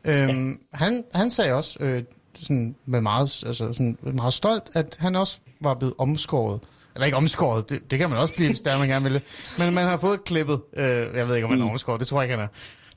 [0.05, 2.03] Øhm, han, han sagde også, øh,
[2.35, 6.61] sådan med meget, altså sådan meget stolt, at han også var blevet omskåret.
[6.95, 9.23] Eller ikke omskåret, det, det kan man også blive, hvis der man gerne vil.
[9.59, 10.61] Men man har fået klippet.
[10.77, 12.49] Øh, jeg ved ikke, om han er omskåret, det tror jeg ikke, han er.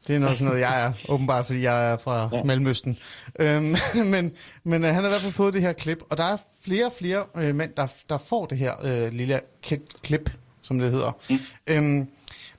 [0.07, 2.43] Det er noget sådan noget, jeg er, åbenbart, fordi jeg er fra ja.
[2.43, 2.97] Mellemøsten.
[3.39, 3.75] Øhm,
[4.13, 4.31] men
[4.63, 6.37] men øh, han har i hvert fald fået det her klip, og der er
[6.67, 9.39] flere og flere øh, mænd, der, der får det her øh, lille
[10.03, 10.31] klip,
[10.61, 11.11] som det hedder.
[11.29, 11.37] Mm.
[11.67, 12.07] Øhm,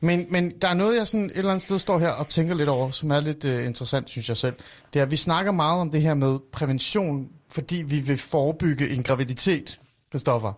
[0.01, 2.55] Men, men der er noget, jeg sådan et eller andet sted står her og tænker
[2.55, 4.55] lidt over, som er lidt uh, interessant, synes jeg selv.
[4.93, 8.89] Det er, at vi snakker meget om det her med prævention, fordi vi vil forebygge
[8.89, 9.81] en graviditet,
[10.11, 10.53] Christoffer.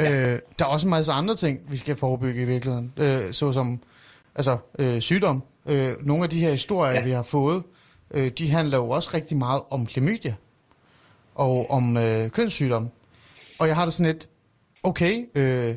[0.00, 0.12] Ja.
[0.12, 3.80] Øh, der er også en masse andre ting, vi skal forebygge i virkeligheden, øh, såsom
[4.34, 5.42] altså, øh, sygdom.
[5.68, 7.04] Øh, nogle af de her historier, ja.
[7.04, 7.62] vi har fået,
[8.10, 10.34] øh, de handler jo også rigtig meget om klamydia
[11.36, 12.90] og om øh, kønssygdom.
[13.58, 14.28] Og jeg har det sådan et,
[14.82, 15.74] okay, øh,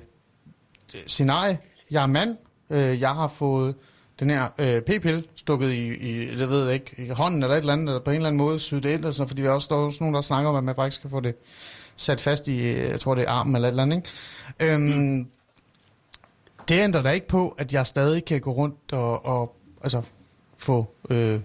[1.08, 1.58] scenarie,
[1.92, 2.38] jeg er mand,
[2.70, 3.76] øh, jeg har fået
[4.20, 7.74] den her øh, p-pille stukket i, i, jeg ved ikke, i hånden eller et eller
[7.74, 9.66] andet, eller på en eller anden måde syet det ind, og sådan, fordi vi også
[9.66, 11.36] står også nogen, der snakker om, at man faktisk kan få det
[11.96, 14.74] sat fast i, øh, jeg tror det er armen eller et eller andet, ikke?
[14.74, 15.28] Øhm, mm.
[16.70, 20.02] Det ændrer da ikke på, at jeg stadig kan gå rundt og, og altså,
[20.58, 21.40] få øh,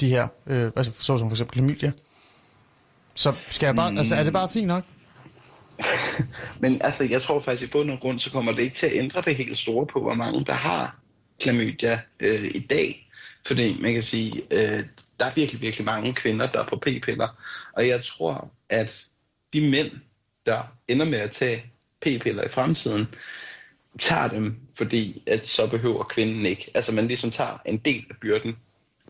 [0.00, 1.92] de her, øh, altså så som for eksempel klamydia.
[3.14, 3.98] Så skal jeg bare, mm.
[3.98, 4.84] altså er det bare fint nok?
[6.60, 8.94] Men altså, jeg tror faktisk i bund og grund, så kommer det ikke til at
[8.94, 10.96] ændre det helt store på, hvor mange der har
[11.40, 13.10] klamydia øh, i dag.
[13.46, 14.84] Fordi man kan sige, øh,
[15.20, 17.28] der er virkelig, virkelig mange kvinder, der er på p-piller.
[17.72, 19.06] Og jeg tror, at
[19.52, 19.90] de mænd,
[20.46, 21.64] der ender med at tage
[22.00, 23.06] p-piller i fremtiden,
[23.98, 26.70] tager dem, fordi at så behøver kvinden ikke.
[26.74, 28.56] Altså man ligesom tager en del af byrden.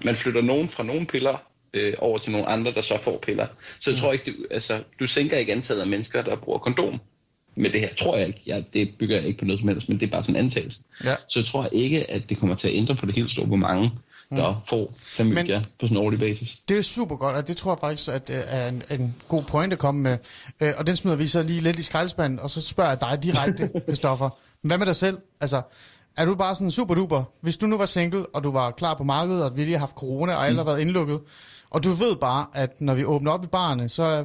[0.05, 3.47] Man flytter nogen fra nogle piller øh, over til nogle andre, der så får piller.
[3.81, 4.01] Så jeg mm.
[4.01, 7.01] tror ikke, du, altså, du sænker ikke antallet af mennesker, der bruger kondom
[7.57, 7.95] med det her.
[7.95, 8.41] Tror jeg ikke.
[8.47, 10.45] Jeg, det bygger jeg ikke på noget som helst, men det er bare sådan en
[10.45, 10.81] antagelse.
[11.05, 11.15] Ja.
[11.29, 13.57] Så jeg tror ikke, at det kommer til at ændre på det helt store, hvor
[13.57, 13.91] mange
[14.31, 14.57] der mm.
[14.69, 16.59] får klamydia på sådan en årlig basis.
[16.69, 19.43] Det er super godt, og det tror jeg faktisk at det er en, en god
[19.43, 20.19] point at komme med.
[20.61, 23.23] Øh, og den smider vi så lige lidt i skraldespanden, og så spørger jeg dig
[23.23, 24.31] direkte, Christoffer.
[24.63, 25.19] Hvad med dig selv?
[25.41, 25.63] Altså,
[26.17, 27.25] er du bare sådan super duper?
[27.41, 29.79] Hvis du nu var single, og du var klar på markedet, og vi lige har
[29.79, 30.59] haft corona, og alle mm.
[30.59, 31.21] har været indlukket,
[31.75, 34.25] og du ved bare, at når vi åbner op i barne, så er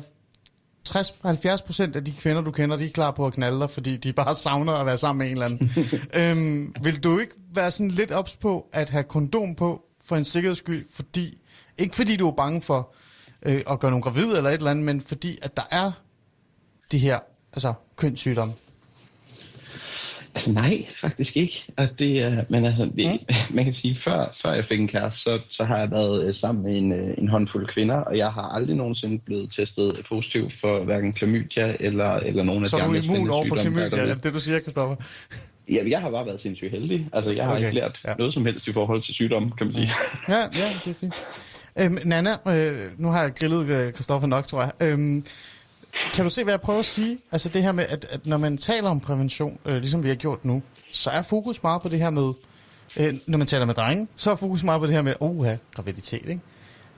[0.89, 3.97] 60-70 procent af de kvinder, du kender, de er klar på at knalde dig, fordi
[3.97, 5.71] de bare savner at være sammen med en eller anden.
[6.19, 10.25] øhm, vil du ikke være sådan lidt ops på at have kondom på for en
[10.25, 11.37] sikkerheds skyld, fordi,
[11.77, 12.93] ikke fordi du er bange for
[13.45, 15.91] øh, at gøre nogen gravid eller et eller andet, men fordi at der er
[16.91, 17.19] de her
[17.53, 18.53] altså, kønssygdomme?
[20.35, 21.63] Altså nej, faktisk ikke.
[21.77, 23.55] Og det, uh, men altså, det, mm.
[23.55, 26.35] man kan sige, før, før jeg fik en kæreste, så, så har jeg været uh,
[26.35, 30.49] sammen med en, uh, en håndfuld kvinder, og jeg har aldrig nogensinde blevet testet positiv
[30.49, 33.45] for hverken klamydia eller, eller nogen af så de andre Så er du immun over
[33.47, 34.95] for klamydia, er det du siger, Kristoffer?
[35.69, 37.09] Ja, jeg har bare været sindssygt heldig.
[37.13, 37.65] Altså, jeg har okay.
[37.65, 38.13] ikke lært ja.
[38.17, 39.91] noget som helst i forhold til sygdom, kan man sige.
[40.29, 40.47] Ja, ja
[40.85, 41.13] det er fint.
[41.79, 44.71] Øhm, Nana, øh, nu har jeg grillet Kristoffer nok, tror jeg.
[44.81, 45.25] Øhm,
[46.13, 47.19] kan du se, hvad jeg prøver at sige?
[47.31, 50.15] Altså det her med, at, at når man taler om prævention, øh, ligesom vi har
[50.15, 52.33] gjort nu, så er fokus meget på det her med,
[52.97, 55.45] øh, når man taler med drenge, så er fokus meget på det her med, oh,
[55.45, 56.41] ja, graviditet, ikke?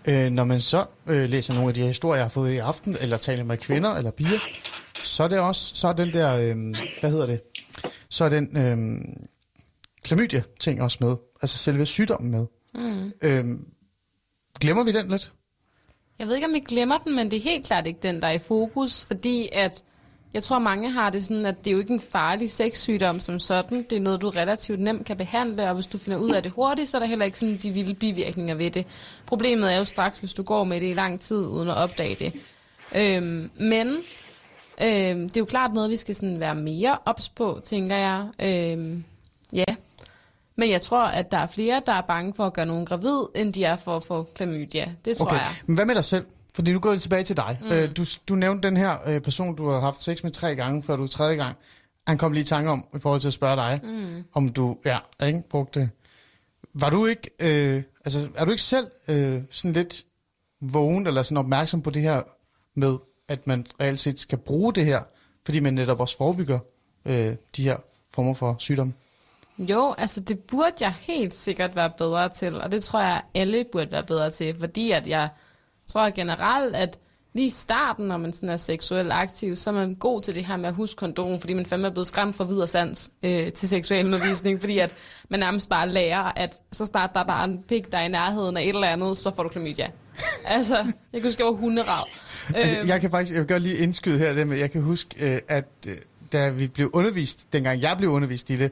[0.06, 2.58] Øh, når man så øh, læser nogle af de her historier, jeg har fået i
[2.58, 4.40] aften, eller taler med kvinder eller piger,
[5.04, 6.56] så er det også, så er den der, øh,
[7.00, 7.42] hvad hedder det,
[8.10, 9.00] så er den øh,
[10.04, 12.46] klamydia-ting også med, altså selve sygdommen med.
[12.74, 13.12] Mm.
[13.22, 13.46] Øh,
[14.60, 15.32] glemmer vi den lidt?
[16.22, 18.28] Jeg ved ikke, om vi glemmer den, men det er helt klart ikke den, der
[18.28, 19.84] er i fokus, fordi at
[20.34, 23.40] jeg tror, mange har det sådan, at det er jo ikke en farlig sexsygdom som
[23.40, 23.86] sådan.
[23.90, 26.52] Det er noget, du relativt nemt kan behandle, og hvis du finder ud af det
[26.52, 28.88] hurtigt, så er der heller ikke sådan de vilde bivirkninger ved det.
[29.26, 32.16] Problemet er jo straks, hvis du går med det i lang tid, uden at opdage
[32.16, 32.34] det.
[32.96, 33.88] Øhm, men
[34.82, 38.28] øhm, det er jo klart noget, vi skal sådan være mere ops på, tænker jeg.
[38.40, 39.04] Øhm,
[39.54, 39.76] ja,
[40.56, 43.26] men jeg tror, at der er flere, der er bange for at gøre nogen gravid,
[43.36, 44.94] end de er for at få klamydia.
[45.06, 45.36] Det tror okay.
[45.36, 45.56] jeg.
[45.66, 46.26] Men hvad med dig selv?
[46.54, 47.60] Fordi nu går jeg tilbage til dig.
[47.62, 47.72] Mm.
[47.72, 50.84] Øh, du, du nævnte den her øh, person, du har haft sex med tre gange,
[50.84, 51.56] før du tredje gang.
[52.08, 54.24] Han kom lige i tanke om, i forhold til at spørge dig, mm.
[54.34, 55.90] om du ja, ikke, brugte det.
[56.74, 60.06] Var du ikke, øh, altså, er du ikke selv øh, sådan lidt
[60.62, 62.22] vågen eller sådan opmærksom på det her
[62.76, 62.98] med,
[63.28, 65.02] at man reelt set skal bruge det her,
[65.46, 66.60] fordi man netop også forebygger
[67.06, 67.78] øh, de her
[68.14, 68.94] former for sygdomme?
[69.70, 73.66] Jo, altså det burde jeg helt sikkert være bedre til, og det tror jeg, alle
[73.72, 75.30] burde være bedre til, fordi at jeg
[75.88, 77.00] tror generelt, at
[77.34, 80.46] lige i starten, når man sådan er seksuelt aktiv, så er man god til det
[80.46, 83.52] her med at huske kondom, fordi man fandme er blevet skræmt fra videre sans øh,
[83.52, 84.96] til seksuel undervisning, fordi at
[85.30, 88.58] man nærmest bare lærer, at så snart der bare en pik, der er i nærheden
[88.58, 89.88] af et eller andet, så får du klamydia.
[90.46, 90.76] altså,
[91.14, 92.08] jeg kan huske, jeg var hunderav.
[92.56, 94.82] Altså, øh, jeg kan faktisk, jeg vil godt lige indskyde her det med, jeg kan
[94.82, 95.98] huske, øh, at øh,
[96.34, 98.72] da vi blev undervist, dengang jeg blev undervist i det,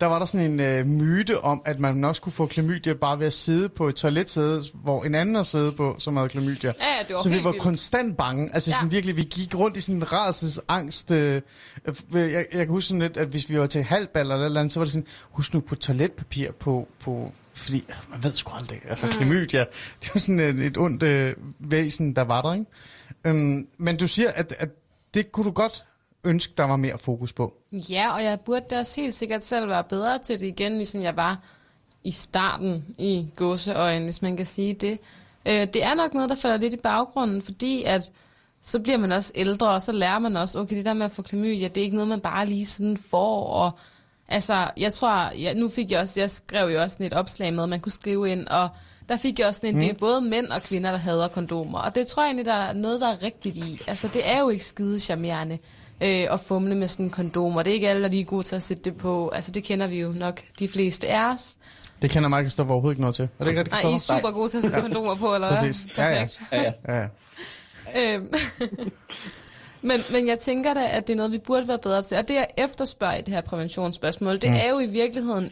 [0.00, 3.18] der var der sådan en øh, myte om, at man nok skulle få klamydia bare
[3.18, 6.72] ved at sidde på et toiletsæde, hvor en anden har siddet på, som havde klamydia.
[6.80, 7.62] Ja, ja, det var så vi var vildt.
[7.62, 8.50] konstant bange.
[8.54, 8.76] Altså ja.
[8.76, 11.10] sådan virkelig, vi gik rundt i sådan en rædselsangst.
[11.10, 11.42] Øh,
[12.12, 14.72] jeg, jeg, kan huske sådan lidt, at hvis vi var til halvball eller eller andet,
[14.72, 18.80] så var det sådan, husk nu på toiletpapir på, på fordi man ved sgu aldrig,
[18.88, 19.12] altså mm.
[19.12, 19.64] klamydia,
[20.02, 22.66] det var sådan et, et ondt øh, væsen, der var der, ikke?
[23.24, 24.68] Øhm, men du siger, at, at
[25.14, 25.84] det kunne du godt
[26.24, 27.54] ønske, der var mere fokus på.
[27.72, 31.02] Ja, og jeg burde da også helt sikkert selv være bedre til det igen, ligesom
[31.02, 31.38] jeg var
[32.04, 34.98] i starten i gåseøjen, hvis man kan sige det.
[35.46, 38.10] Øh, det er nok noget, der falder lidt i baggrunden, fordi at
[38.62, 41.12] så bliver man også ældre, og så lærer man også, okay, det der med at
[41.12, 43.70] få klamydia, det er ikke noget, man bare lige sådan får, og
[44.28, 47.54] altså, jeg tror, ja, nu fik jeg også, jeg skrev jo også sådan et opslag
[47.54, 48.68] med, man kunne skrive ind, og
[49.08, 49.80] der fik jeg også sådan en, mm.
[49.80, 52.52] det er både mænd og kvinder, der hader kondomer, og det tror jeg egentlig, der
[52.54, 53.78] er noget, der er rigtigt i.
[53.86, 55.58] Altså, det er jo ikke skide charmerende
[56.00, 58.24] øh, at fumle med sådan en kondom, og det er ikke alle, der lige er
[58.24, 59.28] gode til at sætte det på.
[59.28, 61.56] Altså, det kender vi jo nok de fleste af os.
[62.02, 63.28] Det kender mig Kristoffer overhovedet ikke noget til.
[63.38, 65.48] Er det ikke rigtigt, Nej, I er super gode til at sætte kondomer på, eller
[65.48, 65.58] hvad?
[65.58, 65.98] Præcis.
[65.98, 66.20] Ja, ja.
[66.20, 66.40] Perfekt.
[66.52, 66.72] Ja, ja.
[66.88, 67.08] ja, ja.
[67.96, 68.34] Øhm,
[69.82, 72.16] men, men jeg tænker da, at det er noget, vi burde være bedre til.
[72.16, 74.56] Og det, jeg efterspørger i det her præventionsspørgsmål, det mm.
[74.56, 75.50] er jo i virkeligheden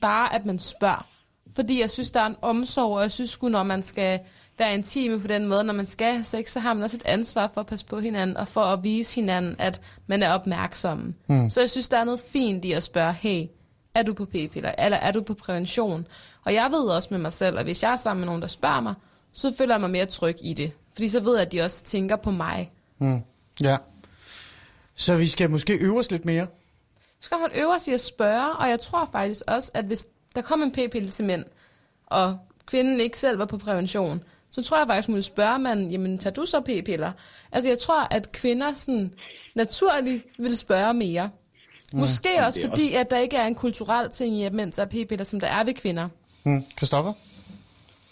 [0.00, 1.06] bare, at man spørger.
[1.54, 4.20] Fordi jeg synes, der er en omsorg, og jeg synes sgu, når man skal
[4.58, 7.06] være intime på den måde, når man skal have sex, så har man også et
[7.06, 11.14] ansvar for at passe på hinanden, og for at vise hinanden, at man er opmærksom.
[11.26, 11.50] Mm.
[11.50, 13.46] Så jeg synes, der er noget fint i at spørge, hey,
[13.94, 16.06] er du på p-piller, eller er du på prævention?
[16.44, 18.48] Og jeg ved også med mig selv, at hvis jeg er sammen med nogen, der
[18.48, 18.94] spørger mig,
[19.32, 20.72] så føler jeg mig mere tryg i det.
[20.92, 22.72] Fordi så ved jeg, at de også tænker på mig.
[22.98, 23.22] Mm.
[23.60, 23.76] ja.
[24.94, 26.46] Så vi skal måske øve os lidt mere.
[27.20, 30.42] Så skal man øve sig at spørge, og jeg tror faktisk også, at hvis der
[30.42, 31.44] kom en p-pille til mænd,
[32.06, 35.90] og kvinden ikke selv var på prævention, så tror jeg faktisk, man ville spørge man,
[35.90, 37.12] jamen tager du så p-piller?
[37.52, 39.12] Altså jeg tror, at kvinder sådan
[39.54, 41.30] naturligt vil spørge mere.
[41.92, 44.72] Måske også det er fordi, at der ikke er en kulturel ting i, at mænd
[44.72, 46.08] tager p-piller, som der er ved kvinder.
[46.44, 46.64] Mm.
[46.76, 47.12] Kristoffer?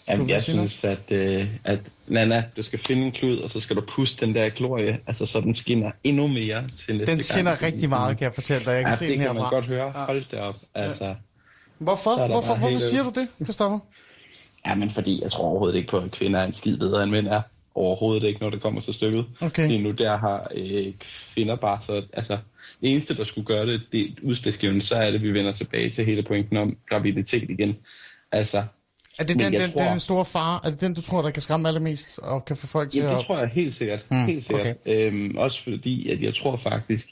[0.09, 3.75] Jamen, jeg synes, at, øh, at Nana, du skal finde en klud, og så skal
[3.75, 7.51] du puste den der glorie, altså så den skinner endnu mere til næste Den skinner
[7.55, 7.61] gang.
[7.73, 8.71] rigtig meget, kan jeg fortælle dig.
[8.71, 9.41] Jeg kan Ja, se det den kan herfra.
[9.41, 9.91] man godt høre.
[9.91, 10.55] Hold det op.
[10.75, 11.15] Altså, så
[11.77, 12.15] Hvorfor?
[12.27, 13.79] Hvorfor, hvorfor helt siger du det, Kristoffer?
[14.67, 17.11] Ja, men fordi jeg tror overhovedet ikke på, at kvinder er en skid bedre end
[17.11, 17.41] mænd er.
[17.75, 19.25] Overhovedet ikke, når det kommer til stykket.
[19.41, 19.67] Okay.
[19.67, 20.93] Lige nu der har øh,
[21.33, 22.03] kvinder bare så...
[22.13, 22.37] Altså,
[22.81, 25.89] det eneste, der skulle gøre det, det udslagsgivende, så er det, at vi vender tilbage
[25.89, 27.75] til hele pointen om graviditet igen.
[28.31, 28.63] Altså,
[29.19, 30.61] Er det den, den, tror- den store far?
[30.63, 33.11] Er det den, du tror, der kan skræmme allermest og kan få folk til Jamen,
[33.11, 33.17] at...
[33.19, 34.05] det tror jeg helt sikkert.
[34.11, 34.77] Mm, helt sikkert.
[34.85, 35.11] Okay.
[35.11, 37.07] Øhm, også fordi, at jeg tror faktisk,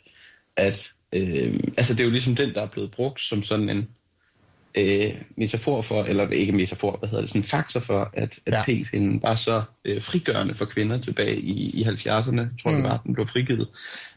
[0.57, 3.88] at øhm, altså det er jo ligesom den, der er blevet brugt som sådan en
[4.76, 8.53] øh, metafor for, eller ikke metafor, hvad hedder det, sådan en faktor for, at, at
[8.53, 8.61] Ja.
[8.64, 12.76] p-pinden var så øh, frigørende for kvinder tilbage i, i 70'erne, tror jeg Mm.
[12.76, 13.68] det var, den blev frigivet.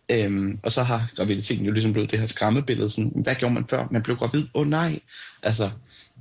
[0.09, 3.65] Øhm, og så har graviditeten jo ligesom blevet det her skræmmebillede, sådan, hvad gjorde man
[3.71, 3.87] før?
[3.91, 4.47] Man blev gravid?
[4.55, 5.01] Åh oh, nej!
[5.43, 5.71] Altså,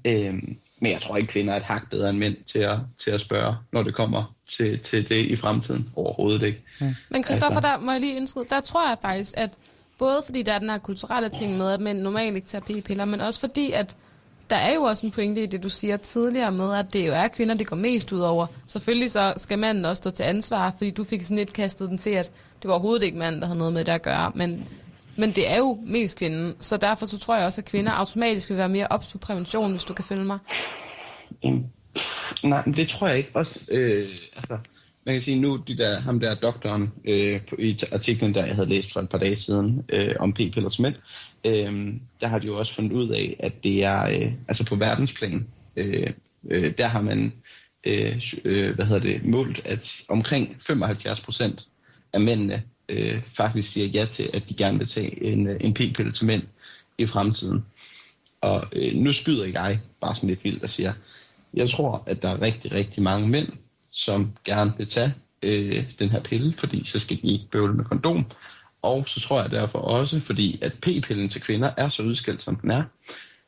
[0.06, 3.12] øhm, men jeg tror ikke, kvinder er et hak bedre end mænd til at, til
[3.12, 5.90] at spørge, når det kommer til, til det i fremtiden.
[5.96, 6.62] Overhovedet ikke.
[7.10, 7.70] Men Christoffer, Altså.
[7.70, 9.50] der må jeg lige indskyde, der tror jeg faktisk, at
[10.00, 13.06] både fordi der er den her kulturelle ting med, at mænd normalt ikke tager p-piller,
[13.06, 13.96] men også fordi, at
[14.50, 17.14] der er jo også en pointe i det, du siger tidligere med, at det jo
[17.14, 18.48] er kvinder, det går mest ud over.
[18.68, 21.98] Selvfølgelig så skal manden også stå til ansvar, fordi du fik sådan lidt kastet den
[21.98, 24.32] til, at det var overhovedet ikke manden, der havde noget med det at gøre.
[24.36, 24.68] Men,
[25.16, 28.50] men det er jo mest kvinden, så derfor så tror jeg også, at kvinder automatisk
[28.50, 30.40] vil være mere ops på prævention, hvis du kan følge mig.
[31.44, 31.72] Jamen,
[32.44, 33.30] Nej, det tror jeg ikke.
[33.34, 34.06] Også, øh,
[34.36, 34.58] altså,
[35.08, 38.56] man kan sige nu, de der, ham der doktoren øh, på, i artiklen, der jeg
[38.56, 40.96] havde læst for et par dage siden øh, om p-pillers mænd,
[41.46, 44.76] øh, der har de jo også fundet ud af, at det er, øh, altså på
[44.76, 46.14] verdensplan, øh,
[46.50, 47.34] øh, der har man,
[47.84, 51.68] øh, øh, hvad hedder det, målt, at omkring 75 procent
[52.14, 55.74] af mændene øh, faktisk siger ja til, at de gerne vil tage en, øh, en
[55.74, 56.44] p-pille til mænd
[56.98, 57.66] i fremtiden.
[58.42, 60.94] Og øh, nu skyder jeg bare sådan lidt vildt og siger,
[61.54, 63.48] jeg tror, at der er rigtig, rigtig mange mænd,
[63.98, 65.14] som gerne vil tage
[65.44, 68.26] øh, den her pille, fordi så skal de ikke bøvle med kondom.
[68.82, 72.56] Og så tror jeg derfor også, fordi at p-pillen til kvinder er så udskilt, som
[72.56, 72.84] den er,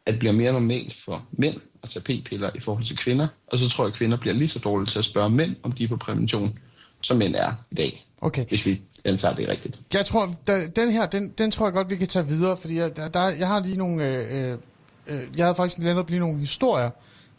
[0.05, 3.27] at det bliver mere normalt for mænd at tage p-piller i forhold til kvinder.
[3.47, 5.71] Og så tror jeg, at kvinder bliver lige så dårlige til at spørge mænd, om
[5.71, 6.59] de er på prævention,
[7.01, 8.45] som mænd er i dag, Okay.
[8.45, 9.80] hvis vi antager det rigtigt.
[9.93, 12.76] Jeg tror, der, den her, den, den tror jeg godt, vi kan tage videre, fordi
[12.76, 14.57] jeg, der, der, jeg har lige nogle, øh,
[15.07, 16.89] øh, jeg havde faktisk netop lige nogle historier,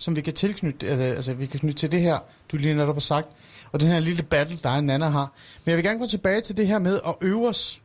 [0.00, 2.18] som vi kan tilknytte, øh, altså vi kan knytte til det her,
[2.52, 3.28] du lige netop har sagt,
[3.72, 5.32] og den her lille battle, der en anden har.
[5.64, 7.80] Men jeg vil gerne gå tilbage til det her med at øve os,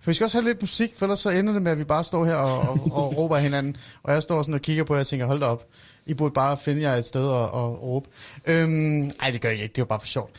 [0.00, 1.84] for vi skal også have lidt musik, for ellers så ender det med, at vi
[1.84, 4.84] bare står her og, og, og råber af hinanden, og jeg står sådan og kigger
[4.84, 5.66] på jer og tænker, hold da op,
[6.06, 8.08] I burde bare finde jer et sted og, og råbe.
[8.46, 10.30] Øhm, ej, det gør jeg ikke, det er bare for sjovt.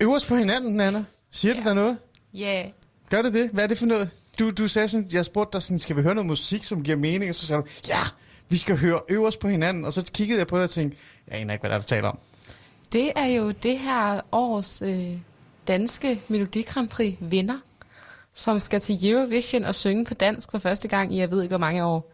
[0.00, 1.04] Øve os på hinanden, Nana.
[1.30, 1.98] Siger det der noget?
[2.34, 2.60] Ja.
[2.62, 2.72] Yeah.
[3.10, 3.50] Gør det det?
[3.52, 4.10] Hvad er det for noget?
[4.38, 6.96] Du, du sagde sådan, jeg spurgte dig sådan, skal vi høre noget musik, som giver
[6.96, 7.28] mening?
[7.28, 8.02] Og så sagde du, ja,
[8.48, 9.84] vi skal høre øverst på hinanden.
[9.84, 10.98] Og så kiggede jeg på dig og tænkte,
[11.28, 12.18] jeg aner ikke, hvad det er, du taler om.
[12.92, 15.18] Det er jo det her års øh,
[15.68, 17.58] danske Melodi Grand Prix vinder,
[18.34, 21.52] som skal til Eurovision og synge på dansk for første gang i jeg ved ikke
[21.52, 22.12] hvor mange år.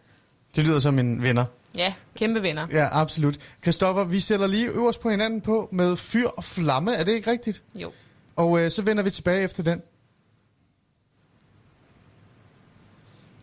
[0.55, 1.45] Det lyder som en venner.
[1.77, 2.67] Ja, kæmpe vinder.
[2.71, 3.39] Ja, absolut.
[3.61, 6.95] Christoffer, vi sætter lige øverst på hinanden på med fyr og flamme.
[6.95, 7.63] Er det ikke rigtigt?
[7.75, 7.91] Jo.
[8.35, 9.81] Og øh, så vender vi tilbage efter den.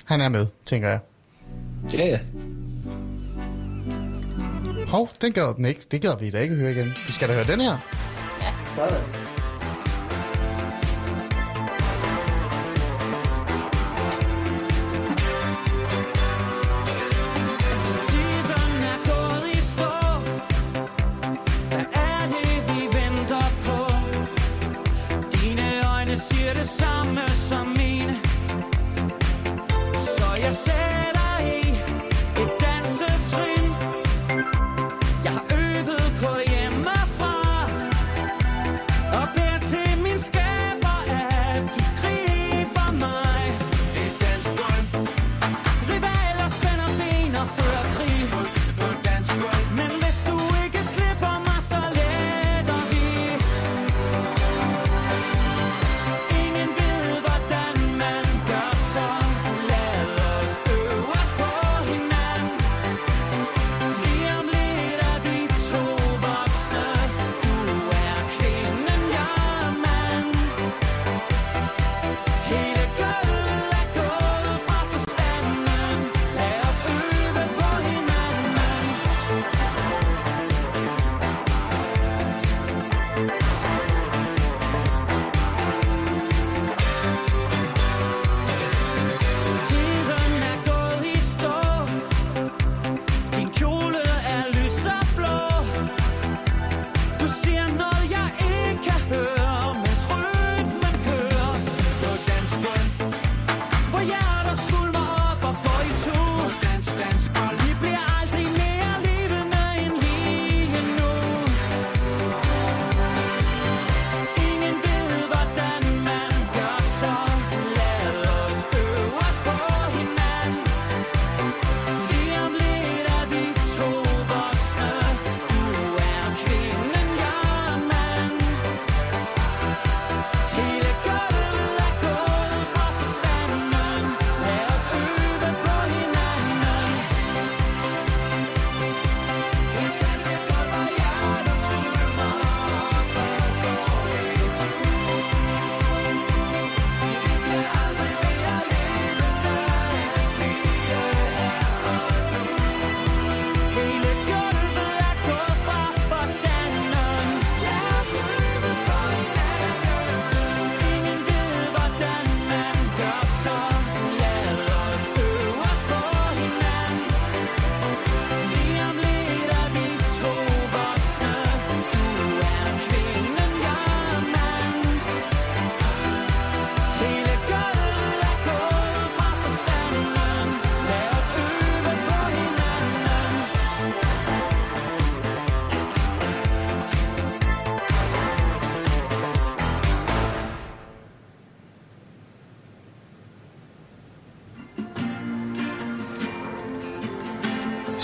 [0.05, 1.01] Han er med, tænker jeg.
[1.93, 2.19] Ja, ja.
[4.91, 5.81] Hov, den gad den ikke.
[5.91, 6.95] Det gad vi da ikke høre igen.
[7.07, 7.79] Vi skal da høre den her.
[8.43, 8.53] Ja.
[8.77, 9.30] Sådan.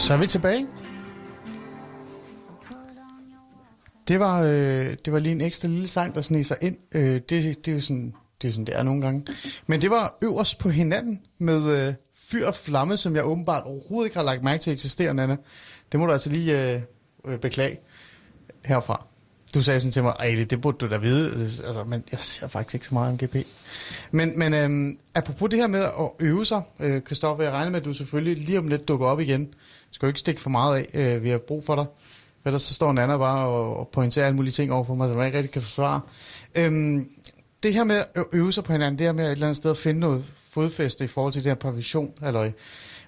[0.07, 0.67] Så er vi tilbage.
[4.09, 6.77] Det var, øh, det var lige en ekstra lille sang, der sneg sig ind.
[6.93, 9.27] Øh, det, det er jo sådan, det er sådan, det er nogle gange.
[9.67, 14.07] Men det var øverst på hinanden med øh, fyr og flamme, som jeg åbenbart overhovedet
[14.07, 15.37] ikke har lagt mærke til eksisterer, Nana.
[15.93, 16.83] Det må du altså lige øh,
[17.25, 17.79] øh, beklage
[18.65, 19.07] herfra.
[19.55, 22.21] Du sagde sådan til mig, ej, det, det burde du da vide, altså, men jeg
[22.21, 23.37] ser faktisk ikke så meget om GP.
[24.11, 27.81] Men, men øhm, apropos det her med at øve sig, øh, Christoffer, jeg regner med,
[27.81, 29.55] at du selvfølgelig lige om lidt dukker op igen.
[29.97, 31.87] Skal jo ikke stikke for meget af, øh, vi har brug for dig.
[32.43, 35.09] For ellers så står Nana bare og, og pointerer alle mulige ting over for mig,
[35.09, 36.01] som jeg ikke rigtig kan forsvare.
[36.55, 37.09] Øhm,
[37.63, 39.71] det her med at øve sig på hinanden, det her med et eller andet sted
[39.71, 42.53] at finde noget fodfæste i forhold til det her provision, eller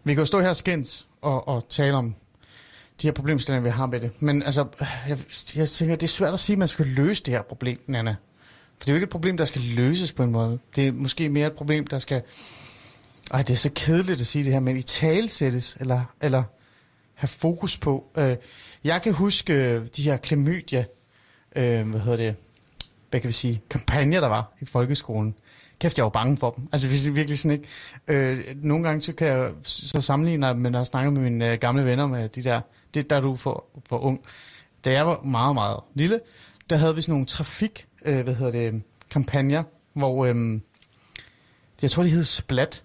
[0.05, 2.15] vi kan jo stå her skændt og, og tale om
[3.03, 4.11] de her problemstillinger, vi har med det.
[4.21, 4.67] Men altså,
[5.09, 5.19] jeg,
[5.57, 8.17] jeg tænker, det er svært at sige, at man skal løse det her problem, Nana.
[8.79, 10.59] For det er jo ikke et problem, der skal løses på en måde.
[10.77, 12.23] Det er måske mere et problem, der skal...
[13.31, 16.43] Ej, det er så kedeligt at sige det her, men i talsættes, eller, eller
[17.19, 18.05] have fokus på.
[18.17, 18.37] Øh,
[18.85, 20.85] jeg kan huske øh, de her klamydia,
[21.57, 22.37] øh, hvad hedder det,
[23.11, 25.35] hvad kan vi sige, kampagner, der var i folkeskolen.
[25.79, 26.69] Kæft, jeg var bange for dem.
[26.73, 27.69] Altså hvis virkelig sådan ikke.
[28.09, 31.59] Øh, nogle gange så kan jeg så sammenligne, men når jeg snakker med mine øh,
[31.59, 32.61] gamle venner med de der,
[32.95, 34.21] det der er du for, for ung.
[34.85, 36.21] Da jeg var meget, meget lille,
[36.71, 39.63] der havde vi sådan nogle trafik, øh, hvad hedder det, kampagner,
[39.93, 40.61] hvor, øh,
[41.83, 42.83] jeg tror, de hed Splat,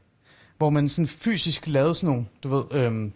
[0.57, 3.11] hvor man sådan fysisk lavede sådan nogle, du ved, øh,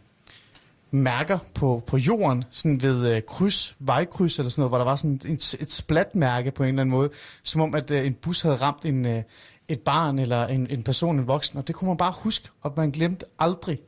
[0.92, 4.96] mærker på, på jorden, sådan ved øh, kryds, vejkryds eller sådan noget, hvor der var
[4.96, 7.10] sådan et, et splatmærke på en eller anden måde,
[7.44, 9.24] som om at øh, en bus havde ramt en, øh,
[9.68, 12.74] et barn eller en, en person, en voksen, og det kunne man bare huske, og
[12.78, 13.80] man glemte aldrig.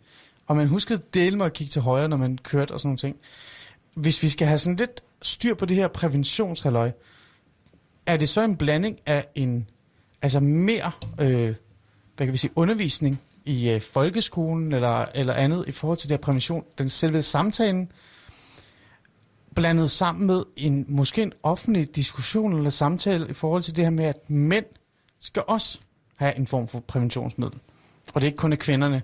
[0.48, 2.98] Og man huskede dele med at kigge til højre, når man kørte og sådan nogle
[2.98, 3.16] ting.
[3.94, 6.92] Hvis vi skal have sådan lidt styr på det her præventionshalløj,
[8.06, 9.70] er det så en blanding af en,
[10.22, 11.56] altså mere, øh,
[12.18, 16.18] hvad kan vi sige, undervisning i øh, folkeskolen eller, eller andet i forhold til det
[16.18, 17.92] her prævention, den selve samtalen,
[19.56, 23.92] blandet sammen med en måske en offentlig diskussion eller samtale i forhold til det her
[23.92, 24.66] med, at mænd
[25.20, 25.80] skal også
[26.16, 27.60] have en form for præventionsmiddel.
[28.14, 29.02] Og det er ikke kun af kvinderne.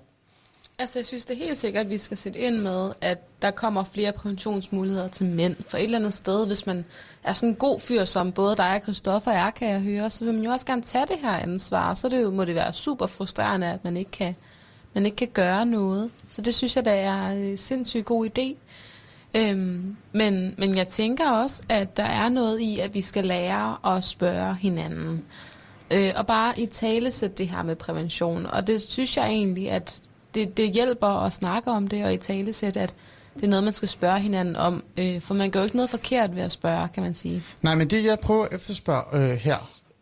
[0.78, 3.50] Altså, jeg synes det er helt sikkert, at vi skal sætte ind med, at der
[3.50, 5.56] kommer flere præventionsmuligheder til mænd.
[5.68, 6.84] For et eller andet sted, hvis man
[7.24, 10.24] er sådan en god fyr, som både dig og Christoffer er, kan jeg høre, så
[10.24, 11.94] vil man jo også gerne tage det her ansvar.
[11.94, 14.36] Så det jo, må det være super frustrerende, at man ikke kan,
[14.94, 16.10] man ikke kan gøre noget.
[16.26, 18.54] Så det synes jeg, der er en sindssygt god idé.
[19.34, 23.96] Øhm, men, men jeg tænker også, at der er noget i, at vi skal lære
[23.96, 25.24] at spørge hinanden.
[25.90, 28.46] Øh, og bare i tale sætte det her med prævention.
[28.46, 30.02] Og det synes jeg egentlig, at
[30.36, 32.94] det, det hjælper at snakke om det, og i tale sætte, at
[33.34, 34.82] det er noget, man skal spørge hinanden om.
[34.98, 37.42] Øh, for man gør jo ikke noget forkert ved at spørge, kan man sige.
[37.62, 39.56] Nej, men det jeg prøver at efterspørge øh, her,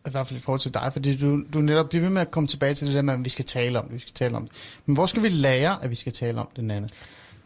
[0.07, 2.31] i hvert fald i forhold til dig, fordi du, du netop bliver ved med at
[2.31, 4.35] komme tilbage til det der med, at vi skal tale om det, vi skal tale
[4.35, 4.51] om det.
[4.85, 6.89] Men hvor skal vi lære, at vi skal tale om det, Nanne?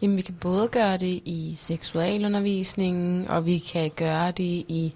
[0.01, 4.93] Jamen, vi kan både gøre det i seksualundervisningen, og vi kan gøre det i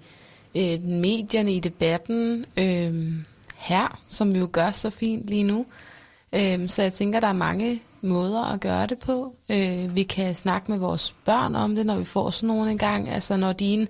[0.56, 3.12] øh, medierne, i debatten øh,
[3.56, 5.66] her, som vi jo gør så fint lige nu.
[6.34, 9.34] Øh, så jeg tænker, der er mange måder at gøre det på.
[9.50, 13.08] Øh, vi kan snakke med vores børn om det, når vi får sådan nogle engang.
[13.08, 13.86] Altså, når dine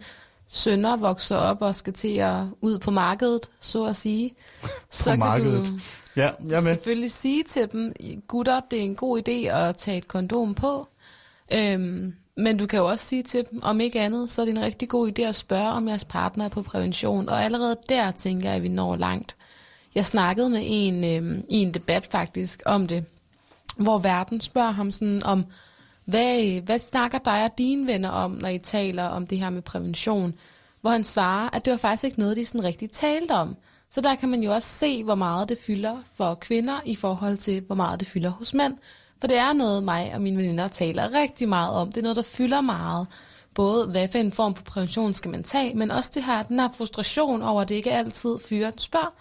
[0.48, 4.30] sønner vokser op og skal til at ud på markedet, så at sige.
[4.90, 5.66] Så kan markedet.
[5.66, 5.78] du
[6.16, 6.62] Ja, jeg med.
[6.62, 7.92] selvfølgelig sige til dem,
[8.28, 10.88] gutter, det er en god idé at tage et kondom på.
[11.52, 14.58] Øhm, men du kan jo også sige til dem, om ikke andet, så er det
[14.58, 17.28] en rigtig god idé at spørge, om jeres partner er på prævention.
[17.28, 19.36] Og allerede der tænker jeg, at vi når langt.
[19.94, 23.04] Jeg snakkede med en øh, i en debat faktisk om det,
[23.76, 25.44] hvor verden spørger ham sådan om,
[26.04, 29.62] hvad, hvad snakker dig og dine venner om, når I taler om det her med
[29.62, 30.34] prævention?
[30.80, 33.56] Hvor han svarer, at det var faktisk ikke noget, de sådan rigtig talte om.
[33.90, 37.36] Så der kan man jo også se, hvor meget det fylder for kvinder i forhold
[37.36, 38.74] til, hvor meget det fylder hos mænd.
[39.20, 41.88] For det er noget, mig og mine veninder taler rigtig meget om.
[41.92, 43.06] Det er noget, der fylder meget.
[43.54, 46.60] Både hvad for en form for prævention skal man tage, men også det her, den
[46.60, 49.14] her frustration over, at det ikke altid fyren spørger.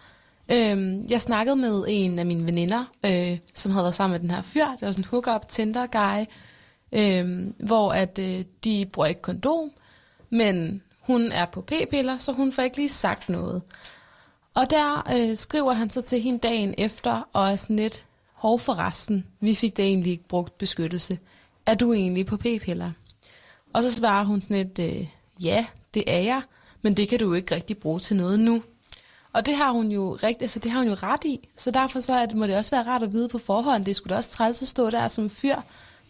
[0.52, 4.32] Øhm, jeg snakkede med en af mine veninder, øh, som havde været sammen med den
[4.32, 4.66] her fyr.
[4.66, 6.26] Det var sådan en hook-up Tinder guy,
[6.92, 9.72] øh, hvor at øh, de bruger ikke kondom,
[10.30, 13.62] men hun er på p-piller, så hun får ikke lige sagt noget.
[14.54, 18.60] Og der øh, skriver han så til hende dagen efter, og er sådan lidt, hov
[18.60, 21.20] for resten, vi fik da egentlig ikke brugt beskyttelse.
[21.66, 22.92] Er du egentlig på p-piller?
[23.74, 25.08] Og så svarer hun sådan lidt, øh,
[25.44, 26.42] ja, det er jeg,
[26.82, 28.64] men det kan du jo ikke rigtig bruge til noget nu.
[29.34, 32.00] Og det har hun jo rigt, altså det har hun jo ret i, så derfor
[32.00, 33.86] så at, det, må det også være rart at vide på forhånd.
[33.86, 35.56] Det skulle da også træls at stå der som fyr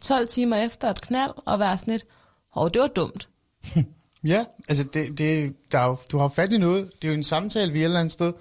[0.01, 2.05] 12 timer efter et knald og være sådan lidt,
[2.51, 3.29] hov, det var dumt.
[4.27, 6.91] Ja, altså det, det, der er jo, du har fat i noget.
[7.01, 8.33] Det er jo en samtale, vi et eller andet sted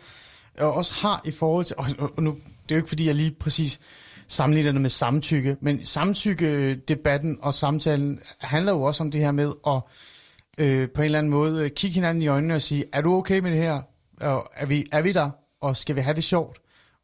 [0.59, 1.77] og også har i forhold til...
[1.79, 1.87] Og,
[2.17, 2.31] og nu,
[2.69, 3.81] det er jo ikke, fordi jeg lige præcis
[4.29, 9.53] sammenligner det med samtykke, men samtykke-debatten og samtalen handler jo også om det her med
[9.67, 9.81] at
[10.59, 13.15] øh, på en eller anden måde øh, kigge hinanden i øjnene og sige, er du
[13.15, 13.83] okay med det her?
[14.23, 15.31] Og er, vi, er vi der?
[15.61, 16.59] Og skal vi have det sjovt?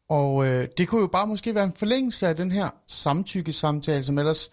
[0.09, 4.17] Og øh, det kunne jo bare måske være en forlængelse af den her samtykke-samtale, som
[4.17, 4.49] ellers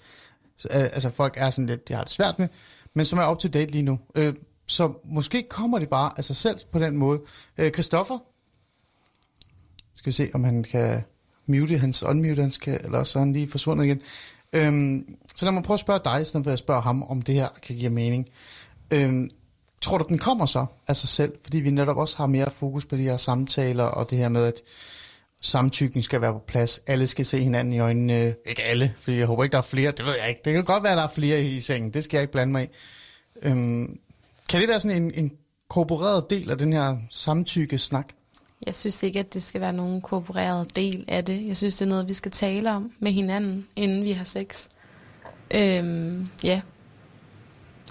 [0.71, 2.49] øh, altså folk er sådan lidt, de har det svært med,
[2.95, 3.99] men som er up to date lige nu.
[4.15, 4.35] Øh,
[4.67, 7.21] så måske kommer det bare af sig selv på den måde.
[7.59, 8.19] Øh, Christoffer?
[9.95, 11.03] Skal vi se, om han kan
[11.47, 14.03] mute hans, unmute hans, kan, eller så er han lige forsvundet igen.
[14.53, 17.23] Øhm, så lad mig prøve at spørge dig, i stedet for at spørge ham, om
[17.23, 18.29] det her kan give mening.
[18.91, 19.31] Øhm,
[19.81, 21.33] tror du, den kommer så af sig selv?
[21.43, 24.45] Fordi vi netop også har mere fokus på de her samtaler, og det her med,
[24.45, 24.63] at
[25.43, 26.81] samtykken skal være på plads.
[26.87, 28.35] Alle skal se hinanden i øjnene.
[28.47, 29.91] Ikke alle, for jeg håber ikke, der er flere.
[29.91, 30.41] Det ved jeg ikke.
[30.45, 31.95] Det kan godt være, at der er flere i sengen.
[31.95, 32.69] Det skal jeg ikke blande mig i.
[33.43, 33.99] Øhm,
[34.49, 35.33] kan det være sådan en, en
[35.69, 38.09] korporeret del af den her samtykke-snak?
[38.67, 41.47] Jeg synes ikke, at det skal være nogen korporeret del af det.
[41.47, 44.69] Jeg synes, det er noget, vi skal tale om med hinanden, inden vi har sex.
[45.51, 46.61] Øhm, ja.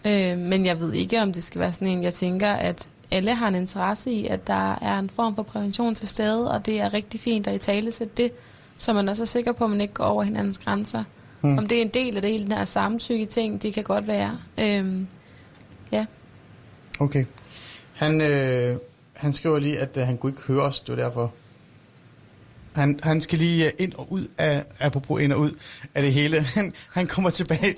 [0.08, 3.36] Øhm, men jeg ved ikke, om det skal være sådan en, jeg tænker, at alle
[3.36, 6.82] har en interesse i, at der er en form for prævention til stede, og det
[6.82, 8.32] er rigtig fint at i tale sætte det,
[8.78, 11.04] så man også er sikker på, at man ikke går over hinandens grænser.
[11.42, 11.58] Hmm.
[11.58, 14.08] Om det er en del af det hele den her samtykke ting, det kan godt
[14.08, 14.38] være.
[14.60, 15.08] Øhm,
[15.92, 16.06] ja.
[17.00, 17.26] Okay.
[17.94, 18.78] Han, øh,
[19.14, 21.34] han skriver lige, at øh, han kunne ikke høre os, det var derfor.
[22.76, 25.52] Han, han skal lige øh, ind og ud af, apropos ind og ud
[25.96, 26.42] af det hele.
[26.56, 27.76] Han, han kommer tilbage.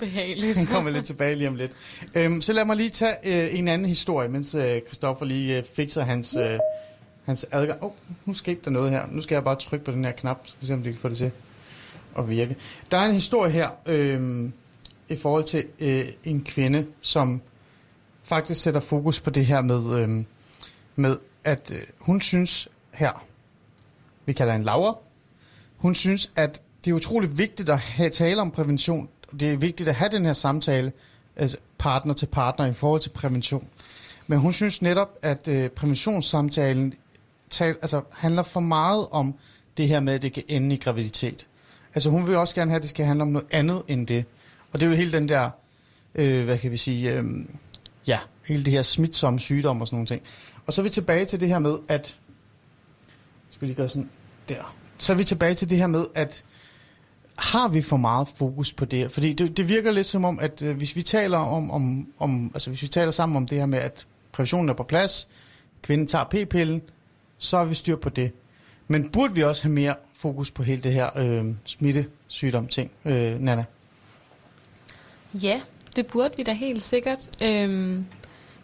[0.56, 1.72] Han kommer lidt tilbage lige om lidt.
[2.15, 5.64] Øhm, så lad mig lige tage øh, en anden historie, mens øh, Christoffer lige øh,
[5.74, 6.60] fikser hans, øh,
[7.26, 7.84] hans adgang.
[7.84, 7.95] Åh, oh,
[8.26, 9.07] nu skete der noget her.
[9.11, 11.02] Nu skal jeg bare trykke på den her knap, så vi se, om det kan
[11.02, 11.32] få det til
[12.18, 12.56] at virke.
[12.91, 14.49] Der er en historie her øh,
[15.10, 17.41] i forhold til øh, en kvinde, som
[18.24, 20.24] faktisk sætter fokus på det her med, øh,
[20.95, 23.27] med at øh, hun synes her,
[24.28, 24.98] vi kalder hende Laura,
[25.78, 29.10] hun synes, at det er utroligt vigtigt at have, tale om prævention.
[29.40, 30.91] Det er vigtigt at have den her samtale
[31.36, 33.68] altså partner til partner i forhold til prævention.
[34.28, 36.94] Men hun synes netop, at øh, præventionssamtalen
[37.49, 39.36] tal, altså, handler for meget om
[39.78, 41.48] det her med, at det kan ende i graviditet.
[41.95, 44.26] Altså hun vil også gerne have, at det skal handle om noget andet end det.
[44.72, 45.49] Og det er jo hele den der,
[46.16, 47.26] øh, hvad kan vi sige, øh,
[48.08, 50.22] ja, hele det her smitsomme sygdom og sådan nogle ting.
[50.66, 52.18] Og så er vi tilbage til det her med, at,
[53.58, 54.10] skal vi lige gøre sådan
[54.50, 54.76] der.
[54.98, 56.44] Så er vi tilbage til det her med, at
[57.36, 59.12] har vi for meget fokus på det?
[59.12, 62.52] Fordi det, det virker lidt som om, at øh, hvis vi taler om, om, om,
[62.54, 65.28] altså hvis vi taler sammen om det her med, at præventionen er på plads,
[65.82, 66.82] kvinden tager p-pillen,
[67.38, 68.32] så har vi styr på det.
[68.88, 73.40] Men burde vi også have mere fokus på hele det her øh, smittesygdom ting, øh,
[73.40, 73.66] Nana?
[75.34, 75.62] Ja,
[75.96, 77.44] det burde vi da helt sikkert.
[77.44, 78.06] Øhm,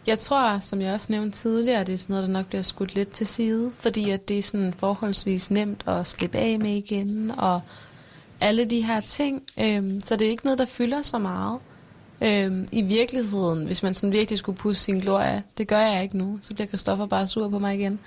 [0.06, 2.94] jeg tror, som jeg også nævnte tidligere, det er sådan noget, der nok bliver skudt
[2.94, 7.30] lidt til side, fordi at det er sådan forholdsvis nemt at slippe af med igen,
[7.38, 7.60] og
[8.40, 9.42] alle de her ting.
[9.60, 11.58] Øhm, så det er ikke noget, der fylder så meget.
[12.20, 16.18] Øhm, I virkeligheden, hvis man sådan virkelig skulle pusse sin glorie, det gør jeg ikke
[16.18, 17.98] nu, så bliver Christoffer bare sur på mig igen.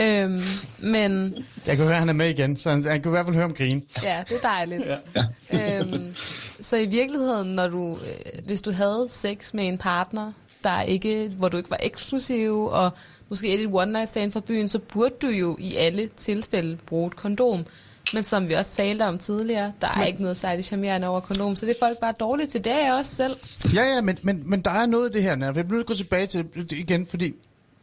[0.00, 0.42] Øhm,
[0.78, 1.34] men
[1.66, 3.36] Jeg kan høre, at han er med igen, så han, han kan i hvert fald
[3.36, 3.84] høre om grin.
[4.02, 4.84] Ja, det er dejligt.
[5.16, 5.78] ja.
[5.80, 6.14] øhm,
[6.60, 10.32] så i virkeligheden, når du, øh, hvis du havde sex med en partner,
[10.64, 12.90] der ikke, hvor du ikke var eksklusiv, og
[13.28, 17.06] måske et one night stand fra byen, så burde du jo i alle tilfælde bruge
[17.06, 17.66] et kondom.
[18.12, 21.56] Men som vi også talte om tidligere, der er ikke noget særligt charmerende over kondom,
[21.56, 22.64] så det er folk bare dårligt til.
[22.64, 23.36] Det er jeg også selv.
[23.74, 25.46] Ja, ja, men, men, men der er noget af det her, Nana.
[25.46, 27.34] Jeg bliver nødt til at gå tilbage til det igen, fordi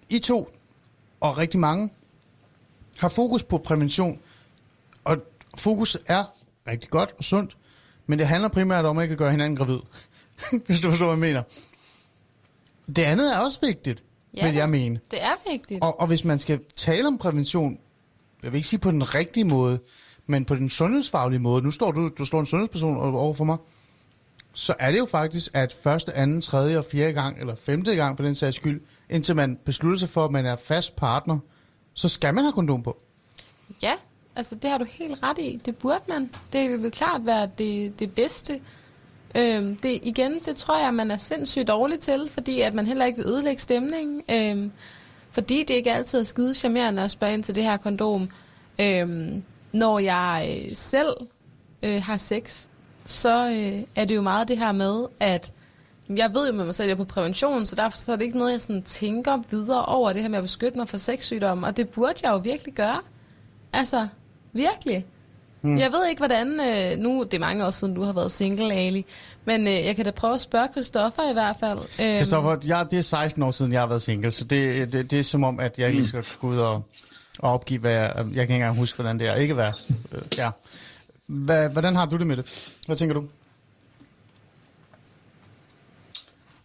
[0.10, 0.50] I to,
[1.20, 1.90] og rigtig mange,
[2.98, 4.20] har fokus på prævention.
[5.04, 5.18] Og
[5.58, 6.24] fokus er
[6.68, 7.58] rigtig godt og sundt,
[8.08, 9.80] men det handler primært om ikke at gøre hinanden gravid.
[10.66, 11.44] Hvis du forstår, hvad jeg mener.
[12.88, 14.04] Det andet er også vigtigt,
[14.34, 15.00] ja, vil jeg mene.
[15.12, 15.84] Det er vigtigt.
[15.84, 17.80] Og, og hvis man skal tale om prævention,
[18.44, 19.80] jeg vil ikke sige på den rigtige måde,
[20.28, 23.58] men på den sundhedsfaglige måde, nu står du, du står en sundhedsperson over for mig,
[24.54, 28.18] så er det jo faktisk, at første, anden, tredje og fjerde gang, eller femte gang
[28.18, 31.40] for den sags skyld, indtil man beslutter sig for, at man er fast partner,
[31.94, 33.02] så skal man have kondom på.
[33.82, 33.94] Ja,
[34.36, 35.62] altså det har du helt ret i.
[35.66, 36.30] Det burde man.
[36.54, 38.60] Det vil klart være det, det bedste.
[39.36, 43.06] Øhm, det, igen, det tror jeg, man er sindssygt dårlig til, fordi at man heller
[43.06, 44.22] ikke vil ødelægge stemningen.
[44.32, 44.72] Øhm,
[45.32, 48.30] fordi det ikke altid er skide charmerende at spørge ind til det her kondom.
[48.82, 51.16] Øhm, når jeg øh, selv
[51.84, 52.66] øh, har sex,
[53.06, 55.52] så øh, er det jo meget det her med, at
[56.10, 58.16] jeg ved jo med mig selv, at jeg er på prævention, så derfor så er
[58.16, 60.98] det ikke noget, jeg sådan tænker videre over det her med at beskytte mig for
[60.98, 63.02] sexsygdomme, og det burde jeg jo virkelig gøre.
[63.74, 64.08] Altså,
[64.54, 65.06] virkelig.
[65.66, 65.78] Mm.
[65.78, 66.48] Jeg ved ikke, hvordan...
[66.60, 69.06] Øh, nu, det er mange år siden, du har været single, Ali.
[69.46, 71.80] Men øh, jeg kan da prøve at spørge Christoffer i hvert fald.
[71.80, 75.12] Øhm, Christoffer, ja, det er 16 år siden, jeg har været single, så det, det,
[75.12, 76.74] det er som om, at jeg lige skal gå ud og,
[77.40, 78.14] og opgive, hvad jeg...
[78.16, 79.36] Jeg kan ikke engang huske, hvordan det er.
[79.36, 79.72] Ikke hvad...
[80.12, 80.50] Øh, ja.
[81.28, 82.46] Hvad, hvordan har du det med det?
[82.86, 83.24] Hvad tænker du?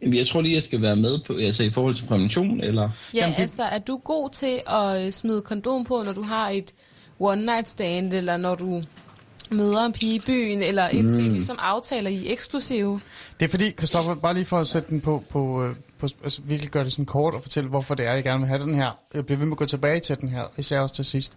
[0.03, 2.83] Jeg tror lige, jeg skal være med på, altså i forhold til prævention, eller...
[3.15, 6.23] Ja, Jamen, det- altså, er du god til at øh, smide kondom på, når du
[6.23, 6.73] har et
[7.21, 8.83] one night stand, eller når du
[9.51, 11.33] møder en pige i byen, eller indtil mm.
[11.33, 13.01] ligesom aftaler I eksklusive?
[13.41, 16.43] Det er fordi, Christoffer, bare lige for at sætte den på, på, øh, på altså
[16.45, 18.75] virkelig gøre det sådan kort og fortælle, hvorfor det er, jeg gerne vil have den
[18.75, 18.99] her.
[19.15, 21.33] Jeg bliver ved med at gå tilbage til den her, især også til sidst.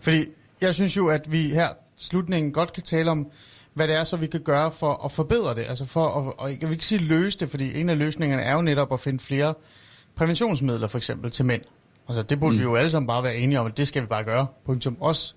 [0.00, 0.24] Fordi
[0.60, 3.26] jeg synes jo, at vi her slutningen godt kan tale om,
[3.74, 5.64] hvad det er, så vi kan gøre for at forbedre det.
[5.68, 8.52] Altså for at, og jeg vil ikke sige løse det, fordi en af løsningerne er
[8.54, 9.54] jo netop at finde flere
[10.16, 11.62] præventionsmidler, for eksempel til mænd.
[12.08, 12.58] Altså det burde mm.
[12.58, 14.46] vi jo alle sammen bare være enige om, at det skal vi bare gøre.
[14.66, 14.96] Punktum.
[15.00, 15.34] Også,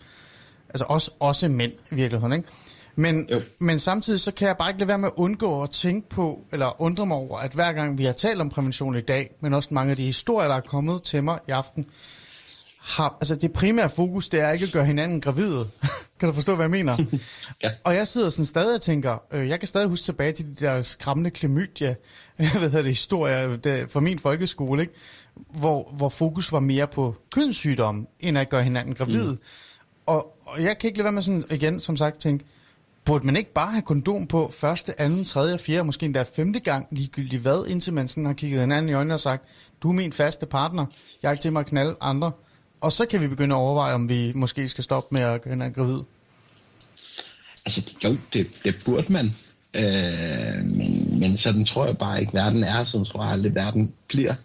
[0.69, 2.49] altså også, også mænd i virkeligheden, ikke?
[2.95, 3.41] Men, Jo.
[3.59, 6.39] men samtidig så kan jeg bare ikke lade være med at undgå at tænke på,
[6.51, 9.53] eller undre mig over, at hver gang vi har talt om prævention i dag, men
[9.53, 11.85] også mange af de historier, der er kommet til mig i aften,
[12.79, 15.65] har, altså det primære fokus, det er ikke at gøre hinanden gravide.
[16.19, 16.97] kan du forstå, hvad jeg mener?
[17.63, 17.69] Ja.
[17.83, 20.65] Og jeg sidder sådan stadig og tænker, øh, jeg kan stadig huske tilbage til de
[20.65, 21.95] der skræmmende klamydia,
[22.35, 24.93] hvad hedder det, historier fra min folkeskole, ikke?
[25.49, 29.31] Hvor, hvor fokus var mere på kønssygdomme, end at gøre hinanden gravide.
[29.31, 29.37] Mm.
[30.05, 32.45] Og, og jeg kan ikke lade være med sådan, igen, som sagt, tænke,
[33.05, 36.87] burde man ikke bare have kondom på første, anden, tredje, fjerde, måske endda femte gang,
[36.91, 39.43] ligegyldigt hvad, indtil man sådan har kigget hinanden i øjnene og sagt,
[39.83, 40.85] du er min faste partner,
[41.23, 42.31] jeg er ikke til mig at knalde andre,
[42.81, 45.61] og så kan vi begynde at overveje, om vi måske skal stoppe med at hen
[45.61, 45.99] og gravid.
[47.65, 49.31] Altså, jo, det, det burde man.
[49.73, 52.83] Øh, men, men sådan tror jeg bare ikke, verden er.
[52.83, 54.35] Sådan tror jeg aldrig, verden bliver.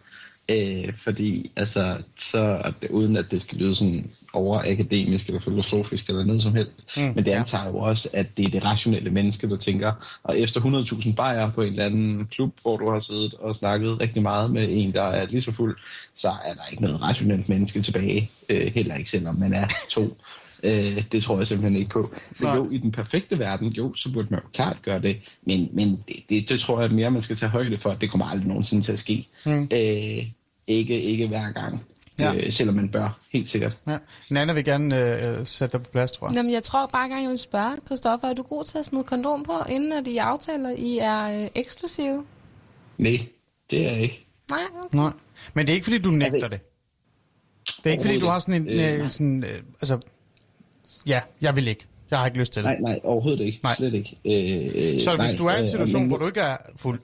[0.49, 6.09] Øh, fordi, altså, så at uden at det skal lyde sådan over akademisk eller filosofisk
[6.09, 6.73] eller noget som helst.
[6.97, 9.93] Mm, men det antager jo også, at det er det rationelle menneske, der tænker,
[10.23, 14.01] og efter 100.000 bajer på en eller anden klub, hvor du har siddet og snakket
[14.01, 15.77] rigtig meget med en, der er lige så fuld,
[16.15, 18.31] så er der ikke noget rationelt menneske tilbage.
[18.49, 20.17] Øh, heller ikke selvom man er to.
[20.63, 22.15] Øh, det tror jeg simpelthen ikke på.
[22.33, 25.17] Så jo, i den perfekte verden, jo, så burde man jo klart gøre det.
[25.47, 27.95] Men, men det, det, det tror jeg mere, man skal tage højde for.
[27.95, 29.29] Det kommer aldrig nogensinde til at ske.
[29.47, 29.69] Mm.
[29.73, 30.27] Øh,
[30.67, 31.81] ikke, ikke hver gang.
[32.21, 32.35] Ja.
[32.35, 33.77] Øh, selvom man bør, helt sikkert.
[33.87, 33.99] Ja.
[34.31, 35.01] Nana vil gerne
[35.39, 36.37] øh, sætte dig på plads, tror jeg.
[36.37, 39.05] Jamen, jeg tror bare gerne, jeg vil spørge, Christoffer, er du god til at smide
[39.05, 42.25] kondom på, inden at I aftaler, I er øh, eksklusive?
[42.99, 43.27] Nej,
[43.71, 44.27] det er jeg ikke.
[44.51, 44.97] Nej, okay.
[44.99, 45.11] Nej.
[45.55, 46.61] Men det er ikke, fordi du nægter Altså, det.
[47.77, 48.69] Det er ikke, fordi du har sådan en...
[48.69, 49.99] Øh, Øh, sådan, øh, altså,
[51.07, 51.87] ja, jeg vil ikke.
[52.11, 52.71] Jeg har ikke lyst til det.
[52.71, 53.61] Nej, nej, overhovedet ikke.
[53.63, 53.77] Nej.
[53.77, 54.19] Slet ikke.
[54.25, 56.41] Øh, øh, Så nej, hvis du er i en øh, situation, men- hvor du ikke
[56.41, 57.01] er fuld,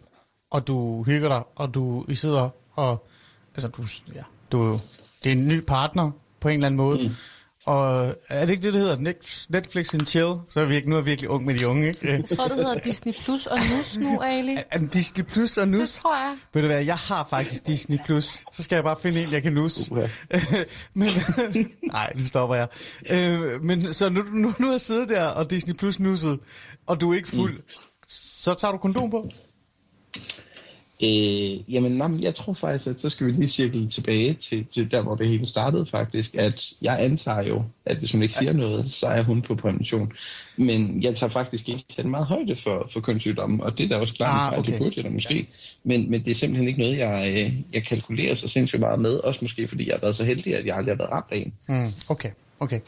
[0.51, 3.07] og du hygger dig, og du I sidder og...
[3.55, 3.83] Altså, du,
[4.15, 4.23] ja,
[4.53, 4.81] du,
[5.24, 6.11] det er en ny partner
[6.41, 7.03] på en eller anden måde.
[7.03, 7.11] Mm.
[7.67, 10.35] Og er det ikke det, der hedder Net- Netflix and chill?
[10.49, 12.07] Så er vi ikke, nu er jeg virkelig ung med de unge, ikke?
[12.13, 14.57] Jeg tror, det hedder Disney Plus og Nus nu, Ali.
[14.71, 15.95] Er det Disney Plus og Det Nus?
[15.95, 16.37] tror jeg.
[16.55, 18.45] Ved du hvad, jeg har faktisk Disney Plus.
[18.53, 19.93] Så skal jeg bare finde en, jeg kan nusse.
[19.93, 20.07] Uha.
[20.95, 21.09] men,
[21.93, 22.69] nej, nu stopper jeg.
[23.11, 26.39] Øh, men så nu, nu, nu er jeg siddet der, og Disney Plus nusset,
[26.87, 27.63] og du er ikke fuld, mm.
[28.09, 29.29] så tager du kondom på?
[31.03, 34.66] Øh, jamen, nå, men jeg tror faktisk, at så skal vi lige cirkle tilbage til,
[34.66, 38.35] til der, hvor det hele startede faktisk, at jeg antager jo, at hvis hun ikke
[38.39, 40.12] siger noget, så er hun på prævention.
[40.57, 43.97] Men jeg tager faktisk ikke så meget højde for, for kønssygdommen, og det er da
[43.97, 44.70] også klart, Ah, okay.
[44.73, 45.49] det burde jeg da måske.
[45.85, 49.15] Men, men det er simpelthen ikke noget, jeg, øh, jeg kalkulerer så sindssygt meget med,
[49.15, 51.37] også måske fordi jeg har været så heldig, at jeg aldrig har været ramt af
[51.37, 51.53] en.
[51.69, 52.31] Mm, okay,
[52.61, 52.81] okay.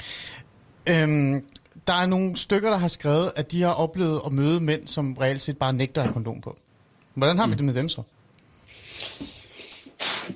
[0.89, 1.45] Øhm,
[1.87, 5.15] der er nogle stykker, der har skrevet, at de har oplevet at møde mænd, som
[5.21, 6.57] reelt set bare nægter at have kondom på.
[7.15, 8.03] Hvordan har vi det med dem så?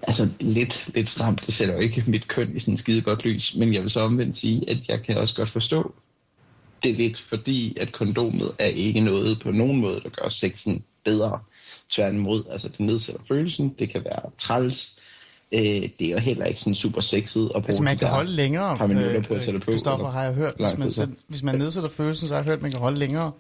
[0.02, 3.24] Altså lidt, lidt stramt, det sætter jo ikke mit køn i sådan en skide godt
[3.24, 5.94] lys, men jeg vil så omvendt sige, at jeg kan også godt forstå
[6.82, 11.38] det lidt, fordi at kondomet er ikke noget på nogen måde, der gør sexen bedre.
[11.90, 14.92] Tværtimod, altså det nedsætter følelsen, det kan være træls,
[15.52, 15.62] øh,
[15.98, 18.78] det er jo heller ikke sådan super sexet at bruge Altså man kan holde længere,
[18.78, 19.70] par minutter på at sætte på.
[19.70, 20.54] Christoffer eller har jeg hørt.
[20.58, 22.98] Hvis man, sæt, hvis man nedsætter følelsen, så har jeg hørt, at man kan holde
[22.98, 23.32] længere.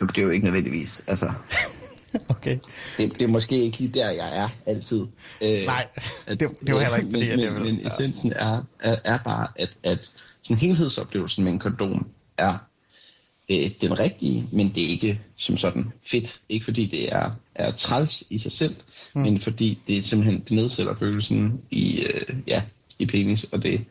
[0.00, 1.32] Jo, det er jo ikke nødvendigvis, altså
[2.36, 2.58] Okay.
[2.98, 5.06] det, det er måske ikke lige der, jeg er altid.
[5.40, 5.86] Øh, Nej,
[6.26, 8.96] at- det- det var heller ikke, fordi men, jeg men, ville- men essensen er, er,
[9.04, 9.98] er bare, at, at
[10.42, 12.06] sådan helhedsoplevelsen med en kondom
[12.38, 12.58] er
[13.48, 16.40] øh, den rigtige, men det er ikke som sådan fedt.
[16.48, 18.74] Ikke fordi det er, er træls i sig selv,
[19.14, 19.20] mm.
[19.20, 22.62] men fordi det simpelthen det nedsætter følelsen i, øh, ja,
[22.98, 23.84] i penis, og det,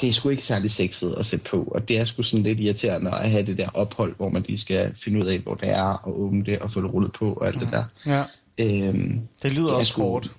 [0.00, 2.60] det er sgu ikke særlig sexet at sætte på, og det er sgu sådan lidt
[2.60, 5.68] irriterende at have det der ophold, hvor man lige skal finde ud af, hvor det
[5.68, 7.84] er, og åbne det, og få det rullet på, og alt det der.
[8.06, 8.22] Ja,
[8.58, 10.30] Øhm, det lyder Det også sgu- hårdt.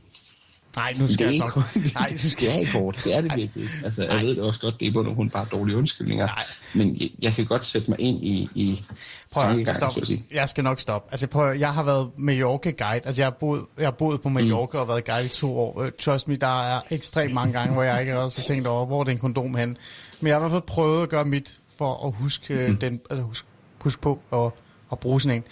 [0.78, 1.94] Nej, nu det skal jeg hårdt.
[1.94, 3.02] Nej, nu skal det er jeg ikke hårdt.
[3.04, 3.76] Det er det virkelig ikke.
[3.86, 6.26] Altså, jeg ved det også godt, det er både hun bare dårlige undskyldninger.
[6.26, 6.44] Nej.
[6.76, 8.86] Men jeg, jeg kan godt sætte mig ind i, i
[9.32, 9.94] Prøv at, stop.
[9.94, 10.18] så.
[10.32, 11.12] Jeg skal nok stoppe.
[11.12, 13.06] Altså, prøv jeg har været Mallorca-guide.
[13.06, 15.82] Altså, jeg har boet, jeg har boet på Mallorca og været guide i to år.
[15.82, 18.86] Øh, Trust me, der er ekstremt mange gange, hvor jeg ikke har så tænkt over,
[18.86, 19.78] hvor er den kondom hen.
[20.20, 22.78] Men jeg har i hvert fald prøvet at gøre mit for at huske mm.
[22.78, 23.45] den, altså husk,
[23.80, 24.52] husk på at,
[24.91, 25.44] at bruge sådan en.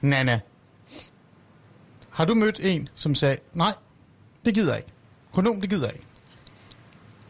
[0.00, 0.40] Nana,
[2.10, 3.72] har du mødt en, som sagde, nej,
[4.44, 4.92] det gider jeg ikke.
[5.32, 6.06] Kondom, det gider jeg ikke.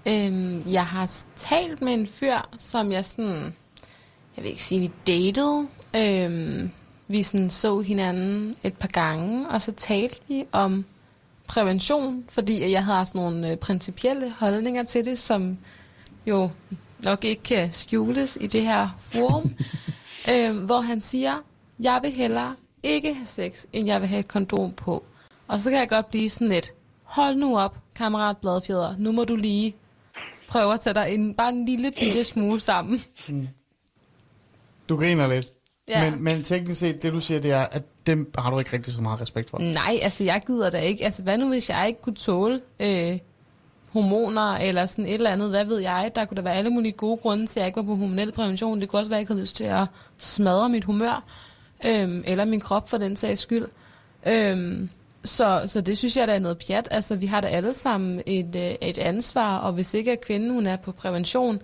[0.07, 3.55] Øhm, jeg har talt med en fyr, som jeg sådan...
[4.37, 5.67] Jeg vil ikke sige, vi datede.
[5.97, 6.71] Øhm,
[7.09, 10.85] vi sådan så hinanden et par gange, og så talte vi om
[11.47, 15.59] prævention, fordi jeg havde sådan nogle øh, principielle holdninger til det, som
[16.27, 16.51] jo
[16.99, 19.53] nok ikke kan skjules i det her forum,
[20.31, 21.35] øhm, hvor han siger,
[21.81, 25.05] jeg vil hellere ikke have sex, end jeg vil have et kondom på.
[25.49, 26.73] Og så kan jeg godt blive sådan lidt,
[27.15, 29.75] hold nu op, kammerat Bladfjeder, nu må du lige
[30.49, 33.03] prøve at tage dig en, bare en lille bitte smule sammen.
[34.89, 35.47] Du griner lidt.
[35.89, 36.11] Ja.
[36.11, 38.93] Men, men teknisk set, det du siger, det er, at dem har du ikke rigtig
[38.93, 39.59] så meget respekt for.
[39.59, 41.05] Nej, altså jeg gider da ikke.
[41.05, 43.19] Altså hvad nu, hvis jeg ikke kunne tåle øh,
[43.93, 45.51] hormoner eller sådan et eller andet?
[45.51, 46.13] Hvad ved jeg?
[46.15, 48.33] Der kunne der være alle mulige gode grunde til, at jeg ikke var på hormonel
[48.33, 48.81] prævention.
[48.81, 49.87] Det kunne også være, at jeg ikke havde lyst til at
[50.19, 51.25] smadre mit humør.
[51.87, 53.67] Øhm, eller min krop for den sags skyld.
[54.27, 54.89] Øhm,
[55.25, 56.89] så, så det synes jeg, der er noget pjat.
[56.91, 60.51] Altså vi har da alle sammen et, øh, et ansvar, og hvis ikke at kvinden
[60.51, 61.61] hun er på prævention,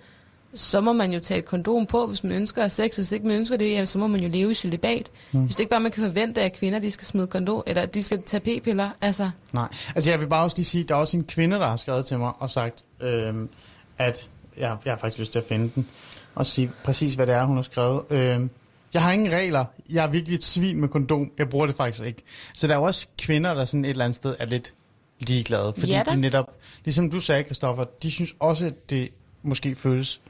[0.53, 2.95] så må man jo tage et kondom på, hvis man ønsker sex.
[2.95, 5.11] Hvis ikke man ønsker det, jamen, så må man jo leve i celibat.
[5.31, 5.43] Hmm.
[5.43, 7.93] Hvis det ikke bare man kan forvente, at kvinder de skal smide kondom, eller at
[7.93, 8.89] de skal tage p-piller.
[9.01, 11.67] Altså, Nej, altså jeg vil bare også lige sige, der er også en kvinde, der
[11.67, 13.49] har skrevet til mig og sagt, øhm,
[13.97, 15.87] at jeg, jeg har faktisk lyst til at finde den,
[16.35, 18.01] og sige præcis, hvad det er, hun har skrevet.
[18.09, 18.49] Øhm,
[18.93, 19.65] jeg har ingen regler.
[19.89, 21.31] Jeg er virkelig et svin med kondom.
[21.37, 22.23] Jeg bruger det faktisk ikke.
[22.53, 24.73] Så der er jo også kvinder, der sådan et eller andet sted er lidt
[25.19, 25.73] ligeglade.
[25.77, 26.11] Fordi Ja da.
[26.11, 29.09] de netop, ligesom du sagde, Kristoffer, de synes også, at det
[29.43, 30.21] måske føles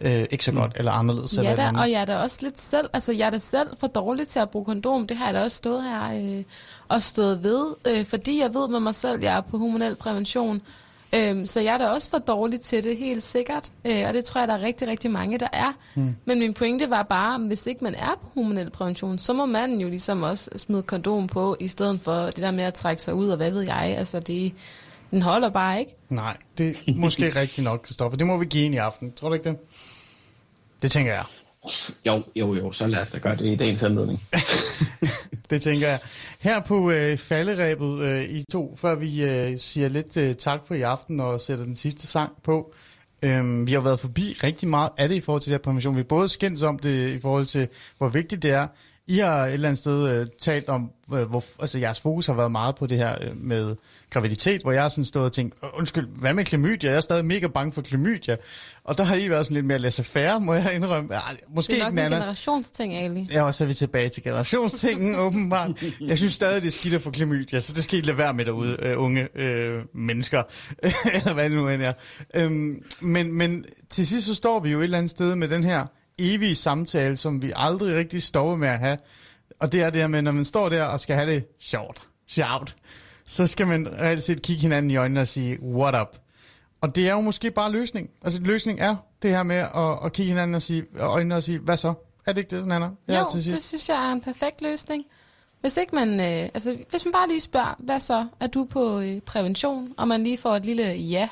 [0.00, 0.78] øh, ikke så godt, mm.
[0.78, 1.32] eller anderledes.
[1.32, 1.82] eller ja eller da, andet.
[1.82, 4.38] og jeg er da også lidt selv, altså jeg er da selv for dårlig til
[4.38, 5.06] at bruge kondom.
[5.06, 6.44] Det har jeg da også stået her øh,
[6.88, 10.62] og stået ved, øh, fordi jeg ved med mig selv, jeg er på hormonel prævention.
[11.14, 13.72] Øhm, så jeg er da også for dårlig til det, helt sikkert.
[13.84, 15.72] Øh, og det tror jeg, der er rigtig, rigtig mange, der er.
[15.94, 16.16] Mm.
[16.24, 19.46] Men min pointe var bare, at hvis ikke man er på hormonel prævention, så må
[19.46, 23.02] man jo ligesom også smide kondom på, i stedet for det der med at trække
[23.02, 23.94] sig ud, og hvad ved jeg.
[23.98, 24.52] Altså, det,
[25.10, 25.94] den holder bare ikke.
[26.08, 28.16] Nej, det er måske rigtigt nok, Kristoffer.
[28.16, 29.12] Det må vi give en i aften.
[29.12, 29.58] Tror du ikke det?
[30.82, 31.24] Det tænker jeg.
[32.06, 34.22] Jo, jo, jo, så lad os da gøre det i dagens anledning.
[35.50, 36.00] Det tænker jeg.
[36.40, 40.74] Her på øh, falderæbet øh, i to, før vi øh, siger lidt øh, tak for
[40.74, 42.74] i aften og sætter den sidste sang på.
[43.22, 45.94] Øhm, vi har været forbi rigtig meget af det i forhold til det her prævention.
[45.94, 47.68] Vi har både skændt om det i forhold til,
[47.98, 48.66] hvor vigtigt det er.
[49.06, 52.34] I har et eller andet sted øh, talt om, øh, hvor, altså jeres fokus har
[52.34, 53.76] været meget på det her øh, med
[54.10, 56.90] graviditet, hvor jeg har sådan stået og tænkt, "Øh, undskyld, hvad med klamydia?
[56.90, 58.36] Jeg er stadig mega bange for klamydia.
[58.84, 61.14] Og der har I været sådan lidt mere laissez-faire, må jeg indrømme.
[61.14, 63.28] Ej, Måske Det er nok ikke, en generationsting, Ali.
[63.32, 65.70] Ja, og så er vi tilbage til generationstingen, åbenbart.
[66.00, 68.34] Jeg synes stadig, det er skidt at få klamydia, så det skal I lade være
[68.34, 70.42] med derude, øh, unge øh, mennesker,
[71.14, 71.92] eller hvad det nu end er.
[72.34, 75.64] Øhm, men, men til sidst så står vi jo et eller andet sted med den
[75.64, 75.86] her
[76.18, 78.96] evige samtale, som vi aldrig rigtig stopper med at have.
[79.60, 82.02] Og det er det her med, når man står der og skal have det sjovt,
[82.28, 82.76] sjovt,
[83.28, 86.16] så skal man reelt set kigge hinanden i øjnene og sige, what up?
[86.80, 88.10] Og det er jo måske bare løsning.
[88.24, 91.42] Altså løsning er det her med at, at kigge hinanden og sige, og øjnene og
[91.42, 91.94] sige, hvad så?
[92.26, 92.86] Er det ikke det, Nana?
[93.08, 93.68] Jo, til det sidst.
[93.68, 95.04] synes jeg er en perfekt løsning.
[95.60, 98.26] Hvis ikke man, øh, altså hvis man bare lige spørger, hvad så?
[98.40, 99.94] Er du på øh, prævention?
[99.96, 101.28] Og man lige får et lille ja,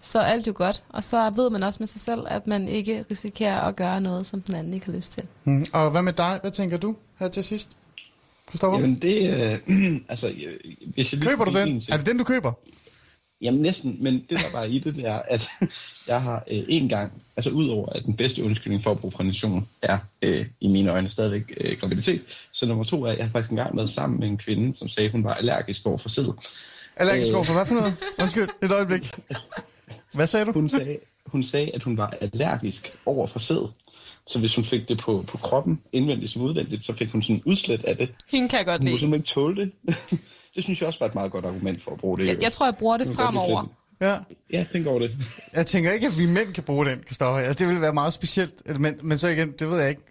[0.00, 0.84] så er alt jo godt.
[0.88, 4.26] Og så ved man også med sig selv, at man ikke risikerer at gøre noget,
[4.26, 5.22] som den anden ikke har lyst til.
[5.44, 5.66] Mm.
[5.72, 6.38] Og hvad med dig?
[6.40, 7.76] Hvad tænker du her til sidst?
[8.52, 8.80] Christoffer?
[8.80, 9.30] Jamen det,
[9.68, 10.58] øh, altså, øh,
[10.94, 11.68] hvis jeg Køber du den?
[11.68, 12.52] en Er det den, du køber?
[13.40, 15.48] Jamen næsten, men det der bare i det, det er, at
[16.08, 19.68] jeg har øh, en gang, altså udover at den bedste undskyldning for at bruge prævention
[19.82, 22.22] er øh, i mine øjne stadigvæk øh, graviditet,
[22.52, 24.88] så nummer to er, at jeg har faktisk engang været sammen med en kvinde, som
[24.88, 26.32] sagde, at hun var allergisk over for sæd.
[26.96, 27.36] Allergisk Øh.
[27.36, 27.94] over for hvad for noget?
[28.20, 29.02] Undskyld, et øjeblik.
[30.14, 30.52] Hvad sagde du?
[30.52, 33.68] Hun sagde, hun sagde, at hun var allergisk over for sæd.
[34.26, 37.42] Så hvis hun fik det på, på kroppen, indvendigt som udvendigt, så fik hun sådan
[37.46, 38.08] udslæt af det.
[38.30, 39.00] Hende kan jeg godt Hun kunne lide.
[39.00, 39.72] simpelthen ikke tåle det.
[40.54, 42.26] det synes jeg også var et meget godt argument for at bruge det.
[42.26, 43.66] Jeg, jeg tror, jeg bruger det fremover.
[44.00, 44.16] Ja.
[44.52, 45.10] Ja, tænk over det.
[45.54, 47.40] Jeg tænker ikke, at vi mænd kan bruge den, Kristoffer.
[47.40, 48.78] Altså, det ville være meget specielt.
[48.80, 50.02] Men, men så igen, det ved jeg ikke.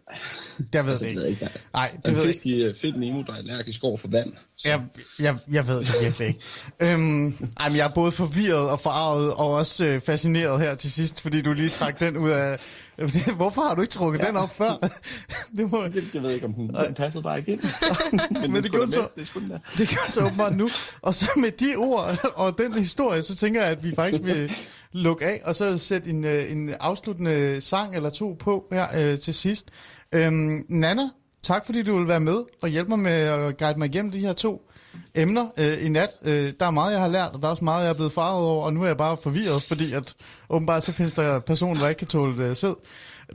[0.74, 1.46] Jeg ved det Jeg ved ikke.
[1.46, 3.84] ikke, Nej, det er ved en jeg fisk i uh, Fedt Nemo, der er allergisk
[3.84, 4.34] over for vand.
[4.58, 4.82] Så Jeg,
[5.20, 6.40] jeg, jeg ved det virkelig ikke.
[6.80, 10.92] Øhm, ej, men jeg er både forvirret og forarvet og også øh, fascineret her til
[10.92, 12.60] sidst, fordi du lige trak den ud af...
[13.36, 14.28] Hvorfor har du ikke trukket ja.
[14.28, 14.90] den op før?
[15.58, 17.62] det, må, jeg, jeg ved ikke, om den, den passede bare ikke ind.
[18.42, 19.08] men, Men det gjorde så.
[19.16, 19.32] Det
[19.78, 20.70] det gør så åbenbart nu.
[21.02, 24.52] Og så med de ord og den historie, så tænker jeg, at vi faktisk øh,
[24.92, 29.18] lukke af, og så sætte en, øh, en afsluttende sang eller to på her øh,
[29.18, 29.68] til sidst.
[30.12, 31.10] Øhm, Nana,
[31.44, 34.20] tak fordi du vil være med og hjælpe mig med at guide mig igennem de
[34.20, 34.72] her to
[35.16, 36.10] emner øh, i nat.
[36.26, 38.14] Øh, der er meget, jeg har lært, og der er også meget, jeg er blevet
[38.14, 40.14] farvet over, og nu er jeg bare forvirret, fordi at
[40.50, 42.74] åbenbart så findes der personer, der ikke kan tåle øh, sæd.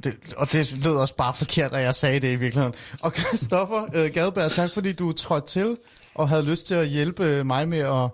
[0.05, 2.75] Det, og det lød også bare forkert, at jeg sagde det i virkeligheden.
[3.01, 5.77] Og Christoffer øh, Gadberg, tak fordi du trådte til
[6.15, 8.11] og havde lyst til at hjælpe øh, mig med at,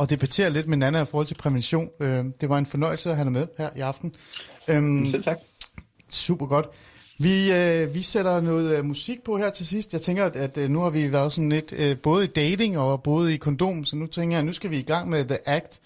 [0.00, 1.88] at debattere lidt med Nana i forhold til prævention.
[2.00, 4.14] Øh, det var en fornøjelse at have dig med her i aften.
[4.68, 5.38] Øhm, Selv tak.
[6.08, 6.66] Super godt.
[7.18, 9.92] Vi, øh, vi sætter noget øh, musik på her til sidst.
[9.92, 12.78] Jeg tænker, at, at øh, nu har vi været sådan lidt øh, både i dating
[12.78, 15.24] og både i kondom, så nu tænker jeg, at nu skal vi i gang med
[15.24, 15.80] The Act.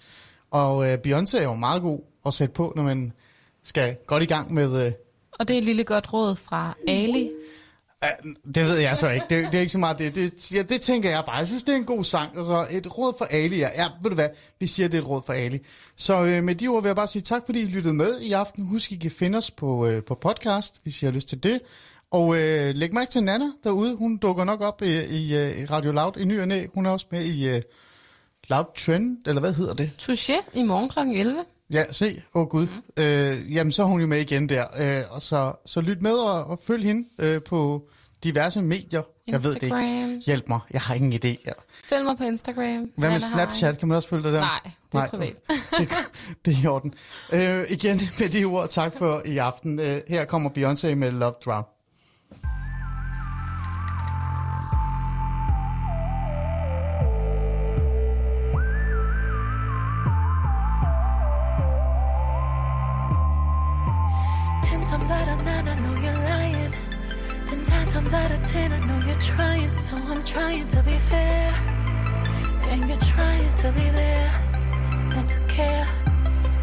[0.51, 3.13] Og øh, Beyoncé er jo meget god at sætte på, når man
[3.63, 4.85] skal godt i gang med...
[4.85, 4.91] Øh,
[5.31, 7.31] Og det er et lille godt råd fra Ali.
[8.55, 9.25] Det ved jeg så ikke.
[9.29, 10.15] Det, det er ikke så meget det.
[10.15, 11.35] Det, ja, det tænker jeg bare.
[11.35, 12.37] Jeg synes, det er en god sang.
[12.37, 13.57] Og så et råd for Ali.
[13.57, 14.29] Ja, ved du hvad?
[14.59, 15.59] Vi siger, det er et råd for Ali.
[15.95, 18.31] Så øh, med de ord vil jeg bare sige tak, fordi I lyttede med i
[18.31, 18.67] aften.
[18.67, 21.59] Husk, I kan finde os på, øh, på podcast, hvis I har lyst til det.
[22.11, 23.95] Og øh, læg mærke til Nana derude.
[23.95, 26.65] Hun dukker nok op i, i, øh, Radio Loud i ny og næ.
[26.73, 27.61] Hun er også med i øh,
[28.47, 29.91] Loud Trend, eller hvad hedder det?
[30.01, 30.99] Touché i morgen kl.
[30.99, 31.43] 11.
[31.69, 32.21] Ja, se.
[32.33, 32.67] Åh oh, gud.
[32.97, 33.03] Mm.
[33.03, 34.65] Øh, jamen, så er hun jo med igen der.
[34.77, 37.89] Øh, og så, så lyt med og, og følg hende øh, på
[38.25, 39.01] diverse medier.
[39.27, 40.21] Jeg ved det ikke.
[40.25, 41.43] Hjælp mig, jeg har ingen idé.
[41.45, 41.51] Ja.
[41.83, 42.89] Følg mig på Instagram.
[42.97, 43.77] Hvad med Snapchat?
[43.77, 44.39] Kan man også følge dig der?
[44.39, 44.59] Nej,
[44.91, 45.35] det er privat.
[45.79, 45.89] det,
[46.45, 46.93] det er i orden.
[47.33, 49.79] Øh, igen med de ord, tak for i aften.
[49.79, 51.63] Øh, her kommer Beyoncé med Love Drown.
[69.25, 69.79] Trying.
[69.79, 71.51] So I'm trying to be fair.
[72.69, 74.29] And you're trying to be there
[75.15, 75.87] and to care.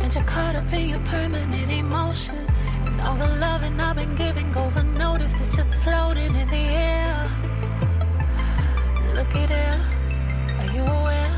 [0.00, 2.56] And you're caught up in your permanent emotions.
[2.86, 5.40] And all the loving I've been giving goes unnoticed.
[5.40, 7.18] It's just floating in the air.
[9.16, 9.80] Look at there.
[10.60, 11.34] Are you aware?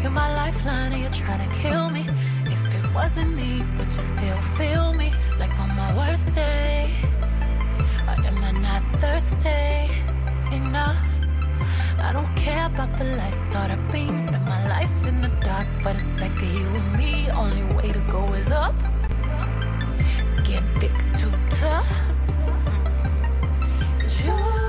[0.00, 2.08] You're my lifeline and you're trying to kill me.
[2.46, 5.12] If it wasn't me, would you still feel me?
[5.38, 6.94] Like on my worst day?
[8.08, 10.00] Or am I not thirsty
[10.52, 10.96] enough.
[12.00, 14.26] I don't care about the lights or the beams.
[14.26, 17.30] Spend my life in the dark, but it's like you and me.
[17.30, 18.74] Only way to go is up.
[20.36, 21.90] Skin thick, too tough.
[24.00, 24.59] Cause you